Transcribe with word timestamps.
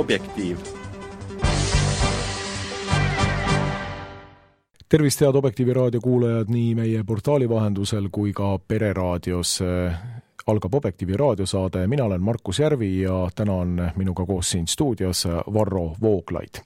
Objektiiv. 0.00 0.56
tervist, 4.88 5.20
head 5.20 5.34
Objektiivi 5.34 5.74
raadio 5.74 6.00
kuulajad 6.00 6.48
nii 6.48 6.74
meie 6.74 7.02
portaali 7.04 7.48
vahendusel 7.48 8.08
kui 8.12 8.32
ka 8.32 8.58
Pereraadios. 8.68 9.58
Algab 10.46 10.74
Objektiivi 10.74 11.16
raadiosaade, 11.16 11.86
mina 11.86 12.04
olen 12.04 12.22
Markus 12.22 12.58
Järvi 12.58 13.00
ja 13.00 13.28
täna 13.34 13.52
on 13.52 13.90
minuga 13.96 14.26
koos 14.26 14.50
siin 14.50 14.66
stuudios 14.66 15.28
Varro 15.54 15.92
Vooglaid 16.00 16.64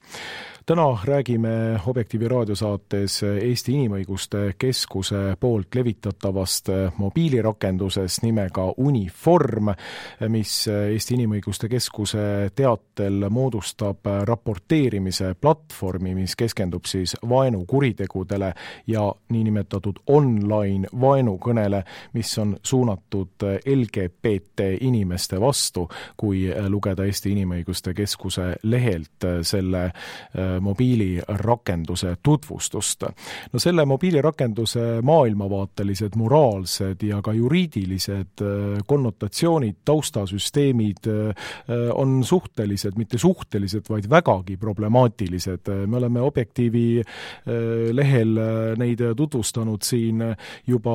täna 0.67 0.98
räägime 1.05 1.80
Objektiivi 1.87 2.29
raadiosaates 2.29 3.23
Eesti 3.23 3.73
Inimõiguste 3.73 4.55
Keskuse 4.59 5.37
poolt 5.41 5.75
levitatavast 5.75 6.71
mobiilirakendusest 6.97 8.23
nimega 8.25 8.65
Uniform, 8.80 9.69
mis 10.33 10.55
Eesti 10.69 11.19
Inimõiguste 11.19 11.69
Keskuse 11.69 12.24
teatel 12.57 13.27
moodustab 13.30 14.09
raporteerimise 14.24 15.35
platvormi, 15.41 16.15
mis 16.15 16.37
keskendub 16.37 16.88
siis 16.88 17.12
vaenukuritegudele 17.29 18.52
ja 18.87 19.05
niinimetatud 19.37 20.01
online 20.16 20.88
vaenukõnele, 21.01 21.83
mis 22.16 22.33
on 22.38 22.57
suunatud 22.62 23.49
LGBT 23.66 24.71
inimeste 24.80 25.41
vastu, 25.41 25.88
kui 26.16 26.46
lugeda 26.69 27.05
Eesti 27.05 27.37
Inimõiguste 27.37 27.93
Keskuse 27.95 28.55
lehelt 28.62 29.29
selle 29.43 29.91
mobiilirakenduse 30.61 32.17
tutvustust. 32.23 33.05
no 33.52 33.59
selle 33.59 33.85
mobiilirakenduse 33.85 35.01
maailmavaatelised, 35.02 36.16
moraalsed 36.16 37.02
ja 37.02 37.21
ka 37.23 37.33
juriidilised 37.33 38.43
äh, 38.43 38.79
konnotatsioonid, 38.87 39.77
taustasüsteemid 39.85 41.07
äh, 41.07 41.49
on 41.95 42.24
suhtelised, 42.24 42.96
mitte 42.96 43.19
suhtelised, 43.19 43.88
vaid 43.91 44.09
vägagi 44.11 44.57
problemaatilised. 44.57 45.71
me 45.87 45.96
oleme 45.96 46.21
Objektiivi 46.21 47.01
äh, 47.01 47.55
lehel 47.93 48.35
neid 48.77 49.01
tutvustanud 49.16 49.83
siin 49.83 50.23
juba 50.66 50.95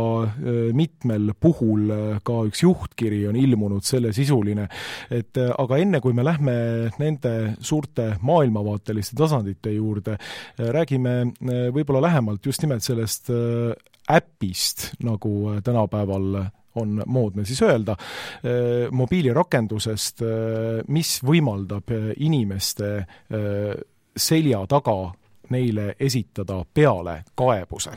mitmel 0.73 1.33
puhul, 1.39 1.89
ka 2.23 2.35
üks 2.47 2.63
juhtkiri 2.63 3.21
on 3.29 3.35
ilmunud 3.35 3.83
sellesisuline, 3.85 4.67
et 5.11 5.37
aga 5.37 5.77
enne, 5.77 6.01
kui 6.01 6.13
me 6.13 6.23
lähme 6.25 6.55
nende 6.99 7.33
suurte 7.59 8.11
maailmavaateliste 8.21 9.17
tasandite 9.19 9.48
juurde, 9.75 10.17
räägime 10.57 11.15
eh, 11.21 11.67
võib-olla 11.73 12.01
lähemalt 12.07 12.45
just 12.45 12.63
nimelt 12.65 12.85
sellest 12.85 13.29
eh, 13.33 13.73
äpist, 14.15 14.93
nagu 15.05 15.59
tänapäeval 15.63 16.39
on 16.79 17.01
moodne 17.05 17.43
siis 17.45 17.59
öelda, 17.65 17.95
mobiilirakendusest, 18.95 20.21
mis 20.87 21.11
võimaldab 21.25 21.91
inimeste 22.21 22.91
selja 24.15 24.61
taga 24.69 24.95
neile 25.49 25.95
esitada 25.99 26.63
pealekaebuse. 26.73 27.91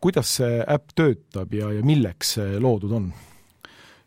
kuidas 0.00 0.36
see 0.36 0.60
äpp 0.66 0.94
töötab 0.94 1.54
ja, 1.54 1.72
ja 1.72 1.82
milleks 1.86 2.34
see 2.38 2.60
loodud 2.60 2.92
on? 2.98 3.10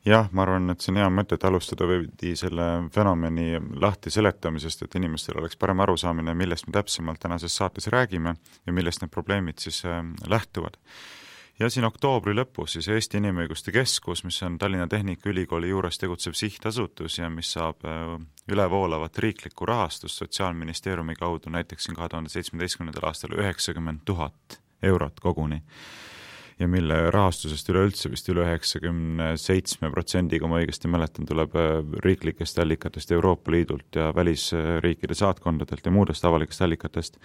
Jah, 0.05 0.27
ma 0.31 0.43
arvan, 0.43 0.73
et 0.73 0.85
on 0.89 0.99
hea 0.99 1.07
mõte, 1.13 1.37
et 1.37 1.45
alustada 1.47 1.87
veidi 1.87 2.33
selle 2.39 2.67
fenomeni 2.93 3.57
lahti 3.79 4.11
seletamisest, 4.13 4.85
et 4.85 4.99
inimestel 4.99 5.39
oleks 5.39 5.57
parem 5.59 5.83
arusaamine, 5.85 6.35
millest 6.37 6.67
me 6.67 6.75
täpsemalt 6.77 7.21
tänases 7.23 7.55
saates 7.55 7.87
räägime 7.93 8.35
ja 8.67 8.73
millest 8.75 9.03
need 9.03 9.13
probleemid 9.13 9.63
siis 9.63 9.83
äh, 9.85 10.03
lähtuvad. 10.27 10.77
ja 11.59 11.69
siin 11.69 11.85
oktoobri 11.85 12.33
lõpus 12.33 12.73
siis 12.75 12.87
Eesti 12.89 13.19
Inimõiguste 13.21 13.72
Keskus, 13.72 14.23
mis 14.23 14.41
on 14.44 14.57
Tallinna 14.57 14.88
Tehnikaülikooli 14.88 15.69
juures 15.69 15.97
tegutsev 16.01 16.33
sihtasutus 16.33 17.17
ja 17.17 17.29
mis 17.29 17.51
saab 17.53 17.85
äh, 17.85 18.17
ülevoolavat 18.47 19.17
riiklikku 19.17 19.66
rahastust 19.66 20.19
Sotsiaalministeeriumi 20.19 21.16
kaudu 21.16 21.49
näiteks 21.49 21.83
siin 21.83 21.95
kahe 21.95 22.09
tuhande 22.09 22.29
seitsmeteistkümnendal 22.29 23.07
aastal 23.07 23.38
üheksakümmend 23.38 24.01
tuhat 24.05 24.59
eurot 24.83 25.19
koguni 25.19 25.61
ja 26.59 26.68
mille 26.68 26.97
rahastusest 27.12 27.69
üleüldse 27.69 28.12
vist 28.12 28.28
üle 28.30 28.44
üheksakümne 28.46 29.34
seitsme 29.41 29.90
protsendi, 29.94 30.40
kui 30.41 30.50
ma 30.50 30.59
õigesti 30.62 30.90
mäletan, 30.91 31.28
tuleb 31.30 31.56
äh, 31.58 31.80
riiklikest 32.06 32.59
allikatest, 32.62 33.12
Euroopa 33.16 33.52
Liidult 33.52 33.97
ja 33.97 34.12
välisriikide 34.16 35.18
saatkondadelt 35.18 35.86
ja 35.86 35.94
muudest 35.94 36.25
avalikest 36.25 36.62
allikatest, 36.66 37.18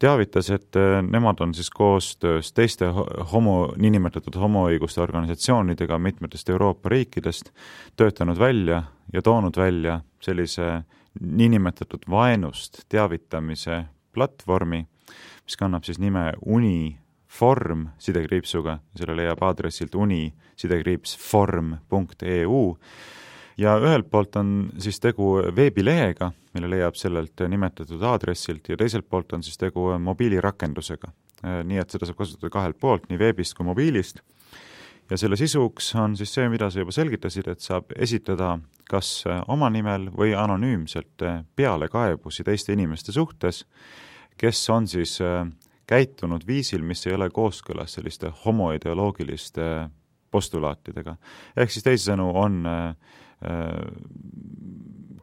teavitas, 0.00 0.50
et 0.54 0.80
äh, 0.80 1.00
nemad 1.06 1.42
on 1.44 1.54
siis 1.54 1.70
koostöös 1.74 2.52
teiste 2.56 2.88
homo, 3.32 3.58
niinimetatud 3.76 4.38
homoõiguste 4.40 5.02
organisatsioonidega 5.04 5.98
mitmetest 5.98 6.48
Euroopa 6.50 6.92
riikidest 6.92 7.52
töötanud 8.00 8.38
välja 8.38 8.82
ja 9.12 9.22
toonud 9.22 9.56
välja 9.56 10.00
sellise 10.20 10.82
niinimetatud 11.20 12.06
vaenust 12.10 12.84
teavitamise 12.88 13.84
platvormi, 14.14 14.84
mis 15.44 15.56
kannab 15.58 15.84
siis 15.84 15.98
nime 15.98 16.32
Uni 16.46 16.98
form 17.30 17.86
sidekriipsuga, 18.02 18.78
selle 18.98 19.14
leiab 19.20 19.42
aadressilt 19.46 19.94
uni 19.94 20.32
sidekriips 20.58 21.14
form.eu 21.22 22.62
ja 23.60 23.76
ühelt 23.78 24.10
poolt 24.10 24.36
on 24.40 24.50
siis 24.80 25.00
tegu 25.00 25.36
veebilehega, 25.56 26.32
mille 26.54 26.70
leiab 26.72 26.98
sellelt 26.98 27.44
nimetatud 27.48 28.02
aadressilt 28.02 28.72
ja 28.72 28.78
teiselt 28.80 29.08
poolt 29.08 29.36
on 29.36 29.44
siis 29.46 29.58
tegu 29.60 29.92
mobiilirakendusega. 29.98 31.12
nii 31.64 31.78
et 31.80 31.90
seda 31.90 32.04
saab 32.04 32.18
kasutada 32.18 32.50
kahelt 32.52 32.76
poolt, 32.80 33.06
nii 33.08 33.18
veebist 33.18 33.54
kui 33.56 33.64
mobiilist. 33.64 34.20
ja 35.10 35.16
selle 35.16 35.36
sisuks 35.36 35.94
on 35.94 36.16
siis 36.16 36.34
see, 36.34 36.48
mida 36.48 36.70
sa 36.70 36.82
juba 36.82 36.92
selgitasid, 36.92 37.48
et 37.48 37.60
saab 37.60 37.92
esitada 37.96 38.58
kas 38.90 39.24
oma 39.48 39.70
nimel 39.70 40.10
või 40.10 40.34
anonüümselt 40.34 41.22
pealekaebusi 41.56 42.44
teiste 42.44 42.72
inimeste 42.72 43.12
suhtes, 43.12 43.64
kes 44.36 44.70
on 44.70 44.88
siis 44.88 45.20
käitunud 45.90 46.46
viisil, 46.46 46.84
mis 46.86 47.02
ei 47.06 47.16
ole 47.16 47.30
kooskõlas 47.34 47.96
selliste 47.98 48.30
homoideoloogiliste 48.44 49.66
postulaatidega. 50.30 51.16
ehk 51.56 51.74
siis 51.74 51.86
teisisõnu 51.86 52.30
on 52.38 52.62
äh, 52.66 52.88
äh, 53.50 53.74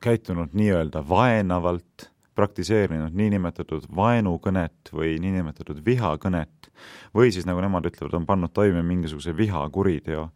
käitunud 0.03 0.53
nii-öelda 0.53 1.03
vaenavalt, 1.09 2.11
praktiseerinud 2.37 3.15
niinimetatud 3.17 3.87
vaenukõnet 3.95 4.91
või 4.93 5.15
niinimetatud 5.23 5.79
vihakõnet 5.85 6.69
või 7.15 7.31
siis, 7.33 7.47
nagu 7.49 7.63
nemad 7.63 7.87
ütlevad, 7.89 8.13
on 8.13 8.27
pannud 8.29 8.53
toime 8.53 8.83
mingisuguse 8.85 9.33
vihakuriteo, 9.37 10.27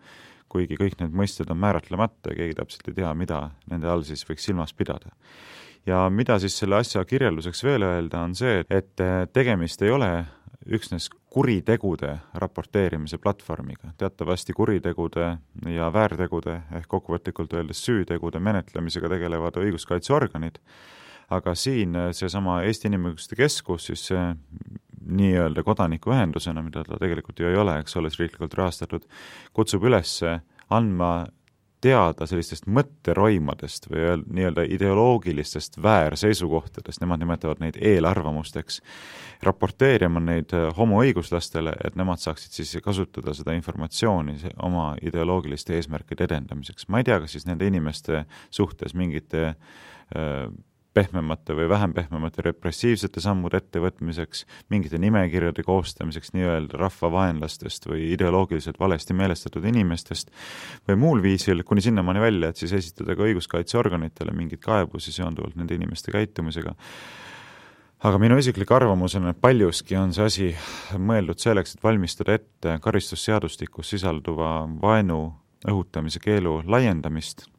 kuigi 0.50 0.80
kõik 0.80 0.97
need 1.00 1.14
mõisted 1.14 1.52
on 1.53 1.59
määratlemata 1.62 2.31
ja 2.31 2.40
keegi 2.40 2.58
täpselt 2.58 2.90
ei 2.90 2.97
tea, 3.03 3.14
mida 3.14 3.44
nende 3.70 3.91
all 3.91 4.02
siis 4.08 4.25
võiks 4.28 4.50
silmas 4.50 4.74
pidada 4.74 5.14
ja 5.86 6.09
mida 6.09 6.40
siis 6.40 6.58
selle 6.58 6.78
asja 6.81 7.06
kirjelduseks 7.06 7.64
veel 7.64 7.86
öelda, 7.88 8.22
on 8.22 8.36
see, 8.36 8.64
et 8.69 9.02
tegemist 9.34 9.81
ei 9.81 9.92
ole 9.92 10.12
üksnes 10.69 11.09
kuritegude 11.31 12.18
raporteerimise 12.34 13.18
platvormiga. 13.18 13.94
teatavasti 13.97 14.53
kuritegude 14.53 15.38
ja 15.66 15.94
väärtegude 15.94 16.62
ehk 16.78 16.88
kokkuvõtlikult 16.88 17.53
öeldes 17.53 17.86
süütegude 17.86 18.40
menetlemisega 18.40 19.09
tegelevad 19.09 19.58
õiguskaitseorganid, 19.58 20.59
aga 21.30 21.56
siin 21.56 21.96
seesama 22.12 22.62
Eesti 22.64 22.91
Inimõiguste 22.91 23.36
Keskus 23.36 23.86
siis 23.90 24.09
nii-öelda 25.02 25.64
kodanikuühendusena, 25.64 26.62
mida 26.62 26.84
ta 26.84 27.00
tegelikult 27.00 27.40
ju 27.40 27.47
ei 27.47 27.56
ole, 27.58 27.80
eks 27.80 27.96
ole, 27.97 28.12
riiklikult 28.20 28.53
rahastatud, 28.53 29.08
kutsub 29.53 29.88
üles 29.88 30.20
andma 30.70 31.25
teada 31.81 32.28
sellistest 32.30 32.68
mõtteroimadest 32.69 33.88
või 33.92 34.16
nii-öelda 34.22 34.66
ideoloogilistest 34.69 35.80
väärseisukohtadest, 35.84 37.02
nemad 37.02 37.24
nimetavad 37.24 37.62
neid 37.64 37.80
eelarvamusteks, 37.81 38.82
raporteerima 39.44 40.22
neid 40.23 40.53
äh, 40.58 40.70
homoõiguslastele, 40.78 41.73
et 41.85 41.97
nemad 42.00 42.22
saaksid 42.22 42.61
siis 42.61 42.76
kasutada 42.85 43.34
seda 43.38 43.55
informatsiooni 43.58 44.38
oma 44.61 44.91
ideoloogiliste 45.02 45.76
eesmärkide 45.79 46.29
edendamiseks. 46.29 46.88
ma 46.88 47.02
ei 47.02 47.09
tea, 47.09 47.20
kas 47.20 47.38
siis 47.38 47.47
nende 47.50 47.67
inimeste 47.67 48.26
suhtes 48.50 48.94
mingite 48.97 49.47
äh, 49.47 50.46
pehmemate 50.93 51.55
või 51.55 51.70
vähem 51.72 51.93
pehmemate 51.96 52.43
repressiivsete 52.46 53.22
sammude 53.23 53.61
ettevõtmiseks, 53.61 54.43
mingite 54.70 54.99
nimekirjade 54.99 55.64
koostamiseks 55.64 56.34
nii-öelda 56.35 56.79
rahvavaenlastest 56.82 57.88
või 57.88 58.09
ideoloogiliselt 58.11 58.79
valesti 58.79 59.16
meelestatud 59.16 59.66
inimestest 59.72 60.32
või 60.90 60.99
muul 60.99 61.23
viisil, 61.23 61.64
kuni 61.67 61.84
sinnamaani 61.85 62.23
välja, 62.23 62.52
et 62.52 62.59
siis 62.59 62.73
esitada 62.76 63.16
ka 63.16 63.28
õiguskaitseorganitele 63.29 64.35
mingeid 64.35 64.64
kaebusi 64.64 65.16
seonduvalt 65.16 65.55
nende 65.55 65.79
inimeste 65.79 66.11
käitumisega. 66.11 66.76
aga 68.03 68.17
minu 68.17 68.38
isiklik 68.38 68.72
arvamus 68.72 69.16
on, 69.16 69.28
et 69.29 69.41
paljuski 69.41 69.96
on 69.96 70.14
see 70.14 70.26
asi 70.26 70.49
mõeldud 70.97 71.40
selleks, 71.40 71.76
et 71.76 71.84
valmistada 71.84 72.34
ette 72.34 72.79
karistusseadustikus 72.82 73.90
sisalduva 73.90 74.67
vaenu 74.82 75.22
õhutamise 75.67 76.20
keelu 76.20 76.64
laiendamist 76.66 77.51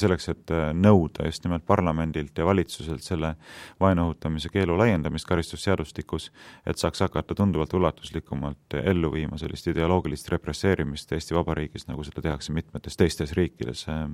selleks, 0.00 0.28
et 0.32 0.52
äh, 0.54 0.70
nõuda 0.74 1.26
just 1.28 1.44
nimelt 1.44 1.64
parlamendilt 1.68 2.38
ja 2.38 2.46
valitsuselt 2.48 3.04
selle 3.04 3.34
vaenu 3.80 4.08
õhutamise 4.08 4.50
keelu 4.52 4.76
laiendamist 4.78 5.28
karistusseadustikus, 5.28 6.30
et 6.66 6.80
saaks 6.80 7.04
hakata 7.04 7.36
tunduvalt 7.38 7.74
ulatuslikumalt 7.76 8.78
ellu 8.82 9.12
viima 9.12 9.38
sellist 9.40 9.68
ideoloogilist 9.68 10.32
represseerimist 10.32 11.12
Eesti 11.12 11.36
Vabariigis, 11.36 11.88
nagu 11.90 12.04
seda 12.06 12.24
tehakse 12.24 12.54
mitmetes 12.56 12.96
teistes 12.96 13.36
riikides, 13.36 13.84
äh, 13.92 14.06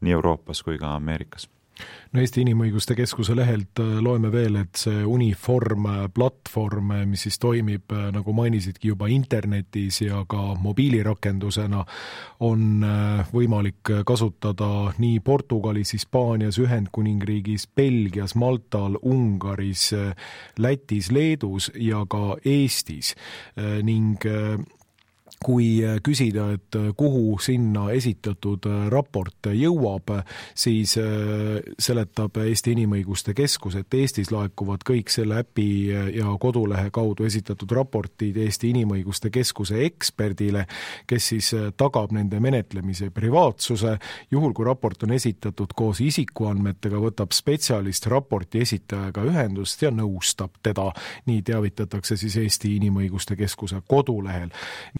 nii 0.00 0.18
Euroopas 0.18 0.62
kui 0.66 0.78
ka 0.78 0.94
Ameerikas 0.98 1.48
no 2.12 2.20
Eesti 2.20 2.42
Inimõiguste 2.44 2.96
Keskuse 2.98 3.34
lehelt 3.38 3.80
äh, 3.82 3.98
loeme 4.02 4.30
veel, 4.32 4.56
et 4.62 4.80
see 4.80 5.04
Uniform 5.06 5.86
äh, 5.90 6.00
platvorm, 6.14 6.94
äh, 6.96 7.04
mis 7.08 7.24
siis 7.26 7.38
toimib, 7.42 7.92
nagu 8.14 8.32
mainisidki, 8.34 8.90
juba 8.90 9.08
internetis 9.10 10.00
ja 10.02 10.22
ka 10.28 10.54
mobiilirakendusena, 10.60 11.84
on 12.46 12.84
võimalik 13.32 13.90
kasutada 14.06 14.68
nii 14.98 15.20
Portugalis, 15.24 15.92
Hispaanias, 15.96 16.58
Ühendkuningriigis, 16.62 17.66
Belgias, 17.76 18.34
Maltal, 18.34 18.96
Ungaris, 19.02 19.90
Lätis, 20.58 21.10
Leedus 21.12 21.70
ja 21.76 22.04
ka 22.08 22.36
Eestis. 22.44 23.14
Ning 23.82 24.24
kui 25.44 25.80
äh, 25.84 25.96
küsida, 26.04 26.50
et 26.52 26.76
äh, 26.76 26.90
kuhu 26.96 27.38
sinna 27.40 27.86
esitatud 27.96 28.66
äh, 28.68 28.88
raport 28.92 29.48
jõuab, 29.56 30.12
siis 30.54 30.92
seletab 31.80 32.36
Eesti 32.42 32.74
Inimõiguste 32.74 33.32
Keskus, 33.36 33.76
et 33.78 33.94
Eestis 33.96 34.30
laekuvad 34.34 34.82
kõik 34.86 35.08
selle 35.12 35.38
äpi 35.40 35.66
ja 36.16 36.32
kodulehe 36.40 36.90
kaudu 36.92 37.24
esitatud 37.24 37.72
raportid 37.72 38.36
Eesti 38.42 38.72
Inimõiguste 38.74 39.30
Keskuse 39.32 39.80
eksperdile, 39.86 40.66
kes 41.08 41.28
siis 41.32 41.50
tagab 41.80 42.12
nende 42.12 42.40
menetlemise 42.40 43.10
privaatsuse. 43.14 43.96
juhul, 44.30 44.52
kui 44.52 44.66
raport 44.66 45.02
on 45.06 45.14
esitatud 45.16 45.72
koos 45.76 46.00
isikuandmetega, 46.04 47.00
võtab 47.00 47.32
spetsialist 47.32 48.06
raporti 48.12 48.60
esitajaga 48.66 49.24
ühendust 49.30 49.82
ja 49.82 49.90
nõustab 49.90 50.60
teda. 50.62 50.90
nii 51.26 51.42
teavitatakse 51.42 52.16
siis 52.16 52.36
Eesti 52.36 52.76
Inimõiguste 52.76 53.36
Keskuse 53.36 53.82
kodulehel. 53.86 54.50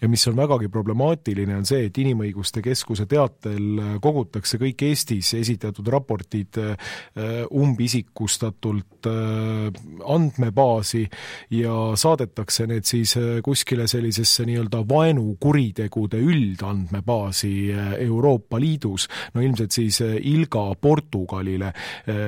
ja 0.01 0.09
mis 0.09 0.27
on 0.30 0.30
vägagi 0.37 0.69
problemaatiline, 0.71 1.55
on 1.57 1.65
see, 1.67 1.85
et 1.87 1.97
Inimõiguste 2.01 2.61
Keskuse 2.65 3.05
teatel 3.09 3.99
kogutakse 4.01 4.59
kõik 4.61 4.83
Eestis 4.87 5.33
esitatud 5.37 5.87
raportid 5.91 6.57
äh, 6.61 6.75
umbisikustatult 7.57 9.09
äh, 9.09 9.69
andmebaasi 10.05 11.03
ja 11.57 11.75
saadetakse 11.95 12.67
need 12.69 12.87
siis 12.87 13.15
äh, 13.19 13.39
kuskile 13.45 13.87
sellisesse 13.91 14.45
nii-öelda 14.47 14.83
vaenukuritegude 14.89 16.21
üldandmebaasi 16.21 17.53
Euroopa 18.05 18.59
Liidus, 18.59 19.07
no 19.33 19.41
ilmselt 19.41 19.71
siis 19.71 20.01
ILGA 20.01 20.63
Portugalile, 20.81 21.71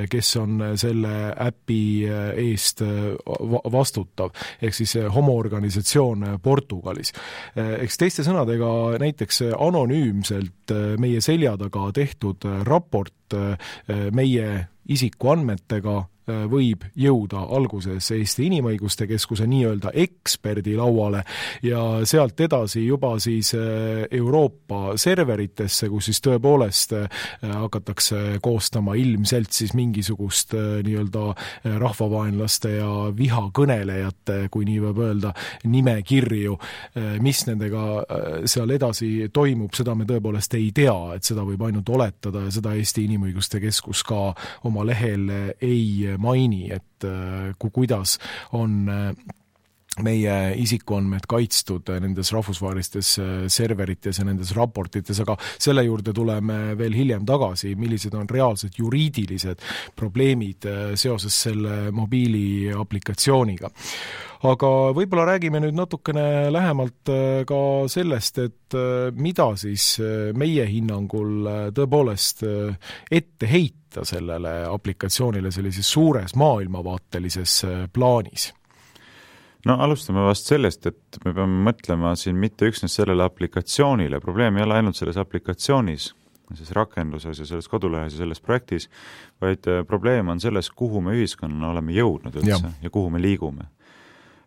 kes 0.09 0.29
on 0.39 0.61
selle 0.79 1.33
äpi 1.45 2.05
eest 2.43 2.81
vastutav, 3.71 4.31
ehk 4.61 4.75
siis 4.75 4.95
homoorganisatsioon 5.13 6.39
Portugalis. 6.43 7.13
Eks 7.93 7.99
teiste 8.01 8.23
sõnadega 8.25 8.97
näiteks 8.97 9.43
anonüümselt 9.53 10.71
äh, 10.73 10.95
meie 10.97 11.19
selja 11.21 11.53
taga 11.61 11.91
tehtud 11.93 12.47
äh, 12.49 12.63
raport 12.65 13.13
meie 14.13 14.47
isikuandmetega 14.93 15.93
võib 16.27 16.85
jõuda 16.95 17.41
alguses 17.55 18.11
Eesti 18.15 18.47
Inimõiguste 18.47 19.07
Keskuse 19.09 19.47
nii-öelda 19.49 19.91
eksperdi 20.03 20.75
lauale 20.77 21.23
ja 21.63 21.81
sealt 22.07 22.39
edasi 22.39 22.85
juba 22.85 23.13
siis 23.19 23.53
äh, 23.57 24.05
Euroopa 24.11 24.97
serveritesse, 24.99 25.89
kus 25.91 26.09
siis 26.09 26.21
tõepoolest 26.23 26.95
äh, 26.97 27.23
hakatakse 27.43 28.39
koostama 28.43 28.95
ilmselt 28.99 29.51
siis 29.51 29.73
mingisugust 29.73 30.53
nii-öelda 30.53 31.23
rahvavaenlaste 31.79 32.75
ja 32.77 32.89
vihakõnelejate, 33.17 34.47
kui 34.51 34.65
nii 34.67 34.79
võib 34.83 34.99
öelda, 35.03 35.33
nimekirju. 35.69 36.57
mis 37.23 37.39
nendega 37.47 37.83
seal 38.49 38.69
edasi 38.75 39.29
toimub, 39.33 39.73
seda 39.75 39.95
me 39.95 40.05
tõepoolest 40.09 40.55
ei 40.57 40.71
tea, 40.75 40.95
et 41.15 41.25
seda 41.25 41.45
võib 41.47 41.61
ainult 41.65 41.89
oletada 41.89 42.45
ja 42.45 42.51
seda 42.53 42.73
Eesti 42.77 43.05
Inimõiguste 43.07 43.61
Keskus 43.63 44.03
ka 44.07 44.33
oma 44.67 44.85
lehel 44.87 45.29
ei 45.61 46.12
maini, 46.21 46.67
et 46.73 47.07
äh, 47.07 47.53
ku-, 47.59 47.71
kuidas 47.73 48.17
on 48.57 48.83
äh, 48.89 49.07
meie 50.03 50.35
isikuandmed 50.57 51.27
kaitstud 51.29 51.91
nendes 52.01 52.31
rahvusvahelistes 52.33 53.11
äh, 53.21 53.31
serverites 53.53 54.19
ja 54.19 54.25
nendes 54.25 54.55
raportites, 54.57 55.21
aga 55.21 55.37
selle 55.53 55.85
juurde 55.85 56.15
tuleme 56.15 56.73
veel 56.79 56.97
hiljem 56.97 57.25
tagasi, 57.29 57.75
millised 57.79 58.17
on 58.17 58.29
reaalsed 58.29 58.79
juriidilised 58.81 59.61
probleemid 59.95 60.69
seoses 60.99 61.41
selle 61.47 61.91
mobiiliaplikatsiooniga 61.93 63.69
aga 64.43 64.69
võib-olla 64.95 65.25
räägime 65.33 65.61
nüüd 65.63 65.77
natukene 65.77 66.51
lähemalt 66.51 67.11
ka 67.47 67.59
sellest, 67.91 68.41
et 68.43 68.75
mida 69.15 69.45
siis 69.59 69.95
meie 70.35 70.65
hinnangul 70.67 71.47
tõepoolest 71.77 72.43
ette 73.11 73.47
heita 73.47 74.05
sellele 74.07 74.65
aplikatsioonile 74.69 75.51
sellises 75.51 75.89
suures 75.91 76.35
maailmavaatelises 76.35 77.63
äh, 77.63 77.87
plaanis? 77.93 78.51
no 79.65 79.77
alustame 79.79 80.25
vast 80.25 80.49
sellest, 80.49 80.89
et 80.89 81.19
me 81.23 81.31
peame 81.31 81.61
mõtlema 81.69 82.17
siin 82.19 82.35
mitte 82.35 82.67
üksnes 82.67 82.97
sellele 82.99 83.23
aplikatsioonile, 83.23 84.19
probleem 84.19 84.57
ei 84.57 84.65
ole 84.65 84.81
ainult 84.81 84.99
selles 84.99 85.17
aplikatsioonis, 85.21 86.09
selles 86.49 86.73
rakenduses 86.75 87.39
ja 87.39 87.47
selles 87.47 87.69
kodulehes 87.71 88.11
ja 88.13 88.25
selles 88.25 88.43
projektis, 88.43 88.89
vaid 89.41 89.69
äh, 89.71 89.85
probleem 89.87 90.33
on 90.33 90.43
selles, 90.43 90.69
kuhu 90.69 91.01
me 91.01 91.15
ühiskonnana 91.15 91.71
oleme 91.71 91.95
jõudnud 91.95 92.35
üldse 92.41 92.59
ja, 92.59 92.73
ja 92.83 92.91
kuhu 92.91 93.13
me 93.13 93.23
liigume. 93.23 93.69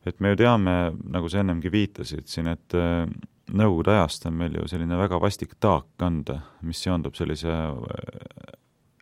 Et 0.06 0.20
me 0.20 0.32
ju 0.32 0.38
teame, 0.42 0.76
nagu 1.12 1.28
sa 1.28 1.40
ennemgi 1.42 1.72
viitasid 1.72 2.28
siin, 2.30 2.52
et 2.52 2.76
äh, 2.76 3.08
Nõukogude 3.46 3.92
ajast 3.94 4.24
on 4.26 4.34
meil 4.34 4.56
ju 4.58 4.64
selline 4.66 4.96
väga 4.98 5.20
vastik 5.22 5.52
taak 5.62 5.84
kanda, 6.02 6.40
mis 6.66 6.80
seondub 6.82 7.14
sellise 7.14 7.52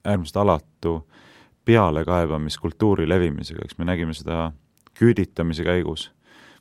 äärmiselt 0.04 0.36
alatu 0.42 0.98
pealekaebamiskultuuri 1.64 3.08
levimisega, 3.08 3.64
eks 3.64 3.78
me 3.78 3.88
nägime 3.88 4.12
seda 4.12 4.50
küüditamise 4.98 5.64
käigus, 5.64 6.10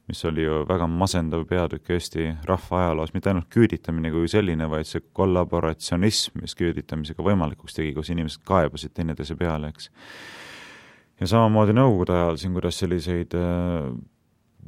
mis 0.07 0.23
oli 0.25 0.45
ju 0.45 0.61
väga 0.67 0.87
masendav 0.87 1.43
peatükk 1.47 1.91
Eesti 1.95 2.29
rahva 2.47 2.79
ajaloos, 2.85 3.13
mitte 3.13 3.31
ainult 3.31 3.49
küüditamine 3.53 4.11
kui 4.15 4.31
selline, 4.31 4.69
vaid 4.71 4.87
see 4.87 5.03
kollaboratsionism, 5.15 6.39
mis 6.43 6.55
küüditamisega 6.59 7.23
võimalikuks 7.23 7.75
tegi, 7.75 7.91
kus 7.95 8.13
inimesed 8.15 8.43
kaebasid 8.47 8.95
teineteise 8.95 9.35
peale, 9.39 9.73
eks. 9.75 9.91
ja 11.19 11.29
samamoodi 11.35 11.75
Nõukogude 11.75 12.15
ajal 12.15 12.39
siin, 12.39 12.55
kuidas 12.55 12.79
selliseid 12.79 13.35
äh, 13.35 13.91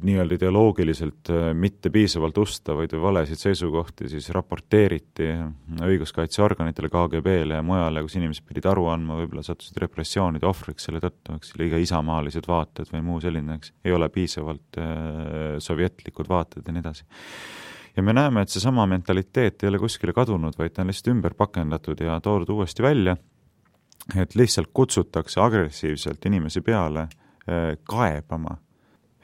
nii-öelda 0.02 0.36
ideoloogiliselt 0.36 1.30
äh, 1.30 1.50
mitte 1.56 1.90
piisavalt 1.90 2.38
ustavaid 2.38 2.92
või 2.94 3.02
valesid 3.02 3.40
seisukohti 3.40 4.10
siis 4.12 4.28
raporteeriti 4.34 5.28
õiguskaitseorganitele, 5.86 6.90
KGB-le 6.92 7.60
ja 7.60 7.64
mujale, 7.64 8.02
kus 8.04 8.16
inimesed 8.18 8.44
pidid 8.48 8.68
aru 8.68 8.88
andma, 8.92 9.16
võib-olla 9.20 9.44
sattusid 9.46 9.78
repressioonide 9.80 10.48
ohvriks 10.48 10.88
selle 10.88 11.00
tõttu, 11.04 11.36
eks, 11.38 11.54
liiga 11.60 11.80
isamaalised 11.80 12.48
vaated 12.48 12.90
või 12.92 13.04
muu 13.06 13.20
selline, 13.24 13.56
eks, 13.60 13.72
ei 13.86 13.94
ole 13.96 14.10
piisavalt 14.12 14.80
äh, 14.82 15.56
sovjetlikud 15.64 16.28
vaated 16.28 16.66
ja 16.66 16.76
nii 16.76 16.84
edasi. 16.84 17.08
ja 17.96 18.04
me 18.04 18.16
näeme, 18.16 18.44
et 18.44 18.52
seesama 18.52 18.86
mentaliteet 18.90 19.64
ei 19.64 19.72
ole 19.72 19.80
kuskile 19.80 20.12
kadunud, 20.16 20.58
vaid 20.58 20.76
ta 20.76 20.84
on 20.84 20.92
lihtsalt 20.92 21.14
ümber 21.14 21.38
pakendatud 21.38 22.04
ja 22.04 22.20
toodud 22.20 22.52
uuesti 22.58 22.84
välja, 22.84 23.16
et 24.16 24.36
lihtsalt 24.36 24.70
kutsutakse 24.72 25.40
agressiivselt 25.40 26.28
inimesi 26.28 26.60
peale 26.60 27.08
äh, 27.08 27.74
kaebama 27.88 28.60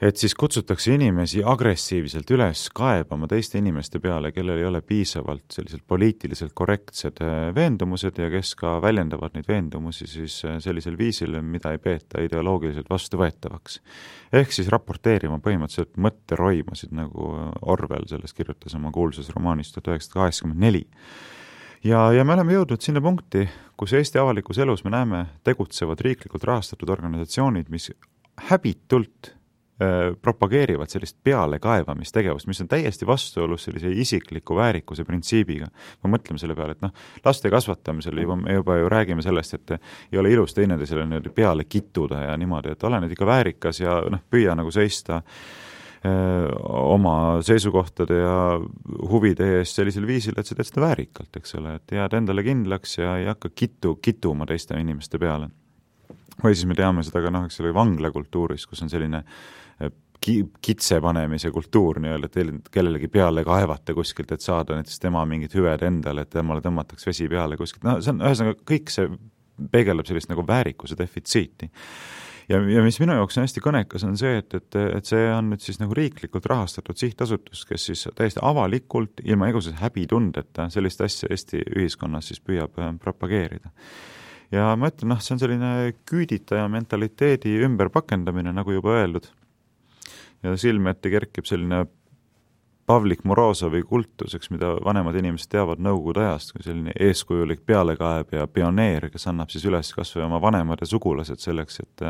et 0.01 0.17
siis 0.17 0.33
kutsutakse 0.35 0.93
inimesi 0.95 1.43
agressiivselt 1.45 2.31
üles 2.33 2.65
kaebama 2.75 3.27
teiste 3.29 3.59
inimeste 3.59 3.99
peale, 4.03 4.31
kellel 4.33 4.59
ei 4.59 4.65
ole 4.67 4.81
piisavalt 4.85 5.53
sellised 5.53 5.83
poliitiliselt 5.87 6.53
korrektsed 6.57 7.21
äh, 7.23 7.51
veendumused 7.55 8.17
ja 8.19 8.29
kes 8.33 8.55
ka 8.59 8.75
väljendavad 8.83 9.37
neid 9.37 9.47
veendumusi 9.49 10.07
siis 10.09 10.39
äh, 10.47 10.57
sellisel 10.63 10.97
viisil, 10.99 11.37
mida 11.41 11.75
ei 11.75 11.81
peeta 11.83 12.23
ideoloogiliselt 12.25 12.89
vastuvõetavaks. 12.89 13.79
ehk 14.33 14.55
siis 14.55 14.71
raporteerima 14.73 15.37
põhimõtteliselt 15.43 15.93
mõtteroimasid, 16.01 16.95
nagu 16.97 17.29
Orwell 17.61 18.09
sellest 18.09 18.37
kirjutas 18.37 18.75
oma 18.75 18.91
kuulsas 18.91 19.29
romaanis 19.35 19.71
tuhat 19.71 19.93
üheksasada 19.93 20.19
kaheksakümmend 20.19 20.65
neli 20.65 20.83
ja, 21.85 22.09
ja 22.15 22.25
me 22.25 22.33
oleme 22.33 22.57
jõudnud 22.57 22.81
sinna 22.81 23.01
punkti, 23.03 23.45
kus 23.77 23.93
Eesti 23.93 24.19
avalikus 24.19 24.57
elus 24.57 24.83
me 24.83 24.91
näeme 24.95 25.23
tegutsevad 25.45 26.01
riiklikult 26.01 26.49
rahastatud 26.49 26.89
organisatsioonid, 26.89 27.69
mis 27.69 27.91
häbitult 28.49 29.35
Äh, 29.35 29.42
propageerivad 30.21 30.87
sellist 30.89 31.17
pealekaevamistegevust, 31.23 32.47
mis 32.47 32.61
on 32.61 32.67
täiesti 32.69 33.07
vastuolus 33.07 33.63
sellise 33.63 33.89
isikliku 33.89 34.55
väärikuse 34.55 35.03
printsiibiga. 35.03 35.67
kui 36.01 36.11
mõtleme 36.11 36.37
selle 36.37 36.55
peale, 36.55 36.75
et 36.77 36.81
noh, 36.85 36.93
laste 37.25 37.49
kasvatamisel 37.49 38.21
juba, 38.21 38.35
me 38.35 38.53
juba 38.53 38.77
ju 38.77 38.89
räägime 38.89 39.25
sellest, 39.25 39.53
et 39.53 39.71
ei 40.11 40.19
ole 40.19 40.31
ilus 40.31 40.53
teineteisele 40.53 41.05
niimoodi 41.05 41.33
peale 41.33 41.65
kittuda 41.65 42.21
ja 42.27 42.37
niimoodi, 42.37 42.71
et 42.71 42.83
ole 42.83 42.99
nüüd 43.01 43.15
ikka 43.15 43.25
väärikas 43.25 43.79
ja 43.81 43.97
noh, 44.13 44.21
püüa 44.29 44.53
nagu 44.55 44.71
seista 44.71 45.23
äh, 45.23 46.45
oma 46.69 47.41
seisukohtade 47.41 48.19
ja 48.21 48.37
huvide 49.09 49.49
eest 49.57 49.81
sellisel 49.81 50.05
viisil, 50.07 50.37
et 50.37 50.45
sa 50.45 50.55
teed 50.55 50.69
seda 50.69 50.85
väärikalt, 50.85 51.33
eks 51.41 51.57
ole, 51.57 51.79
et 51.81 51.97
jääd 51.97 52.13
endale 52.21 52.45
kindlaks 52.45 52.99
ja 53.01 53.17
ei 53.17 53.25
hakka 53.31 53.49
kitu, 53.49 53.95
kituma 53.95 54.45
teiste 54.45 54.77
inimeste 54.77 55.17
peale 55.17 55.49
või 56.43 56.53
siis 56.53 56.65
me 56.69 56.77
teame 56.77 57.03
seda 57.05 57.25
ka 57.25 57.33
noh, 57.33 57.49
eks 57.49 57.59
ole, 57.61 57.73
vanglakultuuris, 57.73 58.65
kus 58.69 58.81
on 58.85 58.89
selline 58.89 59.21
äh, 59.21 59.51
ki-, 60.23 60.47
kitse 60.63 60.99
panemise 61.03 61.51
kultuur 61.53 61.99
nii-öelda, 62.03 62.29
et 62.29 62.37
teil 62.37 62.55
kellelegi 62.73 63.11
peale 63.11 63.43
kaevata 63.47 63.95
kuskilt, 63.97 64.31
et 64.35 64.45
saada 64.45 64.79
näiteks 64.79 65.03
tema 65.03 65.25
mingid 65.29 65.55
hüved 65.57 65.85
endale, 65.87 66.25
et 66.25 66.33
temale 66.33 66.63
tõmmatakse 66.65 67.11
vesi 67.11 67.29
peale 67.31 67.59
kuskilt, 67.59 67.85
no 67.87 67.99
see 68.01 68.15
on 68.15 68.23
ühesõnaga 68.23 68.59
kõik 68.73 68.93
see 68.93 69.11
peegeldab 69.73 70.09
sellist 70.09 70.31
nagu 70.31 70.45
väärikuse 70.47 70.97
defitsiiti 70.97 71.69
ja, 72.49 72.59
ja 72.69 72.83
mis 72.83 72.97
minu 73.01 73.15
jaoks 73.17 73.37
on 73.37 73.45
hästi 73.45 73.63
kõnekas, 73.63 74.05
on 74.07 74.15
see, 74.19 74.37
et, 74.41 74.55
et, 74.57 74.79
et 74.97 75.09
see 75.09 75.27
on 75.33 75.51
nüüd 75.51 75.63
siis 75.63 75.79
nagu 75.81 75.95
riiklikult 75.97 76.47
rahastatud 76.49 76.99
sihtasutus, 76.99 77.63
kes 77.69 77.87
siis 77.89 78.07
täiesti 78.17 78.41
avalikult, 78.43 79.23
ilma 79.23 79.51
igasuguse 79.51 79.79
häbitundeta 79.81 80.67
sellist 80.73 81.03
asja 81.05 81.31
Eesti 81.33 81.63
ühiskonnas 81.77 82.31
siis 82.31 82.43
püüab 82.43 82.79
äh, 82.81 82.91
propageerida. 83.03 83.71
ja 84.53 84.73
ma 84.79 84.91
ütlen, 84.91 85.13
noh, 85.13 85.21
see 85.23 85.35
on 85.37 85.43
selline 85.43 85.71
küüditaja 86.09 86.67
mentaliteedi 86.71 87.55
ümberpakendamine, 87.67 88.53
nagu 88.55 88.75
juba 88.75 88.99
öeldud. 88.99 89.29
Ja 90.43 90.55
silme 90.59 90.93
ette 90.93 91.11
kerkib 91.13 91.47
selline 91.49 91.85
Pavlik 92.85 93.21
Morozovi 93.23 93.79
kultus, 93.87 94.33
eks, 94.35 94.49
mida 94.51 94.73
vanemad 94.83 95.15
inimesed 95.15 95.47
teavad 95.53 95.79
Nõukogude 95.79 96.25
ajast, 96.25 96.51
kui 96.51 96.65
selline 96.65 96.91
eeskujulik 96.99 97.61
pealekaeb 97.63 98.33
ja 98.35 98.43
pioneer, 98.51 99.07
kes 99.13 99.29
annab 99.31 99.53
siis 99.53 99.63
üles 99.69 99.93
kas 99.95 100.11
või 100.17 100.25
oma 100.25 100.41
vanemad 100.43 100.83
ja 100.83 100.89
sugulased 100.89 101.39
selleks, 101.39 101.79
et 101.85 102.03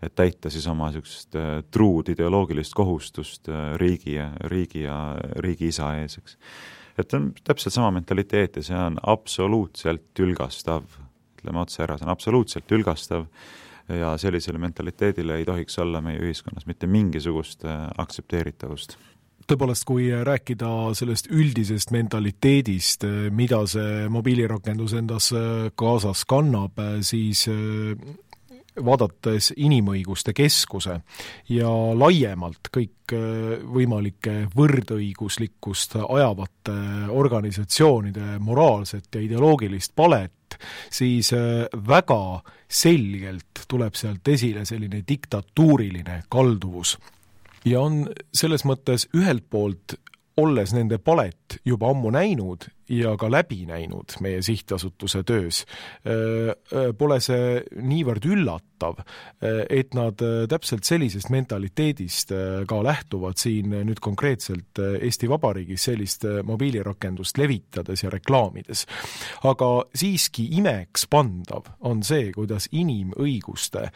et 0.00 0.14
täita 0.16 0.50
siis 0.50 0.64
oma 0.70 0.88
niisugust 0.88 1.36
äh, 1.36 1.60
truud 1.70 2.08
ideoloogilist 2.08 2.72
kohustust 2.74 3.50
äh, 3.52 3.74
riigi 3.76 4.14
ja, 4.14 4.30
riigi 4.48 4.86
ja 4.86 4.96
riigiisa 5.44 5.92
ees, 6.00 6.16
eks. 6.18 6.38
et 6.98 7.14
on 7.14 7.30
täpselt 7.44 7.76
sama 7.76 7.90
mentaliteet 7.98 8.56
ja 8.56 8.64
see 8.64 8.78
on 8.80 8.96
absoluutselt 9.12 10.08
tülgastav, 10.16 10.88
ütleme 11.36 11.60
otse 11.62 11.84
ära, 11.84 11.98
see 11.98 12.08
on 12.08 12.14
absoluutselt 12.16 12.66
tülgastav 12.66 13.28
ja 13.98 14.16
sellisele 14.18 14.58
mentaliteedile 14.58 15.40
ei 15.40 15.44
tohiks 15.44 15.78
olla 15.78 16.00
meie 16.00 16.20
ühiskonnas 16.22 16.66
mitte 16.66 16.86
mingisugust 16.86 17.64
äh, 17.64 17.88
aktsepteeritavust. 17.98 18.96
tõepoolest, 19.50 19.84
kui 19.88 20.08
rääkida 20.24 20.68
sellest 20.94 21.30
üldisest 21.34 21.90
mentaliteedist, 21.90 23.04
mida 23.34 23.64
see 23.66 24.08
mobiilirakendus 24.08 24.94
endas 24.94 25.32
kaasas 25.74 26.22
kannab, 26.28 26.78
siis 27.02 27.48
vaadates 28.84 29.52
Inimõiguste 29.56 30.32
Keskuse 30.36 31.00
ja 31.50 31.70
laiemalt 31.94 32.70
kõikvõimalike 32.74 34.34
võrdõiguslikkust 34.56 35.96
ajavate 36.00 36.76
organisatsioonide 37.10 38.38
moraalset 38.38 39.08
ja 39.14 39.24
ideoloogilist 39.24 39.94
palet, 39.96 40.58
siis 40.90 41.32
väga 41.88 42.22
selgelt 42.70 43.64
tuleb 43.68 43.96
sealt 43.98 44.28
esile 44.28 44.64
selline 44.64 45.02
diktatuuriline 45.08 46.22
kalduvus. 46.28 46.96
Ja 47.64 47.82
on 47.84 48.06
selles 48.32 48.64
mõttes 48.64 49.08
ühelt 49.16 49.44
poolt 49.50 49.98
olles 50.40 50.74
nende 50.76 50.98
palet 51.02 51.60
juba 51.66 51.90
ammu 51.92 52.10
näinud 52.14 52.66
ja 52.90 53.14
ka 53.18 53.28
läbi 53.30 53.62
näinud 53.68 54.16
meie 54.24 54.40
sihtasutuse 54.42 55.22
töös, 55.26 55.62
pole 56.98 57.18
see 57.22 57.60
niivõrd 57.86 58.26
üllatav, 58.26 59.02
et 59.70 59.94
nad 59.94 60.18
täpselt 60.50 60.88
sellisest 60.88 61.30
mentaliteedist 61.30 62.34
ka 62.66 62.80
lähtuvad 62.82 63.38
siin 63.38 63.70
nüüd 63.86 64.02
konkreetselt 64.02 64.82
Eesti 64.82 65.30
Vabariigis 65.30 65.86
sellist 65.90 66.26
mobiilirakendust 66.44 67.38
levitades 67.38 68.02
ja 68.02 68.10
reklaamides. 68.10 68.86
aga 69.46 69.70
siiski 69.94 70.48
imekspandav 70.58 71.76
on 71.86 72.02
see, 72.02 72.32
kuidas 72.34 72.66
inimõiguste 72.72 73.90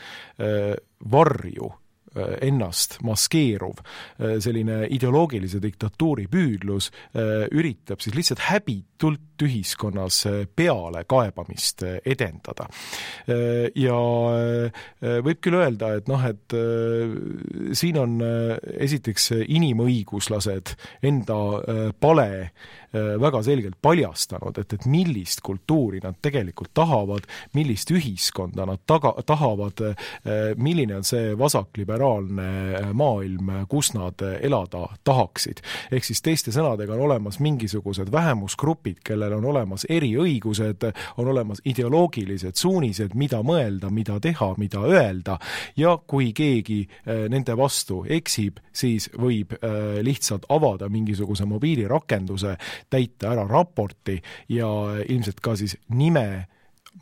varju 1.10 1.72
ennast 2.14 2.98
maskeeruv 3.04 3.80
äh, 3.82 4.38
selline 4.42 4.84
ideoloogilise 4.94 5.60
diktatuuri 5.62 6.26
püüdlus 6.30 6.90
äh, 7.14 7.46
üritab 7.52 8.02
siis 8.04 8.16
lihtsalt 8.16 8.44
häbitult 8.48 9.20
ühiskonnas 9.44 10.20
pealekaebamist 10.56 11.82
edendada. 12.06 12.68
Ja 13.26 13.96
võib 15.26 15.40
küll 15.42 15.58
öelda, 15.58 15.90
et 15.98 16.06
noh, 16.08 16.22
et 16.22 16.54
siin 17.76 17.98
on 17.98 18.14
esiteks 18.22 19.32
inimõiguslased 19.42 20.76
enda 21.10 21.40
pale 21.98 22.28
väga 22.94 23.42
selgelt 23.42 23.76
paljastanud, 23.82 24.58
et, 24.58 24.72
et 24.76 24.86
millist 24.90 25.40
kultuuri 25.44 26.00
nad 26.02 26.18
tegelikult 26.22 26.70
tahavad, 26.74 27.26
millist 27.54 27.90
ühiskonda 27.90 28.66
nad 28.68 28.82
taga, 28.86 29.14
tahavad, 29.26 29.82
milline 30.56 30.98
on 31.00 31.06
see 31.06 31.32
vasakliberaalne 31.38 32.92
maailm, 32.96 33.50
kus 33.68 33.92
nad 33.94 34.22
elada 34.40 34.86
tahaksid. 35.04 35.62
ehk 35.92 36.04
siis 36.06 36.22
teiste 36.22 36.52
sõnadega 36.54 36.94
on 36.94 37.04
olemas 37.08 37.40
mingisugused 37.42 38.12
vähemusgrupid, 38.12 39.02
kellel 39.04 39.36
on 39.38 39.44
olemas 39.52 39.86
eriõigused, 39.90 40.86
on 41.16 41.28
olemas 41.28 41.62
ideoloogilised 41.64 42.56
suunised, 42.56 43.14
mida 43.14 43.42
mõelda, 43.42 43.90
mida 43.90 44.20
teha, 44.20 44.54
mida 44.58 44.84
öelda, 44.86 45.38
ja 45.76 45.96
kui 46.06 46.32
keegi 46.32 46.84
nende 47.06 47.56
vastu 47.56 48.04
eksib, 48.08 48.60
siis 48.72 49.10
võib 49.18 49.54
lihtsalt 50.02 50.46
avada 50.48 50.88
mingisuguse 50.88 51.46
mobiilirakenduse, 51.48 52.56
täita 52.90 53.32
ära 53.34 53.46
raporti 53.48 54.20
ja 54.52 54.68
ilmselt 55.08 55.40
ka 55.44 55.56
siis 55.58 55.78
nime 55.94 56.46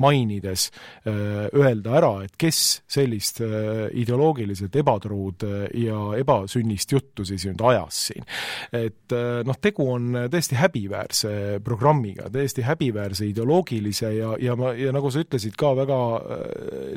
mainides 0.00 0.70
öelda 1.04 1.96
ära, 1.98 2.10
et 2.24 2.36
kes 2.40 2.58
sellist 2.90 3.42
ideoloogiliselt 3.42 4.76
ebatruud 4.80 5.44
ja 5.78 5.98
ebasünnist 6.16 6.94
juttu 6.94 7.26
siis 7.28 7.44
nüüd 7.48 7.60
ajas 7.72 7.98
siin. 8.08 8.26
et 8.72 9.12
noh, 9.46 9.58
tegu 9.60 9.90
on 9.92 10.24
tõesti 10.32 10.56
häbiväärse 10.56 11.34
programmiga, 11.64 12.30
täiesti 12.32 12.64
häbiväärse 12.66 13.28
ideoloogilise 13.28 14.14
ja, 14.16 14.32
ja 14.40 14.56
ma, 14.56 14.72
ja 14.78 14.94
nagu 14.96 15.12
sa 15.12 15.24
ütlesid 15.24 15.58
ka 15.60 15.74
väga 15.76 16.00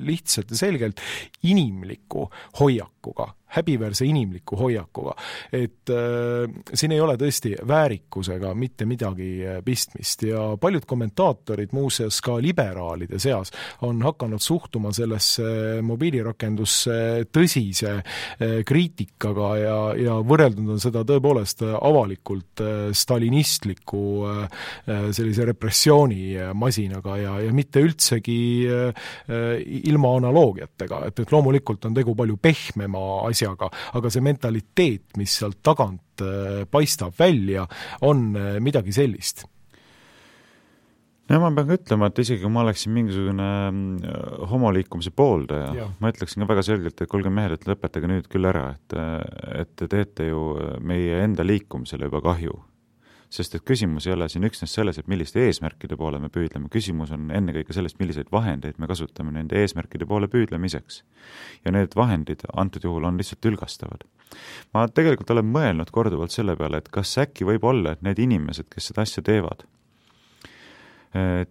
lihtsalt 0.05 0.55
ja 0.55 0.63
selgelt, 0.65 1.03
inimliku 1.43 2.29
hoiakuga 2.61 3.33
häbiväärse 3.55 4.05
inimliku 4.05 4.57
hoiakuga. 4.59 5.15
et 5.51 5.89
äh, 5.89 6.49
siin 6.73 6.91
ei 6.91 7.01
ole 7.01 7.17
tõesti 7.17 7.55
väärikusega 7.67 8.53
mitte 8.53 8.85
midagi 8.85 9.29
äh, 9.45 9.61
pistmist 9.65 10.23
ja 10.23 10.55
paljud 10.61 10.85
kommentaatorid, 10.85 11.73
muuseas 11.75 12.21
ka 12.21 12.37
liberaalide 12.41 13.19
seas, 13.19 13.51
on 13.81 14.01
hakanud 14.03 14.41
suhtuma 14.41 14.91
sellesse 14.95 15.81
mobiilirakendusse 15.85 17.25
tõsise 17.31 17.97
äh, 17.99 18.61
kriitikaga 18.65 19.51
ja, 19.59 19.77
ja 19.99 20.19
võrreldud 20.25 20.75
on 20.75 20.81
seda 20.81 21.05
tõepoolest 21.07 21.63
avalikult 21.65 22.63
äh, 22.63 22.73
stalinistliku 22.95 24.03
äh, 24.29 25.09
sellise 25.15 25.45
repressioonimasinaga 25.51 27.17
ja, 27.21 27.35
ja 27.45 27.53
mitte 27.55 27.83
üldsegi 27.85 28.39
äh, 28.69 29.09
ilma 29.89 30.15
analoogiatega, 30.19 31.01
et, 31.09 31.21
et 31.23 31.33
loomulikult 31.33 31.85
on 31.89 31.95
tegu 31.97 32.15
palju 32.17 32.37
pehmema 32.41 33.03
asjaga, 33.29 33.44
asjaga, 33.45 33.69
aga 33.97 34.11
see 34.13 34.23
mentaliteet, 34.25 35.17
mis 35.19 35.35
sealt 35.39 35.61
tagant 35.65 36.23
äh, 36.23 36.63
paistab 36.71 37.15
välja, 37.19 37.67
on 38.05 38.31
äh, 38.35 38.55
midagi 38.63 38.95
sellist. 38.95 39.45
No 41.25 41.39
ma 41.41 41.49
pean 41.49 41.65
ka 41.65 41.77
ütlema, 41.79 42.11
et 42.11 42.19
isegi 42.21 42.43
kui 42.43 42.53
ma 42.53 42.61
oleksin 42.61 42.93
mingisugune 42.93 43.47
mm, 43.71 44.11
homoliikumise 44.51 45.09
pooldaja, 45.09 45.87
ma 45.97 46.11
ütleksin 46.13 46.43
ka 46.43 46.51
väga 46.51 46.63
selgelt, 46.67 47.01
et 47.01 47.09
kuulge 47.09 47.31
mehed, 47.33 47.55
et 47.55 47.65
lõpetage 47.65 48.11
nüüd 48.11 48.29
küll 48.29 48.45
ära, 48.45 48.67
et, 48.75 48.97
et 49.63 49.73
te 49.73 49.89
teete 49.89 50.29
ju 50.29 50.51
meie 50.85 51.23
enda 51.25 51.45
liikumisele 51.47 52.11
juba 52.11 52.21
kahju 52.27 52.59
sest 53.29 53.55
et 53.57 53.65
küsimus 53.65 54.07
ei 54.07 54.13
ole 54.13 54.27
siin 54.29 54.45
üksnes 54.47 54.73
selles, 54.77 54.99
et 54.99 55.07
milliste 55.11 55.41
eesmärkide 55.45 55.97
poole 55.99 56.19
me 56.21 56.29
püüdleme, 56.33 56.69
küsimus 56.73 57.11
on 57.15 57.29
ennekõike 57.33 57.73
selles, 57.75 57.97
milliseid 57.99 58.31
vahendeid 58.31 58.79
me 58.81 58.89
kasutame 58.91 59.33
nende 59.35 59.59
eesmärkide 59.61 60.07
poole 60.09 60.29
püüdlemiseks. 60.31 61.03
ja 61.65 61.71
need 61.71 61.95
vahendid 61.95 62.45
antud 62.55 62.83
juhul 62.83 63.03
on 63.03 63.17
lihtsalt 63.17 63.41
tülgastavad. 63.41 64.05
ma 64.73 64.87
tegelikult 64.87 65.31
olen 65.31 65.51
mõelnud 65.51 65.91
korduvalt 65.91 66.31
selle 66.31 66.55
peale, 66.55 66.77
et 66.77 66.89
kas 66.89 67.17
äkki 67.17 67.45
võib 67.45 67.63
olla, 67.63 67.93
et 67.93 68.01
need 68.01 68.19
inimesed, 68.19 68.69
kes 68.69 68.91
seda 68.91 69.01
asja 69.01 69.23
teevad, 69.23 69.65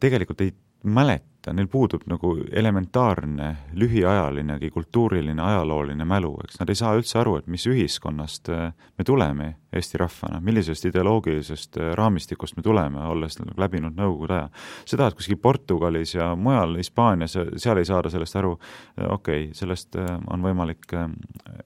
tegelikult 0.00 0.40
ei 0.44 0.52
mäleta, 0.84 1.33
neil 1.52 1.68
puudub 1.68 2.04
nagu 2.08 2.34
elementaarne 2.52 3.50
lühiajalinegi 3.76 4.70
kultuuriline 4.70 5.42
ajalooline 5.42 6.04
mälu, 6.08 6.32
eks 6.44 6.60
nad 6.60 6.70
ei 6.72 6.78
saa 6.78 6.94
üldse 6.96 7.18
aru, 7.20 7.36
et 7.40 7.46
mis 7.50 7.66
ühiskonnast 7.68 8.50
äh, 8.52 8.72
me 8.98 9.04
tuleme 9.04 9.54
Eesti 9.74 9.98
rahvana, 9.98 10.38
millisest 10.40 10.86
ideoloogilisest 10.88 11.80
äh, 11.80 11.92
raamistikust 11.98 12.56
me 12.56 12.62
tuleme, 12.62 13.02
olles 13.10 13.38
läbinud 13.60 13.96
Nõukogude 13.98 14.38
aja. 14.38 14.48
seda, 14.86 15.08
et 15.08 15.18
kuskil 15.18 15.40
Portugalis 15.42 16.14
ja 16.14 16.32
mujal 16.36 16.76
Hispaanias, 16.80 17.36
seal 17.56 17.80
ei 17.82 17.88
saada 17.88 18.12
sellest 18.12 18.40
aru, 18.40 18.56
äh, 18.98 19.08
okei 19.08 19.48
okay,, 19.48 19.54
sellest 19.54 19.96
on 20.30 20.42
võimalik 20.42 20.92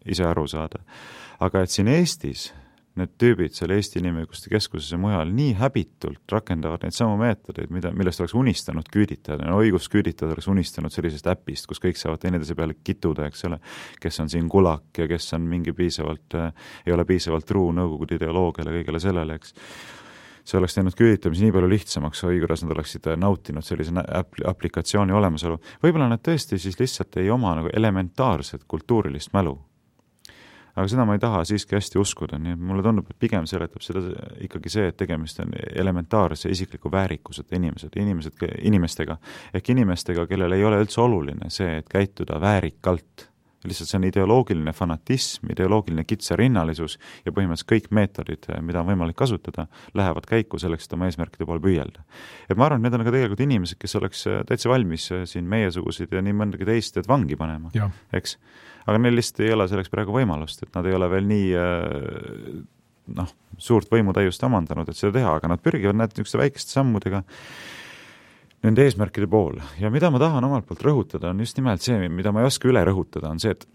ise 0.06 0.24
aru 0.26 0.46
saada. 0.48 0.80
aga 1.40 1.62
et 1.62 1.70
siin 1.70 1.88
Eestis 1.88 2.48
need 2.98 3.14
tüübid 3.20 3.54
seal 3.56 3.72
Eesti 3.74 4.02
Inimõiguste 4.02 4.50
Keskuses 4.52 4.90
ja 4.92 4.98
mujal 5.00 5.30
nii 5.34 5.54
häbitult 5.58 6.34
rakendavad 6.34 6.84
neid 6.84 6.96
samu 6.96 7.18
meetodeid, 7.20 7.70
mida, 7.74 7.92
millest 7.96 8.22
oleks 8.22 8.34
unistanud 8.38 8.88
küüditajad, 8.92 9.44
no 9.46 9.60
õigusküüditajad 9.62 10.34
oleks 10.34 10.50
unistanud 10.50 10.94
sellisest 10.94 11.30
äpist, 11.30 11.68
kus 11.70 11.82
kõik 11.82 12.00
saavad 12.00 12.22
teineteise 12.22 12.56
peale 12.58 12.78
kittuda, 12.84 13.28
eks 13.28 13.46
ole, 13.48 13.60
kes 14.02 14.20
on 14.24 14.32
siin 14.32 14.48
kulak 14.52 14.98
ja 14.98 15.08
kes 15.10 15.32
on 15.38 15.46
mingi 15.48 15.74
piisavalt 15.76 16.38
äh,, 16.38 16.66
ei 16.86 16.96
ole 16.96 17.06
piisavalt 17.08 17.46
truu 17.48 17.70
Nõukogude 17.78 18.16
ideoloogiale, 18.18 18.72
kõigele 18.80 19.00
sellele, 19.02 19.38
eks 19.38 19.54
see 20.48 20.58
oleks 20.58 20.78
teinud 20.78 20.96
küüditamise 20.96 21.44
nii 21.44 21.52
palju 21.54 21.68
lihtsamaks 21.68 22.22
või 22.24 22.40
kuidas 22.40 22.62
nad 22.64 22.72
oleksid 22.72 23.08
nautinud 23.20 23.66
sellise 23.66 23.92
apl-, 24.00 24.46
aplikatsiooni 24.48 25.12
olemasolu. 25.12 25.58
võib-olla 25.84 26.08
nad 26.08 26.22
tõesti 26.24 26.58
siis 26.60 26.78
lihtsalt 26.80 27.20
ei 27.20 27.30
oma 27.30 27.54
nagu 27.58 27.72
elementaarset 27.72 28.64
kultuurilist 28.68 29.34
mälu. 29.36 29.58
Aga 30.78 30.86
seda 30.90 31.06
ma 31.08 31.16
ei 31.16 31.22
taha 31.22 31.42
siiski 31.48 31.74
hästi 31.74 31.98
uskuda, 32.00 32.38
nii 32.42 32.54
et 32.54 32.66
mulle 32.70 32.84
tundub, 32.86 33.08
et 33.10 33.18
pigem 33.18 33.46
seletab 33.50 33.82
seda 33.84 34.02
ikkagi 34.46 34.72
see, 34.72 34.90
et 34.92 34.98
tegemist 34.98 35.40
on 35.42 35.54
elementaarse 35.74 36.50
isikliku 36.54 36.92
väärikuseta 36.92 37.58
inimesed, 37.58 37.98
inimesed, 37.98 38.46
inimestega, 38.70 39.18
ehk 39.58 39.72
inimestega, 39.74 40.28
kellel 40.30 40.54
ei 40.54 40.64
ole 40.64 40.78
üldse 40.84 41.02
oluline 41.02 41.50
see, 41.54 41.80
et 41.82 41.90
käituda 41.90 42.38
väärikalt 42.42 43.28
lihtsalt 43.66 43.90
see 43.90 43.98
on 43.98 44.06
ideoloogiline 44.06 44.72
fanatism, 44.72 45.48
ideoloogiline 45.52 46.04
kitsarinnalisus 46.06 46.94
ja 47.26 47.32
põhimõtteliselt 47.34 47.70
kõik 47.72 47.88
meetodid, 47.98 48.46
mida 48.62 48.82
on 48.82 48.90
võimalik 48.92 49.18
kasutada, 49.18 49.66
lähevad 49.98 50.28
käiku 50.30 50.60
selleks, 50.62 50.86
et 50.86 50.94
oma 50.94 51.08
eesmärkide 51.08 51.46
poole 51.48 51.62
püüelda. 51.64 52.04
et 52.48 52.56
ma 52.56 52.68
arvan, 52.68 52.78
et 52.78 52.86
need 52.86 53.00
on 53.00 53.06
ka 53.08 53.14
tegelikult 53.16 53.42
inimesed, 53.44 53.80
kes 53.82 53.98
oleks 53.98 54.24
täitsa 54.46 54.70
valmis 54.70 55.10
siin 55.32 55.50
meiesuguseid 55.50 56.14
ja 56.14 56.22
nii 56.22 56.38
mõndagi 56.38 56.68
teist, 56.68 56.96
et 57.02 57.08
vangi 57.10 57.36
panema, 57.36 57.72
eks. 58.14 58.38
Aga 58.88 59.00
neil 59.02 59.18
lihtsalt 59.18 59.44
ei 59.44 59.54
ole 59.54 59.68
selleks 59.68 59.92
praegu 59.92 60.14
võimalust, 60.16 60.64
et 60.64 60.74
nad 60.76 60.86
ei 60.88 60.96
ole 60.96 61.08
veel 61.12 61.28
nii 61.28 61.48
noh, 63.16 63.32
suurt 63.60 63.90
võimutäiust 63.92 64.42
omandanud, 64.48 64.88
et 64.88 64.98
seda 64.98 65.14
teha, 65.18 65.34
aga 65.38 65.50
nad 65.52 65.62
pürgivad, 65.64 65.96
näed, 65.98 66.14
niisuguste 66.14 66.40
väikeste 66.40 66.74
sammudega 66.76 67.22
nende 68.66 68.84
eesmärkide 68.84 69.28
poole 69.30 69.62
ja 69.78 69.90
mida 69.94 70.10
ma 70.10 70.20
tahan 70.22 70.44
omalt 70.48 70.66
poolt 70.68 70.82
rõhutada, 70.86 71.32
on 71.32 71.42
just 71.44 71.58
nimelt 71.60 71.84
see, 71.84 72.08
mida 72.12 72.32
ma 72.34 72.42
ei 72.42 72.50
oska 72.50 72.70
üle 72.70 72.82
rõhutada, 72.86 73.30
on 73.30 73.42
see, 73.42 73.54
et 73.54 73.68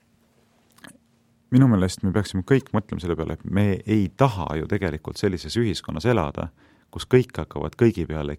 minu 1.54 1.70
meelest 1.72 2.04
me 2.04 2.12
peaksime 2.16 2.44
kõik 2.50 2.74
mõtlema 2.76 3.04
selle 3.04 3.18
peale, 3.20 3.38
et 3.38 3.46
me 3.46 3.68
ei 3.86 4.08
taha 4.18 4.50
ju 4.60 4.68
tegelikult 4.70 5.22
sellises 5.22 5.56
ühiskonnas 5.60 6.08
elada, 6.10 6.50
kus 6.94 7.08
kõik 7.10 7.36
hakkavad 7.44 7.78
kõigi 7.80 8.06
peale 8.10 8.38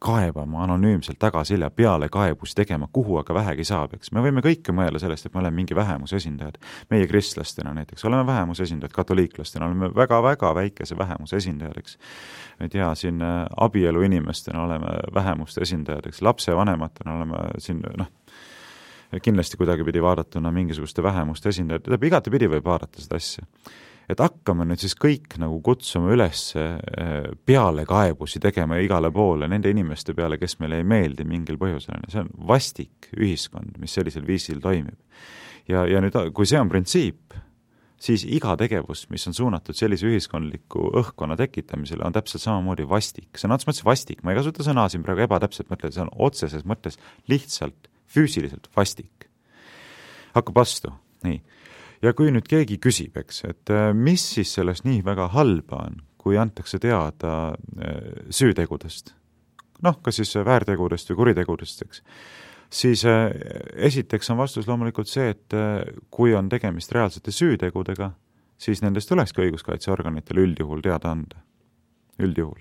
kaebama 0.00 0.62
anonüümselt 0.64 1.18
tagaselja 1.18 1.70
peale 1.70 2.08
kaebusi 2.08 2.54
tegema, 2.56 2.88
kuhu 2.92 3.18
aga 3.20 3.34
vähegi 3.34 3.64
saab, 3.68 3.94
eks. 3.98 4.12
me 4.16 4.22
võime 4.24 4.40
kõike 4.44 4.72
mõelda 4.72 5.00
sellest, 5.02 5.26
et 5.28 5.34
me 5.34 5.42
oleme 5.42 5.60
mingi 5.60 5.76
vähemuse 5.76 6.16
esindajad. 6.16 6.56
meie 6.90 7.06
kristlastena 7.06 7.74
näiteks 7.76 8.04
oleme 8.08 8.26
vähemuse 8.26 8.62
esindajad, 8.62 8.94
katoliiklastena 8.96 9.66
oleme 9.66 9.90
väga-väga 9.94 10.54
väikese 10.54 10.96
vähemuse 10.98 11.36
esindajad, 11.36 11.76
eks. 11.82 11.98
ma 12.58 12.68
ei 12.68 12.72
tea, 12.72 12.94
siin 12.94 13.20
äh, 13.22 13.44
abielu 13.56 14.02
inimestena 14.08 14.64
oleme 14.64 14.96
vähemuste 15.14 15.60
esindajad, 15.68 16.08
eks, 16.08 16.22
lapsevanematena 16.22 17.16
oleme 17.18 17.44
siin 17.58 17.84
noh, 17.98 18.08
kindlasti 19.22 19.60
kuidagipidi 19.60 20.02
vaadatuna 20.02 20.52
mingisuguste 20.52 21.02
vähemuste 21.02 21.52
esindajad, 21.52 21.84
tähendab 21.84 22.08
igatepidi 22.08 22.48
võib 22.48 22.72
vaadata 22.72 23.04
seda 23.04 23.20
asja 23.20 23.44
et 24.10 24.20
hakkame 24.22 24.66
nüüd 24.68 24.80
siis 24.82 24.96
kõik 24.98 25.36
nagu 25.40 25.60
kutsuma 25.64 26.10
üles 26.14 26.50
eh, 26.58 27.28
pealekaebusi 27.46 28.40
tegema 28.42 28.80
igale 28.82 29.12
poole 29.14 29.48
nende 29.50 29.70
inimeste 29.70 30.14
peale, 30.18 30.38
kes 30.40 30.58
meile 30.62 30.80
ei 30.80 30.86
meeldi 30.88 31.26
mingil 31.28 31.60
põhjusel, 31.60 32.06
see 32.10 32.24
on 32.24 32.32
vastik 32.48 33.10
ühiskond, 33.16 33.76
mis 33.82 33.94
sellisel 33.94 34.26
viisil 34.26 34.62
toimib. 34.62 34.98
ja, 35.68 35.86
ja 35.86 36.02
nüüd, 36.02 36.16
kui 36.34 36.48
see 36.48 36.58
on 36.60 36.70
printsiip, 36.72 37.36
siis 38.00 38.24
iga 38.24 38.56
tegevus, 38.58 39.04
mis 39.12 39.26
on 39.28 39.36
suunatud 39.36 39.76
sellise 39.76 40.08
ühiskondliku 40.08 40.90
õhkkonna 41.02 41.36
tekitamisele, 41.38 42.04
on 42.06 42.16
täpselt 42.16 42.42
samamoodi 42.42 42.88
vastik, 42.88 43.28
sõna 43.36 43.58
otseses 43.58 43.68
mõttes 43.68 43.86
vastik, 43.86 44.24
ma 44.24 44.32
ei 44.32 44.40
kasuta 44.40 44.66
sõna 44.66 44.88
siin 44.90 45.04
praegu 45.06 45.26
ebatäpselt 45.26 45.70
mõttes, 45.70 45.94
see 45.94 46.06
on 46.06 46.12
otseses 46.30 46.66
mõttes 46.66 46.98
lihtsalt 47.30 47.90
füüsiliselt 48.10 48.70
vastik. 48.76 49.28
hakkab 50.34 50.54
vastu, 50.62 50.92
nii 51.26 51.40
ja 52.02 52.12
kui 52.16 52.32
nüüd 52.32 52.48
keegi 52.48 52.78
küsib, 52.82 53.16
eks, 53.20 53.44
et 53.48 53.72
äh, 53.74 53.90
mis 53.96 54.24
siis 54.36 54.54
sellest 54.56 54.86
nii 54.88 55.02
väga 55.06 55.30
halba 55.34 55.84
on, 55.88 56.00
kui 56.20 56.38
antakse 56.40 56.80
teada 56.82 57.34
äh, 57.50 57.98
süütegudest, 58.32 59.14
noh, 59.84 60.00
kas 60.04 60.20
siis 60.20 60.34
väärtegudest 60.46 61.12
või 61.12 61.20
kuritegudest, 61.24 61.84
eks, 61.86 62.02
siis 62.82 63.04
äh, 63.08 63.28
esiteks 63.90 64.32
on 64.32 64.40
vastus 64.40 64.68
loomulikult 64.70 65.10
see, 65.10 65.30
et 65.34 65.60
kui 66.12 66.34
on 66.36 66.48
tegemist 66.52 66.92
reaalsete 66.96 67.34
süütegudega, 67.34 68.12
siis 68.60 68.82
nendest 68.84 69.08
tulekski 69.08 69.46
õiguskaitseorganitel 69.46 70.42
üldjuhul 70.44 70.84
teada 70.84 71.14
anda, 71.16 71.44
üldjuhul 72.20 72.60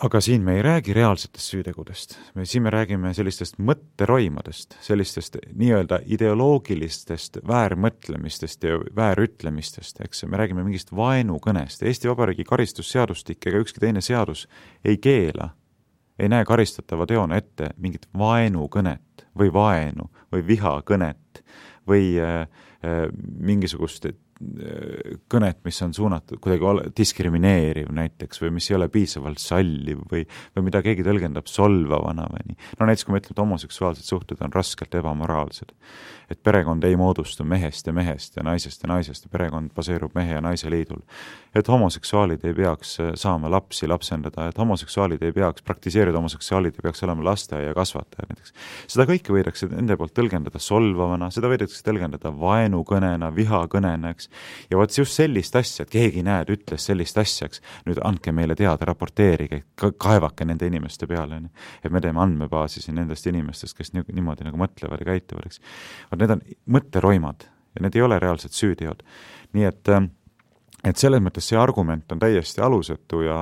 aga 0.00 0.20
siin 0.20 0.42
me 0.42 0.56
ei 0.56 0.62
räägi 0.62 0.94
reaalsetest 0.96 1.52
süütegudest, 1.52 2.14
me 2.34 2.44
siin 2.44 2.62
me 2.62 2.70
räägime 2.72 3.12
sellistest 3.14 3.58
mõtteroimadest, 3.60 4.78
sellistest 4.80 5.36
nii-öelda 5.52 6.00
ideoloogilistest 6.06 7.40
väärmõtlemistest 7.48 8.64
ja 8.64 8.78
väärütlemistest, 8.96 10.00
eks, 10.04 10.24
me 10.24 10.40
räägime 10.40 10.64
mingist 10.64 10.94
vaenukõnest, 10.96 11.84
Eesti 11.84 12.08
Vabariigi 12.08 12.46
karistusseadustik 12.48 13.46
ega 13.50 13.60
ükski 13.60 13.84
teine 13.84 14.00
seadus 14.04 14.46
ei 14.84 14.96
keela, 14.96 15.50
ei 16.18 16.32
näe 16.32 16.48
karistatava 16.48 17.06
teona 17.08 17.36
ette 17.40 17.74
mingit 17.76 18.08
vaenukõnet 18.16 19.26
või 19.36 19.52
vaenu 19.52 20.08
või 20.32 20.46
vihakõnet 20.46 21.44
või 21.88 22.14
äh, 22.20 22.40
äh, 22.40 23.06
mingisugust 23.36 24.08
kõnet, 25.28 25.58
mis 25.64 25.82
on 25.84 25.92
suunatud 25.92 26.40
kuidagi 26.40 26.92
diskrimineeriv 26.96 27.90
näiteks 27.92 28.40
või 28.40 28.54
mis 28.56 28.70
ei 28.70 28.76
ole 28.78 28.86
piisavalt 28.88 29.40
salliv 29.42 30.00
või, 30.08 30.22
või 30.56 30.64
mida 30.64 30.80
keegi 30.84 31.04
tõlgendab 31.04 31.50
solvavana 31.50 32.24
või 32.32 32.46
nii. 32.48 32.56
no 32.80 32.88
näiteks 32.88 33.04
kui 33.04 33.12
me 33.12 33.20
ütleme, 33.20 33.36
et 33.36 33.42
homoseksuaalsed 33.44 34.08
suhted 34.08 34.40
on 34.40 34.54
raskelt 34.56 34.96
ebamoraalsed, 34.96 35.74
et 36.32 36.40
perekond 36.42 36.84
ei 36.88 36.96
moodustu 36.96 37.44
mehest 37.44 37.90
ja 37.90 37.92
mehest 37.92 38.38
ja 38.40 38.44
naisest 38.46 38.86
ja 38.86 38.88
naisest 38.94 39.26
ja 39.28 39.32
perekond 39.34 39.74
baseerub 39.76 40.16
mehe 40.16 40.32
ja 40.32 40.40
naise 40.40 40.72
liidul. 40.72 41.04
et 41.54 41.68
homoseksuaalid 41.68 42.44
ei 42.46 42.54
peaks 42.54 42.96
äh, 43.00 43.12
saama 43.14 43.50
lapsi 43.50 43.88
lapsendada, 43.88 44.48
et 44.48 44.58
homoseksuaalid 44.58 45.22
ei 45.22 45.32
peaks, 45.36 45.62
praktiseerida 45.62 46.16
homoseksuaalid 46.16 46.80
ei 46.80 46.86
peaks 46.88 47.02
olema 47.04 47.24
lasteaia 47.28 47.74
kasvatajad 47.74 48.32
näiteks. 48.32 48.54
seda 48.86 49.04
kõike 49.04 49.36
võidakse 49.36 49.68
nende 49.68 49.98
poolt 50.00 50.16
tõlgendada 50.16 50.62
solvavana, 50.62 51.28
seda 51.34 51.52
võidakse 51.52 51.84
tõlgendada 51.84 52.32
vaenukõnena, 52.40 53.34
vihakõnena, 53.36 54.14
eks, 54.14 54.29
ja 54.70 54.78
vot 54.80 54.98
just 54.98 55.16
sellist 55.16 55.56
asja, 55.56 55.86
et 55.86 55.92
keegi, 55.92 56.24
näed, 56.26 56.52
ütles 56.54 56.86
sellist 56.90 57.18
asja, 57.20 57.48
eks, 57.50 57.62
nüüd 57.88 58.00
andke 58.06 58.34
meile 58.36 58.56
teada, 58.58 58.88
raporteerige, 58.88 59.62
kaevake 59.76 60.46
nende 60.48 60.68
inimeste 60.70 61.08
peale, 61.10 61.40
on 61.40 61.48
ju. 61.48 61.66
et 61.84 61.94
me 61.94 62.02
teeme 62.04 62.22
andmebaasi 62.22 62.84
siin 62.84 62.98
nendest 63.00 63.26
inimestest, 63.30 63.76
kes 63.78 63.94
niimoodi 63.94 64.46
nagu 64.46 64.60
mõtlevad 64.60 65.02
ja 65.02 65.12
käituvad, 65.12 65.50
eks. 65.50 65.62
vot 66.10 66.22
need 66.22 66.36
on 66.36 66.44
mõtteroimad 66.78 67.48
ja 67.74 67.84
need 67.84 67.96
ei 67.96 68.06
ole 68.06 68.18
reaalsed 68.18 68.54
süüteod. 68.56 69.04
nii 69.56 69.66
et 69.66 69.88
äh, 69.90 70.06
et 70.84 71.00
selles 71.00 71.20
mõttes 71.22 71.46
see 71.50 71.58
argument 71.60 72.12
on 72.14 72.20
täiesti 72.22 72.62
alusetu 72.64 73.22
ja 73.26 73.36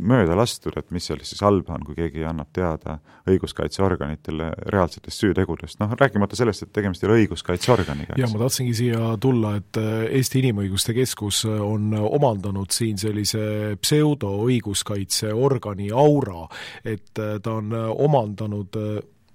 mööda 0.00 0.36
lastud, 0.38 0.76
et 0.80 0.88
mis 0.94 1.06
seal 1.06 1.20
siis 1.26 1.42
halba 1.44 1.74
on, 1.76 1.84
kui 1.84 1.94
keegi 1.98 2.24
annab 2.28 2.48
teada 2.56 2.92
õiguskaitseorganitele 3.30 4.46
reaalsetest 4.72 5.24
süütegudest, 5.24 5.80
noh, 5.82 5.90
rääkimata 6.00 6.38
sellest, 6.38 6.60
et 6.64 6.72
tegemist 6.74 7.04
ei 7.04 7.10
ole 7.10 7.18
õiguskaitseorganiga. 7.24 8.12
ja 8.20 8.26
ma 8.32 8.38
tahtsingi 8.44 8.74
siia 8.80 9.00
tulla, 9.20 9.48
et 9.60 9.74
äh, 9.80 9.88
Eesti 10.20 10.36
Inimõiguste 10.44 10.92
Keskus 10.96 11.38
on 11.44 11.82
omandanud 12.00 12.70
siin 12.74 12.96
sellise 13.00 13.42
pseudoõiguskaitseorgani 13.80 15.88
aura, 15.92 16.40
et 16.84 17.18
äh, 17.20 17.38
ta 17.44 17.50
on 17.60 17.66
omandanud 17.74 18.76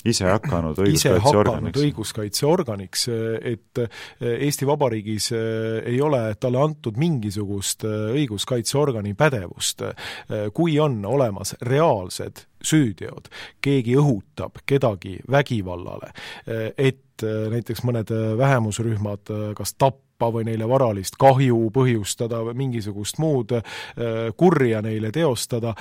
ise 0.05 0.27
hakanud 0.29 0.79
õiguskaitseorganiks. 0.85 1.81
õiguskaitseorganiks, 1.81 3.05
et 3.41 3.81
Eesti 4.21 4.67
Vabariigis 4.67 5.31
ei 5.35 5.99
ole 6.01 6.21
talle 6.39 6.61
antud 6.61 6.97
mingisugust 7.01 7.85
õiguskaitseorgani 7.87 9.15
pädevust. 9.17 9.81
kui 10.53 10.79
on 10.79 11.05
olemas 11.05 11.55
reaalsed 11.61 12.45
süüteod, 12.65 13.29
keegi 13.61 13.95
õhutab 13.97 14.61
kedagi 14.65 15.19
vägivallale, 15.31 16.11
et 16.77 17.25
näiteks 17.51 17.83
mõned 17.87 18.11
vähemusrühmad 18.37 19.31
kas 19.55 19.73
tappa 19.77 20.31
või 20.31 20.45
neile 20.47 20.67
varalist 20.69 21.17
kahju 21.19 21.69
põhjustada 21.75 22.41
või 22.47 22.57
mingisugust 22.65 23.19
muud 23.19 23.53
kurja 24.37 24.81
neile 24.81 25.11
teostada, 25.11 25.75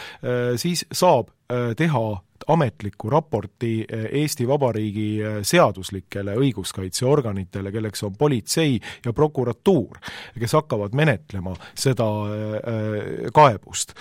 siis 0.60 0.86
saab 0.92 1.32
teha 1.76 2.06
ametliku 2.46 3.10
raporti 3.10 3.84
eh, 3.88 4.04
Eesti 4.20 4.48
Vabariigi 4.48 5.08
eh, 5.22 5.38
seaduslikele 5.42 6.36
õiguskaitseorganitele, 6.40 7.72
kelleks 7.72 8.04
on 8.04 8.16
politsei 8.18 8.78
ja 9.04 9.12
prokuratuur, 9.12 9.98
kes 10.38 10.56
hakkavad 10.58 10.94
menetlema 10.96 11.54
seda 11.74 12.08
eh, 12.34 13.30
kaebust. 13.34 13.94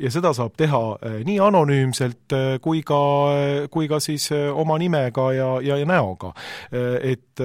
ja 0.00 0.10
seda 0.10 0.32
saab 0.34 0.54
teha 0.58 0.80
nii 1.24 1.38
anonüümselt 1.42 2.34
kui 2.62 2.82
ka, 2.86 2.98
kui 3.70 3.88
ka 3.88 4.00
siis 4.02 4.28
oma 4.32 4.76
nimega 4.78 5.26
ja, 5.34 5.48
ja, 5.64 5.76
ja 5.80 5.86
näoga. 5.86 6.32
Et 6.72 7.42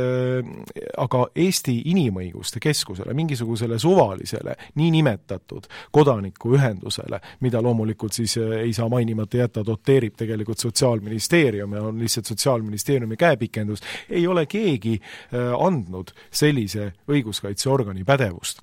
aga 0.98 1.22
Eesti 1.36 1.76
Inimõiguste 1.92 2.60
Keskusele, 2.64 3.14
mingisugusele 3.14 3.80
suvalisele 3.80 4.56
niinimetatud 4.80 5.70
kodanikuühendusele, 5.96 7.20
mida 7.46 7.62
loomulikult 7.64 8.18
siis 8.18 8.38
ei 8.38 8.74
saa 8.74 8.90
mainimata 8.92 9.44
jätta, 9.44 9.66
doteerib 9.66 10.16
tegelikult 10.18 10.35
Sotsiaalministeerium 10.60 11.74
ja 11.74 11.84
on 11.84 12.00
lihtsalt 12.00 12.26
Sotsiaalministeeriumi 12.26 13.16
käepikendus, 13.18 13.84
ei 14.10 14.28
ole 14.28 14.46
keegi 14.46 15.00
äh, 15.00 15.54
andnud 15.56 16.12
sellise 16.32 16.92
õiguskaitseorgani 17.08 18.04
pädevust. 18.04 18.62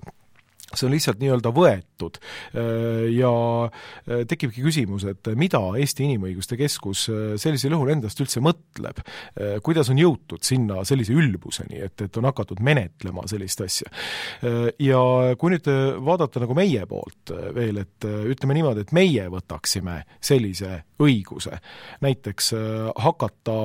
See 0.73 0.87
on 0.87 0.93
lihtsalt 0.95 1.19
nii-öelda 1.21 1.51
võetud. 1.53 2.17
Ja 3.13 3.31
tekibki 4.29 4.63
küsimus, 4.63 5.05
et 5.09 5.29
mida 5.37 5.59
Eesti 5.77 6.07
Inimõiguste 6.07 6.57
Keskus 6.57 7.03
sellisel 7.41 7.75
juhul 7.75 7.91
endast 7.93 8.17
üldse 8.23 8.41
mõtleb, 8.41 9.03
kuidas 9.65 9.91
on 9.93 10.01
jõutud 10.01 10.41
sinna 10.45 10.81
sellise 10.87 11.13
ülbuseni, 11.13 11.77
et, 11.85 12.05
et 12.07 12.17
on 12.17 12.25
hakatud 12.25 12.63
menetlema 12.65 13.27
sellist 13.29 13.61
asja. 13.65 13.91
Ja 14.81 15.03
kui 15.37 15.53
nüüd 15.53 15.69
vaadata 16.09 16.41
nagu 16.41 16.57
meie 16.57 16.87
poolt 16.89 17.35
veel, 17.53 17.83
et 17.85 18.09
ütleme 18.33 18.57
niimoodi, 18.57 18.87
et 18.87 18.97
meie 18.97 19.29
võtaksime 19.29 20.01
sellise 20.23 20.79
õiguse, 21.03 21.57
näiteks 22.03 22.51
hakata 23.05 23.57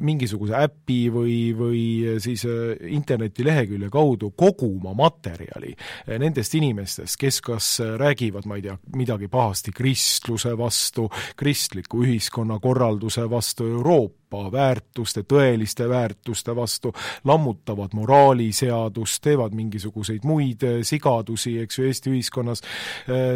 mingisuguse 0.00 0.56
äpi 0.60 1.00
või, 1.12 1.36
või 1.56 1.82
siis 2.22 2.44
internetilehekülje 2.46 3.90
kaudu 3.92 4.32
koguma 4.36 4.94
materjali 4.96 5.74
nendest 6.20 6.54
inimestest, 6.58 7.18
kes 7.20 7.40
kas 7.44 7.70
räägivad, 8.00 8.48
ma 8.48 8.58
ei 8.58 8.64
tea, 8.66 8.76
midagi 8.96 9.28
pahasti 9.30 9.74
kristluse 9.76 10.54
vastu, 10.58 11.08
kristliku 11.36 12.04
ühiskonnakorralduse 12.04 13.26
vastu, 13.30 13.66
Euroopa 13.66 14.46
väärtuste, 14.52 15.24
tõeliste 15.28 15.88
väärtuste 15.88 16.54
vastu, 16.56 16.92
lammutavad 17.24 17.94
moraaliseadust, 17.98 19.22
teevad 19.22 19.56
mingisuguseid 19.56 20.26
muid 20.28 20.66
sigadusi, 20.86 21.58
eks 21.64 21.78
ju, 21.78 21.88
Eesti 21.90 22.14
ühiskonnas, 22.14 22.62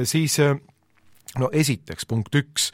siis 0.05 0.39
no 1.41 1.51
esiteks, 1.53 2.07
punkt 2.09 2.35
üks, 2.39 2.71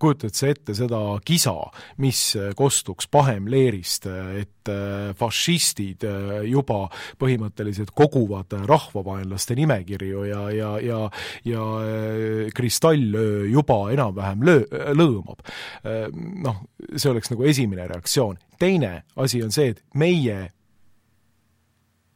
kujutad 0.00 0.36
sa 0.36 0.50
ette 0.52 0.74
seda 0.76 1.00
kisa, 1.24 1.54
mis 2.02 2.20
kostuks 2.58 3.08
Pahemleerist, 3.12 4.06
et 4.40 4.70
äh, 4.70 5.12
fašistid 5.18 6.06
äh, 6.06 6.30
juba 6.50 6.86
põhimõtteliselt 7.20 7.92
koguvad 7.96 8.54
rahvavaenlaste 8.68 9.56
nimekirju 9.58 10.24
ja, 10.28 10.42
ja, 10.54 10.72
ja 10.82 11.00
ja 11.48 11.66
äh, 11.82 12.50
kristallöö 12.54 13.46
juba 13.50 13.78
enam-vähem 13.92 14.42
löö, 14.46 14.64
lõõmab. 14.96 15.42
Noh, 16.42 16.62
see 16.96 17.10
oleks 17.10 17.32
nagu 17.32 17.46
esimene 17.48 17.86
reaktsioon. 17.90 18.38
teine 18.58 19.02
asi 19.16 19.42
on 19.42 19.52
see, 19.52 19.72
et 19.74 19.82
meie 19.94 20.52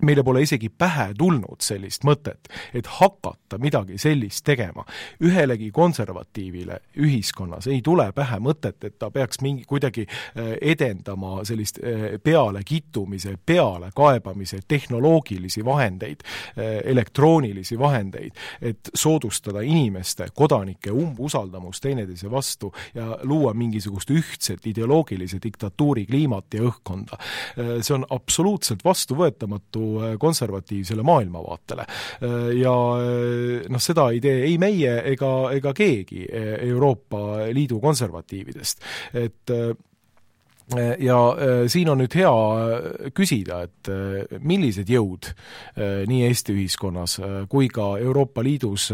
meile 0.02 0.22
pole 0.22 0.42
isegi 0.42 0.68
pähe 0.68 1.08
tulnud 1.18 1.62
sellist 1.64 2.04
mõtet, 2.04 2.50
et 2.76 2.86
hakata 2.98 3.58
midagi 3.58 3.98
sellist 3.98 4.44
tegema. 4.44 4.84
ühelegi 5.24 5.70
konservatiivile 5.72 6.80
ühiskonnas 7.00 7.66
ei 7.66 7.80
tule 7.82 8.10
pähe 8.12 8.38
mõtet, 8.38 8.84
et 8.84 8.98
ta 8.98 9.10
peaks 9.10 9.40
mingi, 9.40 9.64
kuidagi 9.64 10.06
äh, 10.06 10.52
edendama 10.60 11.44
sellist 11.44 11.78
äh, 11.80 12.20
pealekittumise, 12.22 13.38
pealekaebamise 13.46 14.58
tehnoloogilisi 14.68 15.64
vahendeid, 15.64 16.20
äh, 16.20 16.80
elektroonilisi 16.84 17.78
vahendeid, 17.78 18.36
et 18.60 18.90
soodustada 18.94 19.64
inimeste, 19.64 20.28
kodanike 20.34 20.92
umbusaldamust 20.92 21.82
teineteise 21.82 22.30
vastu 22.30 22.72
ja 22.94 23.18
luua 23.22 23.54
mingisugust 23.54 24.10
ühtset 24.10 24.66
ideoloogilise 24.66 25.40
diktatuuri 25.42 26.06
kliimat 26.06 26.54
ja 26.54 26.68
õhkkonda. 26.68 27.16
see 27.56 27.94
on 27.94 28.04
absoluutselt 28.10 28.84
vastuvõetamatu 28.84 29.85
Äh, 29.86 30.18
konservatiivsele 30.18 31.02
maailmavaatele. 31.02 31.82
Äh, 31.82 32.58
ja 32.60 32.74
äh, 32.98 33.66
noh, 33.68 33.80
seda 33.80 34.10
ei 34.12 34.20
tee 34.20 34.42
ei 34.46 34.56
meie 34.58 34.98
ega, 35.12 35.32
ega 35.54 35.72
keegi 35.76 36.26
Euroopa 36.32 37.48
Liidu 37.52 37.80
konservatiividest. 37.80 38.80
et 39.14 39.52
ja 40.98 41.18
siin 41.70 41.88
on 41.92 42.00
nüüd 42.02 42.14
hea 42.18 43.10
küsida, 43.14 43.60
et 43.68 43.90
millised 44.42 44.88
jõud 44.90 45.28
nii 46.10 46.24
Eesti 46.26 46.56
ühiskonnas 46.56 47.20
kui 47.48 47.68
ka 47.70 47.92
Euroopa 48.02 48.42
Liidus 48.42 48.88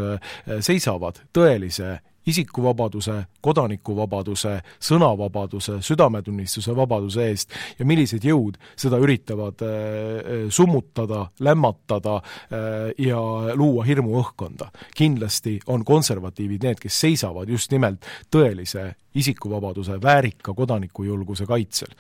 seisavad 0.60 1.22
tõelise 1.32 1.94
isikuvabaduse, 2.26 3.16
kodanikuvabaduse, 3.40 4.54
sõnavabaduse, 4.82 5.78
südametunnistuse 5.82 6.74
vabaduse 6.76 7.26
eest 7.30 7.54
ja 7.78 7.86
millised 7.88 8.24
jõud 8.26 8.58
seda 8.78 9.00
üritavad 9.02 9.64
äh, 9.66 9.70
äh, 9.72 10.42
summutada, 10.50 11.26
lämmatada 11.40 12.18
äh, 12.18 12.92
ja 12.98 13.20
luua 13.58 13.84
hirmuõhkkonda. 13.88 14.70
kindlasti 14.96 15.58
on 15.66 15.84
konservatiivid 15.84 16.62
need, 16.62 16.82
kes 16.82 17.00
seisavad 17.00 17.48
just 17.48 17.72
nimelt 17.72 18.06
tõelise 18.30 18.92
isikuvabaduse, 19.14 19.98
väärika 20.02 20.54
kodanikujulguse 20.54 21.46
kaitsel 21.46 21.90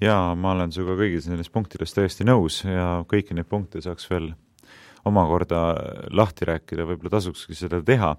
jaa, 0.00 0.34
ma 0.34 0.52
olen 0.52 0.72
sinuga 0.72 0.98
kõigis 0.98 1.28
nendes 1.30 1.48
punktides 1.52 1.94
täiesti 1.94 2.26
nõus 2.26 2.62
ja 2.64 3.04
kõiki 3.08 3.36
neid 3.36 3.48
punkte 3.48 3.80
saaks 3.80 4.10
veel 4.10 4.34
omakorda 5.06 5.60
lahti 6.14 6.48
rääkida, 6.48 6.86
võib-olla 6.88 7.16
tasukski 7.18 7.56
seda 7.56 7.80
teha. 7.84 8.14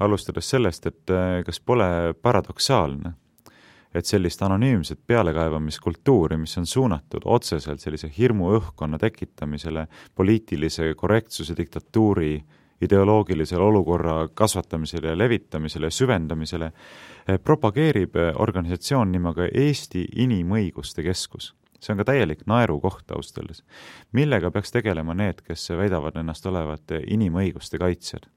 Alustades 0.00 0.48
sellest, 0.50 0.86
et 0.88 1.12
äh, 1.12 1.40
kas 1.46 1.60
pole 1.60 2.14
paradoksaalne, 2.22 3.12
et 3.94 4.06
sellist 4.06 4.42
anonüümset 4.46 5.00
pealekaebamiskultuuri, 5.10 6.38
mis 6.38 6.56
on 6.60 6.66
suunatud 6.66 7.26
otseselt 7.26 7.82
sellise 7.82 8.10
hirmuõhkkonna 8.16 9.00
tekitamisele, 9.02 9.86
poliitilise 10.14 10.92
korrektsuse 10.96 11.56
diktatuuri 11.58 12.36
ideoloogilisele 12.80 13.60
olukorra 13.60 14.28
kasvatamisele 14.34 15.10
ja 15.12 15.18
levitamisele 15.18 15.90
ja 15.90 15.96
süvendamisele, 15.98 16.72
äh, 16.72 17.40
propageerib 17.44 18.16
äh, 18.16 18.34
organisatsioon 18.40 19.12
nimega 19.12 19.50
Eesti 19.52 20.06
Inimõiguste 20.24 21.04
Keskus 21.04 21.54
see 21.80 21.94
on 21.94 22.00
ka 22.00 22.08
täielik 22.12 22.44
naerukoht 22.46 23.10
ausalt 23.16 23.42
öeldes. 23.42 23.64
millega 24.12 24.50
peaks 24.50 24.72
tegelema 24.72 25.14
need, 25.14 25.42
kes 25.46 25.70
väidavad 25.70 26.16
ennast 26.20 26.46
olevat 26.46 26.98
inimõiguste 27.06 27.78
kaitsjad? 27.78 28.28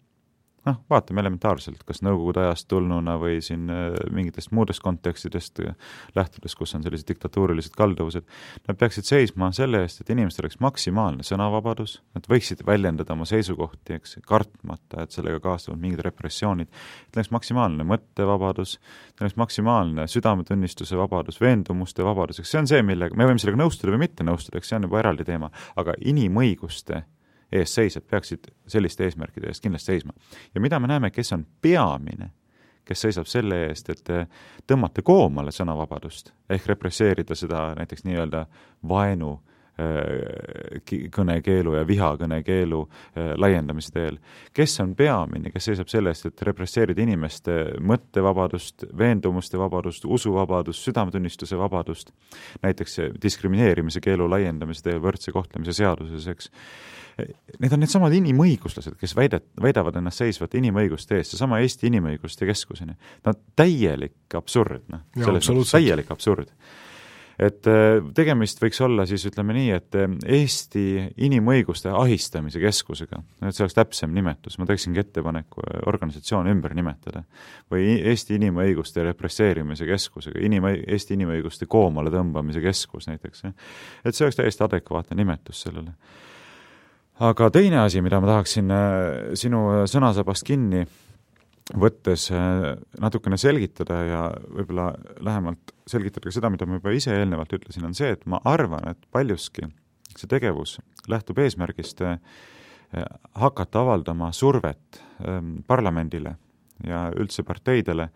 Noh, 0.67 0.79
vaatame 0.89 1.21
elementaarselt, 1.23 1.83
kas 1.87 2.01
Nõukogude 2.05 2.43
ajast 2.43 2.67
tulnuna 2.71 3.15
või 3.21 3.39
siin 3.43 3.69
äh, 3.71 3.95
mingitest 4.13 4.53
muudest 4.55 4.83
kontekstidest 4.83 5.59
äh, 5.63 5.75
lähtudes, 6.15 6.55
kus 6.59 6.75
on 6.77 6.83
sellised 6.85 7.07
diktatuurilised 7.09 7.75
kalduvused, 7.77 8.25
nad 8.67 8.79
peaksid 8.79 9.07
seisma 9.07 9.51
selle 9.55 9.83
eest, 9.83 10.01
et 10.01 10.11
inimestel 10.13 10.47
oleks 10.47 10.59
maksimaalne 10.63 11.25
sõnavabadus, 11.27 11.97
nad 12.15 12.27
võiksid 12.31 12.63
väljendada 12.67 13.15
oma 13.15 13.27
seisukohti, 13.29 13.97
eks, 13.99 14.17
kartmata, 14.27 15.03
et 15.03 15.15
sellega 15.15 15.41
kaasnevad 15.43 15.81
mingid 15.83 16.03
repressioonid, 16.07 16.71
et 17.07 17.19
oleks 17.19 17.33
maksimaalne 17.35 17.87
mõttevabadus, 17.87 18.77
oleks 19.21 19.39
maksimaalne 19.39 20.07
südametunnistuse 20.11 20.99
vabadus, 20.99 21.41
veendumuste 21.43 22.05
vabadus, 22.07 22.39
eks 22.39 22.55
see 22.55 22.63
on 22.63 22.71
see, 22.71 22.85
millega, 22.85 23.17
me 23.19 23.27
võime 23.27 23.41
sellega 23.41 23.63
nõustuda 23.63 23.95
või 23.95 24.05
mitte 24.07 24.27
nõustuda, 24.27 24.59
eks 24.59 24.71
see 24.71 24.79
on 24.79 24.87
juba 24.87 25.03
eraldi 25.03 25.27
teema, 25.27 25.51
aga 25.79 25.97
inimõiguste 26.03 27.03
eest 27.53 27.79
seisjad 27.79 28.05
peaksid 28.09 28.49
selliste 28.67 29.05
eesmärkide 29.07 29.47
eest 29.51 29.63
kindlasti 29.63 29.93
seisma. 29.93 30.13
ja 30.55 30.61
mida 30.61 30.79
me 30.79 30.87
näeme, 30.87 31.11
kes 31.11 31.33
on 31.33 31.45
peamine, 31.61 32.31
kes 32.85 33.01
seisab 33.01 33.29
selle 33.29 33.65
eest, 33.67 33.89
et 33.89 34.09
tõmmata 34.67 35.01
koomale 35.01 35.51
sõnavabadust 35.51 36.33
ehk 36.49 36.67
represseerida 36.67 37.35
seda 37.35 37.69
näiteks 37.77 38.03
nii-öelda 38.03 38.45
vaenu 38.89 39.33
äh, 39.33 39.52
kõnekeelu 41.13 41.73
ja 41.79 41.83
vihakõnekeelu 41.87 42.81
äh, 42.83 43.31
laiendamise 43.41 43.91
teel. 43.95 44.19
kes 44.53 44.79
on 44.83 44.95
peamine, 44.95 45.49
kes 45.51 45.71
seisab 45.71 45.89
selle 45.89 46.13
eest, 46.13 46.27
et 46.29 46.41
represseerida 46.45 47.01
inimeste 47.01 47.55
mõttevabadust, 47.81 48.85
veendumuste 48.97 49.57
vabadust, 49.57 50.05
usuvabadust, 50.05 50.83
südametunnistuse 50.85 51.57
vabadust, 51.57 52.13
näiteks 52.61 52.99
diskrimineerimise 53.21 54.01
keelu 54.01 54.29
laiendamise 54.29 54.83
teel 54.83 55.01
võrdse 55.01 55.33
kohtlemise 55.33 55.73
seaduses, 55.73 56.27
eks 56.27 56.51
need 57.61 57.73
on 57.73 57.83
needsamad 57.83 58.13
inimõiguslased, 58.17 58.95
kes 58.97 59.13
väidet-, 59.17 59.49
väidavad 59.61 59.97
ennast 59.99 60.23
seisvat 60.23 60.55
inimõiguste 60.57 61.19
eest, 61.19 61.33
seesama 61.33 61.59
Eesti 61.61 61.89
Inimõiguste 61.91 62.47
Keskuseni. 62.49 62.95
no 63.25 63.33
täielik 63.55 64.37
absurd, 64.37 64.87
noh, 64.89 65.05
selles 65.17 65.49
mõttes 65.49 65.75
täielik 65.77 66.09
absurd 66.13 66.49
et 67.41 67.67
äh, 67.69 67.97
tegemist 68.15 68.61
võiks 68.61 68.79
olla 68.83 69.05
siis 69.09 69.25
ütleme 69.29 69.55
nii, 69.57 69.69
et 69.73 69.97
äh, 69.97 70.09
Eesti 70.37 70.85
Inimõiguste 71.25 71.91
Ahistamise 71.93 72.61
Keskusega, 72.61 73.21
et 73.41 73.55
see 73.55 73.65
oleks 73.65 73.77
täpsem 73.77 74.13
nimetus, 74.13 74.59
ma 74.59 74.67
teeksingi 74.69 75.01
ettepaneku 75.01 75.63
äh, 75.63 75.79
organisatsioon 75.89 76.49
ümber 76.53 76.75
nimetada. 76.77 77.23
või 77.71 77.97
Eesti 78.11 78.37
Inimõiguste 78.37 79.03
Represseerimise 79.03 79.87
Keskusega, 79.89 80.39
inim-, 80.39 80.69
Eesti 80.87 81.17
Inimõiguste 81.17 81.65
Koomale 81.65 82.13
Tõmbamise 82.13 82.61
Keskus 82.61 83.09
näiteks, 83.09 83.47
et 84.05 84.15
see 84.15 84.27
oleks 84.27 84.37
täiesti 84.37 84.63
adekvaatne 84.63 85.17
nimetus 85.17 85.65
sellele. 85.65 85.95
Aga 87.23 87.49
teine 87.53 87.77
asi, 87.83 88.01
mida 88.01 88.17
ma 88.19 88.27
tahaksin 88.27 88.71
sinu 89.37 89.85
sõnasabast 89.89 90.45
kinni 90.47 90.81
võttes 91.71 92.27
äh, 92.35 92.73
natukene 92.99 93.37
selgitada 93.39 93.99
ja 94.07 94.23
võib-olla 94.47 94.91
lähemalt 95.23 95.75
selgitada 95.87 96.27
ka 96.27 96.35
seda, 96.35 96.51
mida 96.53 96.67
ma 96.67 96.79
juba 96.79 96.95
ise 96.95 97.15
eelnevalt 97.15 97.53
ütlesin, 97.55 97.85
on 97.87 97.95
see, 97.97 98.11
et 98.15 98.25
ma 98.29 98.41
arvan, 98.49 98.83
et 98.91 99.07
paljuski 99.11 99.69
see 100.13 100.29
tegevus 100.29 100.77
lähtub 101.09 101.39
eesmärgist 101.41 102.03
hakata 103.33 103.81
avaldama 103.81 104.31
survet 104.31 105.01
ähm, 105.27 105.55
parlamendile 105.67 106.35
ja 106.87 107.07
üldse 107.15 107.43
parteidele 107.43 108.09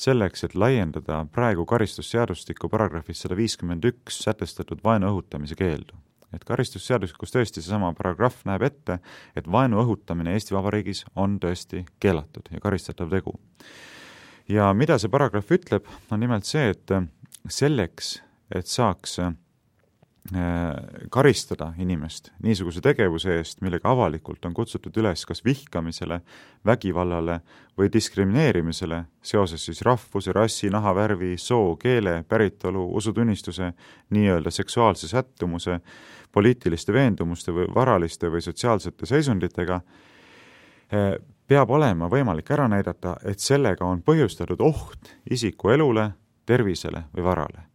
selleks, 0.00 0.44
et 0.44 0.54
laiendada 0.54 1.24
praegu 1.32 1.66
karistusseadustiku 1.66 2.68
paragrahvis 2.72 3.24
sada 3.24 3.36
viiskümmend 3.36 3.84
üks 3.90 4.22
sätestatud 4.24 4.84
vaenu 4.84 5.10
õhutamise 5.10 5.58
keeldu 5.58 5.98
et 6.34 6.44
karistusseadustikus 6.46 7.34
tõesti 7.34 7.62
seesama 7.62 7.92
paragrahv 7.98 8.44
näeb 8.48 8.64
ette, 8.68 8.98
et 9.36 9.46
vaenu 9.50 9.80
õhutamine 9.82 10.34
Eesti 10.36 10.54
Vabariigis 10.54 11.04
on 11.16 11.38
tõesti 11.42 11.84
keelatud 12.00 12.50
ja 12.52 12.60
karistatav 12.62 13.10
tegu. 13.10 13.36
ja 14.48 14.72
mida 14.74 14.98
see 14.98 15.10
paragrahv 15.10 15.52
ütleb, 15.54 15.86
on 16.10 16.20
nimelt 16.20 16.44
see, 16.44 16.70
et 16.74 16.90
selleks, 17.48 18.20
et 18.54 18.66
saaks 18.66 19.18
karistada 21.10 21.72
inimest 21.78 22.28
niisuguse 22.42 22.80
tegevuse 22.80 23.32
eest, 23.40 23.60
millega 23.64 23.90
avalikult 23.90 24.44
on 24.46 24.54
kutsutud 24.54 24.94
üles 25.02 25.24
kas 25.26 25.42
vihkamisele, 25.44 26.20
vägivallale 26.66 27.40
või 27.78 27.90
diskrimineerimisele 27.92 29.00
seoses 29.22 29.64
siis 29.66 29.82
rahvuse, 29.82 30.32
rassi, 30.32 30.70
nahavärvi, 30.70 31.34
soo, 31.38 31.74
keele, 31.80 32.20
päritolu, 32.28 32.84
usutunnistuse, 33.00 33.72
nii-öelda 34.14 34.52
seksuaalse 34.54 35.08
sättumuse, 35.08 35.80
poliitiliste 36.32 36.94
veendumuste 36.94 37.54
või 37.54 37.66
varaliste 37.74 38.30
või 38.30 38.44
sotsiaalsete 38.44 39.06
seisunditega, 39.10 39.80
äh, 40.94 41.08
peab 41.50 41.70
olema 41.74 42.06
võimalik 42.06 42.52
ära 42.54 42.68
näidata, 42.70 43.16
et 43.26 43.42
sellega 43.42 43.84
on 43.84 44.04
põhjustatud 44.06 44.62
oht 44.62 45.16
isiku 45.30 45.74
elule, 45.74 46.12
tervisele 46.46 47.08
või 47.16 47.26
varale 47.26 47.69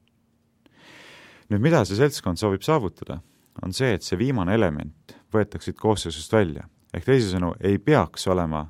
nüüd 1.50 1.62
mida 1.62 1.84
see 1.86 1.98
seltskond 2.00 2.40
soovib 2.42 2.64
saavutada, 2.66 3.20
on 3.64 3.74
see, 3.76 3.94
et 3.96 4.04
see 4.04 4.18
viimane 4.20 4.56
element 4.56 5.16
võetakse 5.34 5.72
siit 5.72 5.80
koosseisust 5.80 6.34
välja. 6.34 6.68
ehk 6.94 7.06
teisisõnu, 7.06 7.54
ei 7.60 7.78
peaks 7.78 8.28
olema 8.32 8.66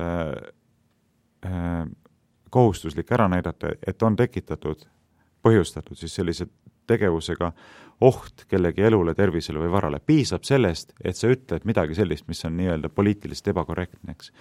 äh, 0.00 0.32
äh, 1.46 1.88
kohustuslik 2.50 3.10
ära 3.12 3.28
näidata, 3.28 3.74
et 3.86 4.02
on 4.02 4.16
tekitatud, 4.16 4.86
põhjustatud 5.44 5.98
siis 5.98 6.14
sellise 6.14 6.46
tegevusega 6.86 7.50
oht 8.00 8.44
kellegi 8.48 8.84
elule, 8.86 9.14
tervisele 9.14 9.60
või 9.60 9.72
varale. 9.72 10.00
piisab 10.00 10.44
sellest, 10.44 10.92
et 11.04 11.16
sa 11.16 11.28
ütled 11.32 11.64
midagi 11.64 11.94
sellist, 11.94 12.28
mis 12.28 12.44
on 12.44 12.56
nii-öelda 12.56 12.88
poliitiliselt 12.88 13.52
ebakorrektne, 13.54 14.12
eks. 14.12 14.32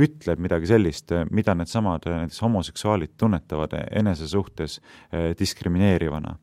ütled 0.00 0.40
midagi 0.42 0.68
sellist, 0.68 1.12
mida 1.30 1.54
needsamad 1.54 2.04
näiteks 2.04 2.42
homoseksuaalid 2.42 3.14
tunnetavad 3.16 3.72
enese 3.90 4.28
suhtes 4.28 4.80
äh, 4.80 5.32
diskrimineerivana 5.38 6.36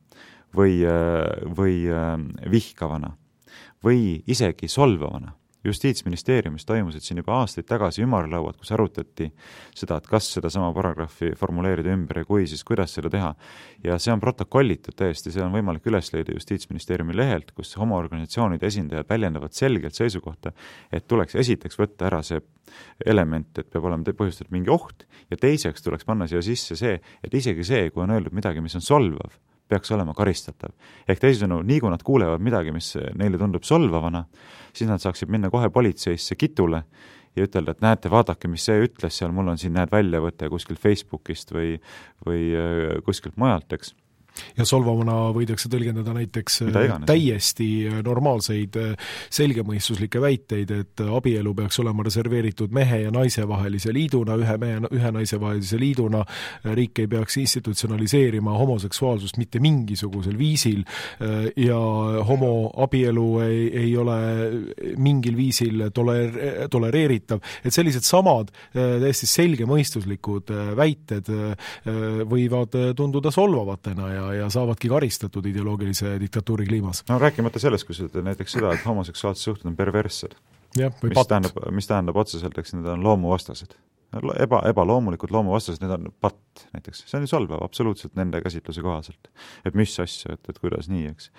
või, 0.56 0.80
või 1.58 1.84
vihkavana 2.52 3.14
või 3.84 4.24
isegi 4.28 4.68
solvavana. 4.68 5.34
justiitsministeeriumis 5.64 6.66
toimusid 6.68 7.06
siin 7.06 7.22
juba 7.22 7.38
aastaid 7.40 7.64
tagasi 7.64 8.02
ümarlauad, 8.04 8.58
kus 8.60 8.74
arutati 8.76 9.30
seda, 9.72 9.96
et 9.96 10.08
kas 10.12 10.26
sedasama 10.34 10.74
paragrahvi 10.76 11.30
formuleerida 11.40 11.94
ümber 11.96 12.20
ja 12.20 12.26
kui, 12.28 12.44
siis 12.52 12.66
kuidas 12.68 12.92
seda 12.98 13.10
teha. 13.10 13.30
ja 13.84 13.96
see 14.00 14.12
on 14.12 14.20
protokollitud 14.20 14.96
täiesti, 15.00 15.32
see 15.32 15.44
on 15.44 15.56
võimalik 15.56 15.88
üles 15.88 16.12
leida 16.14 16.36
Justiitsministeeriumi 16.36 17.16
lehelt, 17.16 17.52
kus 17.56 17.78
homoorganisatsioonide 17.80 18.68
esindajad 18.68 19.08
väljendavad 19.10 19.56
selgelt 19.56 19.96
seisukohta, 19.96 20.52
et 20.92 21.08
tuleks 21.08 21.36
esiteks 21.36 21.80
võtta 21.80 22.12
ära 22.12 22.22
see 22.24 22.44
element, 23.06 23.58
et 23.58 23.72
peab 23.72 23.88
olema 23.88 24.04
põhjustatud 24.04 24.52
mingi 24.52 24.70
oht 24.70 25.08
ja 25.32 25.38
teiseks 25.40 25.84
tuleks 25.84 26.04
panna 26.04 26.28
siia 26.28 26.42
sisse 26.42 26.76
see, 26.76 27.00
et 27.24 27.34
isegi 27.34 27.64
see, 27.64 27.90
kui 27.90 28.04
on 28.04 28.12
öeldud 28.12 28.36
midagi, 28.36 28.60
mis 28.60 28.76
on 28.76 28.84
solvav 28.84 29.32
peaks 29.74 29.92
olema 29.96 30.14
karistatav. 30.18 30.74
ehk 31.08 31.20
teisisõnu, 31.24 31.62
nii 31.66 31.82
kui 31.82 31.92
nad 31.92 32.06
kuulevad 32.06 32.44
midagi, 32.44 32.72
mis 32.76 32.94
neile 33.20 33.42
tundub 33.42 33.66
solvavana, 33.68 34.26
siis 34.74 34.90
nad 34.90 35.02
saaksid 35.02 35.32
minna 35.34 35.50
kohe 35.54 35.70
politseisse 35.74 36.38
kitule 36.40 36.84
ja 37.36 37.48
ütelda, 37.48 37.74
et 37.74 37.82
näete, 37.82 38.12
vaadake, 38.14 38.48
mis 38.52 38.66
see 38.68 38.86
ütles 38.86 39.18
seal, 39.18 39.34
mul 39.34 39.50
on 39.54 39.60
siin, 39.60 39.74
näed, 39.74 39.92
väljavõte 39.92 40.50
kuskilt 40.54 40.82
Facebookist 40.82 41.54
või, 41.56 41.76
või 42.26 42.46
äh, 42.54 43.02
kuskilt 43.06 43.38
mujalt, 43.42 43.74
eks 43.74 43.96
ja 44.58 44.66
solvavana 44.68 45.16
võidakse 45.36 45.70
tõlgendada 45.72 46.14
näiteks 46.16 46.60
äh, 46.68 46.94
täiesti 47.08 47.68
äh, 47.90 48.00
normaalseid 48.06 48.78
äh, 48.80 49.12
selgemõistuslikke 49.34 50.22
väiteid, 50.24 50.74
et 50.74 51.04
abielu 51.04 51.54
peaks 51.58 51.80
olema 51.84 52.06
reserveeritud 52.06 52.74
mehe 52.74 53.04
ja 53.06 53.14
naise 53.14 53.46
vahelise 53.50 53.94
liiduna, 53.96 54.38
ühe 54.42 54.58
mehe, 54.62 54.82
ühe 54.94 55.14
naise 55.16 55.40
vahelise 55.42 55.80
liiduna, 55.82 56.24
riik 56.78 57.04
ei 57.04 57.10
peaks 57.12 57.38
institutsionaliseerima 57.42 58.58
homoseksuaalsust 58.58 59.38
mitte 59.42 59.62
mingisugusel 59.64 60.38
viisil. 60.38 60.84
Ja 61.60 61.78
homoabielu 62.28 63.28
ei, 63.46 63.60
ei 63.84 63.92
ole 63.98 64.18
mingil 65.02 65.36
viisil 65.38 65.88
toler-, 65.96 66.68
tolereeritav, 66.72 67.42
et 67.66 67.74
sellised 67.76 68.06
samad 68.06 68.52
täiesti 68.74 69.28
selgemõistuslikud 69.30 70.52
väited 70.78 71.30
võivad 72.30 72.78
tunduda 72.98 73.32
solvavatena 73.34 74.10
ja 74.14 74.23
ja, 74.24 74.34
ja 74.34 74.50
saavadki 74.50 74.90
karistatud 74.90 75.46
ideoloogilise 75.46 76.18
diktatuuri 76.20 76.66
kliimas. 76.66 77.04
no 77.10 77.20
rääkimata 77.20 77.60
sellest, 77.60 77.88
kui 77.88 77.96
sa 77.96 78.08
ütled 78.08 78.28
näiteks 78.28 78.58
seda, 78.58 78.74
et 78.74 78.86
homoseksuaalsed 78.86 79.44
suhted 79.44 79.72
on 79.72 79.76
perverssed. 79.76 80.38
mis 80.78 81.16
patt. 81.16 81.28
tähendab, 81.28 81.66
mis 81.72 81.90
tähendab 81.90 82.18
otseselt, 82.18 82.58
eks 82.58 82.74
need 82.78 82.88
on 82.90 83.04
loomuvastased. 83.04 83.76
eba, 84.40 84.62
ebaloomulikud 84.70 85.32
loomuvastased, 85.34 85.82
need 85.84 85.94
on 85.98 86.12
patt 86.22 86.68
näiteks, 86.74 87.06
see 87.10 87.18
on 87.18 87.28
ju 87.28 87.32
solvav 87.34 87.64
absoluutselt 87.66 88.16
nende 88.16 88.42
käsitluse 88.42 88.82
kohaselt. 88.82 89.32
et 89.66 89.74
mis 89.74 90.00
asja, 90.00 90.38
et, 90.38 90.50
et 90.50 90.60
kuidas 90.60 90.90
nii, 90.90 91.12
eks. 91.12 91.30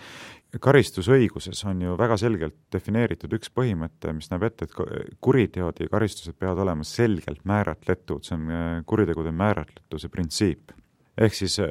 karistusõiguses 0.61 1.65
on 1.71 1.83
ju 1.83 1.99
väga 1.99 2.19
selgelt 2.21 2.57
defineeritud 2.73 3.33
üks 3.39 3.51
põhimõte, 3.55 4.13
mis 4.13 4.31
näeb 4.31 4.49
ette, 4.51 4.69
et 4.69 5.19
kuriteod 5.21 5.81
ja 5.81 5.91
karistused 5.91 6.39
peavad 6.39 6.63
olema 6.67 6.87
selgelt 6.87 7.45
määratletud, 7.45 8.25
see 8.27 8.39
on 8.39 8.49
äh, 8.51 8.81
kuritegude 8.87 9.35
määratletuse 9.35 10.09
printsiip 10.09 10.75
ehk 11.21 11.37
siis 11.37 11.59
äh, 11.63 11.71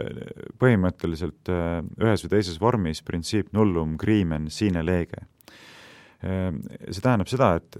põhimõtteliselt 0.60 1.51
äh, 1.51 1.79
ühes 2.01 2.25
või 2.25 2.34
teises 2.36 2.60
vormis 2.62 3.03
printsiip 3.06 3.51
nullum 3.56 3.97
crimen 4.01 4.49
sine 4.53 4.84
lege. 4.86 5.25
Äh, 6.23 6.51
see 6.89 7.03
tähendab 7.03 7.32
seda, 7.32 7.56
et 7.60 7.79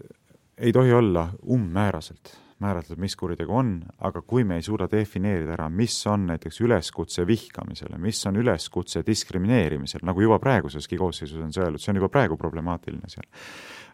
ei 0.58 0.74
tohi 0.76 0.94
olla 0.94 1.30
umbmääraselt 1.50 2.38
määratleda, 2.64 3.02
mis 3.02 3.16
kuritegu 3.20 3.56
on, 3.58 3.74
aga 4.08 4.22
kui 4.28 4.46
me 4.48 4.56
ei 4.60 4.64
suuda 4.64 4.88
defineerida 4.92 5.56
ära, 5.58 5.68
mis 5.74 5.96
on 6.08 6.28
näiteks 6.30 6.62
üleskutse 6.64 7.26
vihkamisele, 7.28 7.98
mis 8.00 8.22
on 8.30 8.40
üleskutse 8.40 9.04
diskrimineerimisele, 9.08 10.06
nagu 10.08 10.24
juba 10.24 10.40
praeguseski 10.40 11.00
koosseisus 11.00 11.42
on 11.44 11.52
see 11.56 11.64
öeldud, 11.66 11.84
see 11.84 11.92
on 11.92 12.00
juba 12.00 12.12
praegu 12.14 12.38
problemaatiline 12.40 13.12
seal 13.12 13.28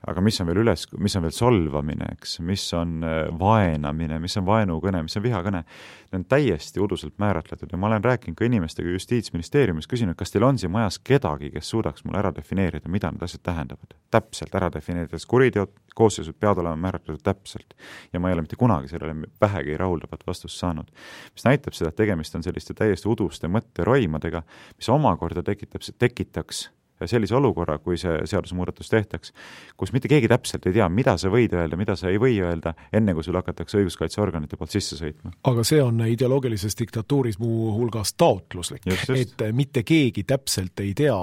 aga 0.08 0.22
mis 0.24 0.40
on 0.40 0.48
veel 0.48 0.62
üles, 0.64 0.86
mis 0.98 1.16
on 1.18 1.26
veel 1.26 1.34
solvamine, 1.36 2.08
eks, 2.16 2.38
mis 2.46 2.64
on 2.78 3.04
äh, 3.04 3.18
vaenamine, 3.40 4.20
mis 4.24 4.38
on 4.40 4.46
vaenukõne, 4.48 5.02
mis 5.06 5.18
on 5.20 5.26
vihakõne, 5.26 5.64
need 6.10 6.22
on 6.22 6.26
täiesti 6.32 6.82
uduselt 6.84 7.18
määratletud 7.22 7.72
ja 7.72 7.80
ma 7.80 7.90
olen 7.90 8.06
rääkinud 8.06 8.38
ka 8.40 8.48
inimestega 8.48 8.94
Justiitsministeeriumis, 8.96 9.90
küsinud, 9.92 10.16
kas 10.20 10.32
teil 10.32 10.48
on 10.48 10.60
siin 10.62 10.72
majas 10.72 11.00
kedagi, 11.04 11.52
kes 11.56 11.74
suudaks 11.74 12.06
mulle 12.08 12.22
ära 12.22 12.32
defineerida, 12.36 12.90
mida 12.92 13.12
need 13.12 13.28
asjad 13.28 13.44
tähendavad. 13.52 13.98
täpselt 14.10 14.56
ära 14.56 14.72
defineerida, 14.74 15.20
sest 15.20 15.30
kuriteod, 15.30 15.76
koosseisud 15.96 16.38
peavad 16.40 16.64
olema 16.64 16.80
määratletud 16.88 17.24
täpselt. 17.24 17.76
ja 18.14 18.20
ma 18.20 18.30
ei 18.30 18.38
ole 18.38 18.48
mitte 18.48 18.56
kunagi 18.56 18.88
sellele 18.88 19.28
vähegi 19.42 19.78
rahuldavat 19.78 20.24
vastust 20.28 20.58
saanud. 20.58 20.88
mis 21.34 21.46
näitab 21.46 21.74
seda, 21.74 21.90
et 21.90 22.00
tegemist 22.00 22.36
on 22.36 22.44
selliste 22.44 22.74
täiesti 22.74 23.10
uduste 23.10 23.48
mõtteroimadega, 23.48 24.44
mis 24.78 24.90
omakorda 24.90 25.44
tekitab, 25.44 25.84
tekitaks 26.00 26.70
sellise 27.08 27.36
olukorra, 27.36 27.78
kui 27.80 27.98
see 27.98 28.18
seadusemuudatus 28.30 28.90
tehtaks, 28.90 29.34
kus 29.78 29.94
mitte 29.96 30.12
keegi 30.12 30.28
täpselt 30.28 30.68
ei 30.68 30.76
tea, 30.80 30.90
mida 30.90 31.16
sa 31.18 31.32
võid 31.32 31.54
öelda, 31.56 31.80
mida 31.80 31.96
sa 32.00 32.10
ei 32.12 32.20
või 32.22 32.40
öelda, 32.44 32.74
enne 32.94 33.16
kui 33.16 33.24
sul 33.24 33.38
hakatakse 33.40 33.80
õiguskaitseorganite 33.80 34.58
poolt 34.60 34.76
sisse 34.76 34.98
sõitma. 35.00 35.34
aga 35.44 35.64
see 35.68 35.82
on 35.84 36.02
ideoloogilises 36.08 36.78
diktatuuris 36.80 37.40
muuhulgas 37.40 38.14
taotluslik, 38.18 38.88
et 39.16 39.46
mitte 39.56 39.84
keegi 39.84 40.24
täpselt 40.28 40.80
ei 40.84 40.94
tea, 40.98 41.18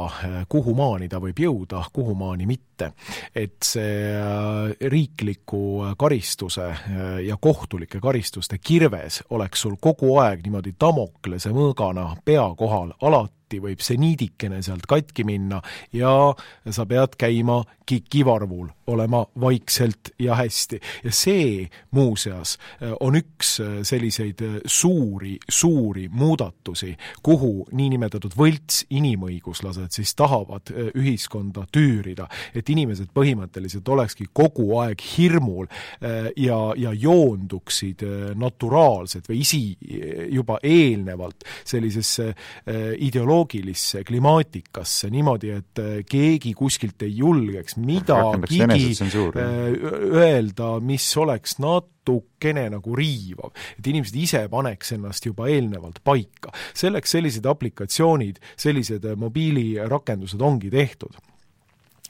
kuhumaani 0.48 1.08
ta 1.08 1.20
võib 1.22 1.38
jõuda, 1.46 1.84
kuhumaani 1.92 2.46
mitte. 2.46 2.92
et 3.34 3.56
see 3.64 4.12
äh, 4.12 4.74
riikliku 4.92 5.94
karistuse 5.96 6.66
äh, 6.66 7.06
ja 7.24 7.38
kohtulike 7.40 8.00
karistuste 8.00 8.58
kirves 8.58 9.22
oleks 9.30 9.64
sul 9.64 9.78
kogu 9.80 10.18
aeg 10.20 10.42
niimoodi 10.44 10.74
Damoklese 10.80 11.54
mõõgana 11.56 12.10
pea 12.24 12.44
kohal, 12.58 12.92
alati 13.00 13.45
sotti 13.46 13.61
võib 13.62 13.80
seniidikene 13.80 14.59
sealt 14.62 14.87
katki 14.90 15.22
minna 15.24 15.61
ja 15.94 16.35
sa 16.70 16.87
pead 16.87 17.14
käima 17.16 17.62
kikivarvul, 17.87 18.66
olema 18.90 19.24
vaikselt 19.40 20.11
ja 20.18 20.35
hästi. 20.35 20.80
ja 21.04 21.12
see 21.12 21.68
muuseas 21.94 22.59
on 23.00 23.14
üks 23.14 23.61
selliseid 23.82 24.42
suuri, 24.66 25.37
suuri 25.48 26.09
muudatusi, 26.09 26.96
kuhu 27.22 27.68
niinimetatud 27.70 28.35
võlts 28.35 28.87
inimõiguslased 28.90 29.94
siis 29.94 30.14
tahavad 30.18 30.72
ühiskonda 30.98 31.68
tüürida, 31.70 32.26
et 32.54 32.68
inimesed 32.68 33.12
põhimõtteliselt 33.14 33.87
olekski 33.88 34.26
kogu 34.32 34.80
aeg 34.80 34.98
hirmul 35.16 35.70
ja, 36.37 36.59
ja 36.74 36.92
joonduksid 36.92 38.02
naturaalselt 38.35 39.30
või 39.30 39.44
isi 39.46 39.62
juba 40.35 40.59
eelnevalt 40.62 41.46
sellisesse 41.62 42.32
ideoloogiasse, 42.98 43.36
ideoloogilisse 43.37 44.05
klimaatikasse 44.05 45.11
niimoodi, 45.11 45.51
et 45.51 45.79
äh, 45.79 45.99
keegi 46.09 46.55
kuskilt 46.57 47.03
ei 47.03 47.16
julgeks 47.18 47.77
midagigi 47.77 48.62
äh, 48.62 49.44
öelda, 50.16 50.81
mis 50.81 51.07
oleks 51.16 51.59
natukene 51.59 52.68
nagu 52.70 52.96
riivav. 52.96 53.53
et 53.79 53.87
inimesed 53.87 54.16
ise 54.16 54.49
paneks 54.49 54.92
ennast 54.96 55.27
juba 55.27 55.49
eelnevalt 55.49 56.01
paika. 56.05 56.53
selleks 56.75 57.11
sellised 57.11 57.46
aplikatsioonid, 57.46 58.40
sellised 58.57 59.05
äh, 59.05 59.16
mobiilirakendused 59.16 60.40
ongi 60.40 60.70
tehtud 60.70 61.16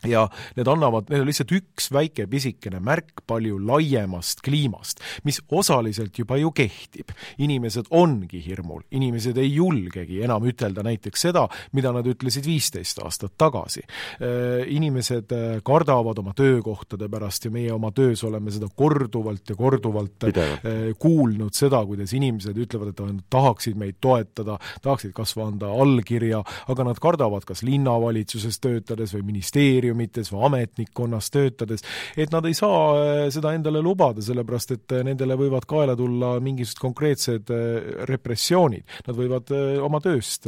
ja 0.05 0.27
need 0.57 0.69
annavad, 0.69 1.09
need 1.11 1.25
on 1.25 1.31
lihtsalt 1.31 1.53
üks 1.57 1.91
väike 1.95 2.27
pisikene 2.31 2.81
märk 2.85 3.23
palju 3.27 3.59
laiemast 3.63 4.43
kliimast, 4.45 5.01
mis 5.25 5.41
osaliselt 5.49 6.19
juba 6.19 6.37
ju 6.41 6.53
kehtib. 6.53 7.13
inimesed 7.39 7.87
ongi 7.91 8.41
hirmul, 8.45 8.83
inimesed 8.91 9.39
ei 9.39 9.55
julgegi 9.55 10.23
enam 10.25 10.45
ütelda 10.49 10.83
näiteks 10.87 11.27
seda, 11.29 11.47
mida 11.73 11.93
nad 11.95 12.07
ütlesid 12.07 12.47
viisteist 12.47 13.01
aastat 13.05 13.37
tagasi. 13.39 13.83
Äh, 14.21 14.67
inimesed 14.77 15.33
äh, 15.33 15.59
kardavad 15.67 16.19
oma 16.23 16.35
töökohtade 16.37 17.09
pärast 17.13 17.47
ja 17.47 17.53
meie 17.55 17.73
oma 17.73 17.93
töös 17.97 18.25
oleme 18.25 18.53
seda 18.55 18.69
korduvalt 18.77 19.51
ja 19.51 19.57
korduvalt 19.57 20.25
äh, 20.25 20.33
Pidevalt. 20.33 20.99
kuulnud, 20.99 21.55
seda, 21.55 21.83
kuidas 21.87 22.13
inimesed 22.17 22.57
ütlevad, 22.57 22.93
et 22.93 23.03
nad 23.07 23.23
tahaksid 23.31 23.77
meid 23.79 23.99
toetada, 24.01 24.59
tahaksid 24.83 25.15
kas 25.17 25.37
või 25.37 25.47
anda 25.51 25.71
allkirja, 25.71 26.43
aga 26.73 26.87
nad 26.89 27.01
kardavad 27.03 27.47
kas 27.47 27.63
linnavalitsuses 27.67 28.59
töötades 28.63 29.15
või 29.17 29.27
ministeeriumis, 29.33 29.86
ministeeriumites 29.87 30.33
või 30.33 30.45
ametnikkonnas 30.47 31.31
töötades, 31.31 31.85
et 32.17 32.33
nad 32.33 32.45
ei 32.47 32.55
saa 32.55 32.81
äh, 32.97 33.31
seda 33.31 33.53
endale 33.55 33.83
lubada, 33.83 34.23
sellepärast 34.23 34.75
et 34.75 34.93
äh, 34.93 35.05
nendele 35.05 35.37
võivad 35.37 35.67
kaela 35.67 35.97
tulla 35.97 36.37
mingisugused 36.41 36.81
konkreetsed 36.81 37.51
äh, 37.51 38.07
repressioonid, 38.09 38.85
nad 39.07 39.17
võivad 39.17 39.51
oma 39.83 40.01
tööst 40.01 40.47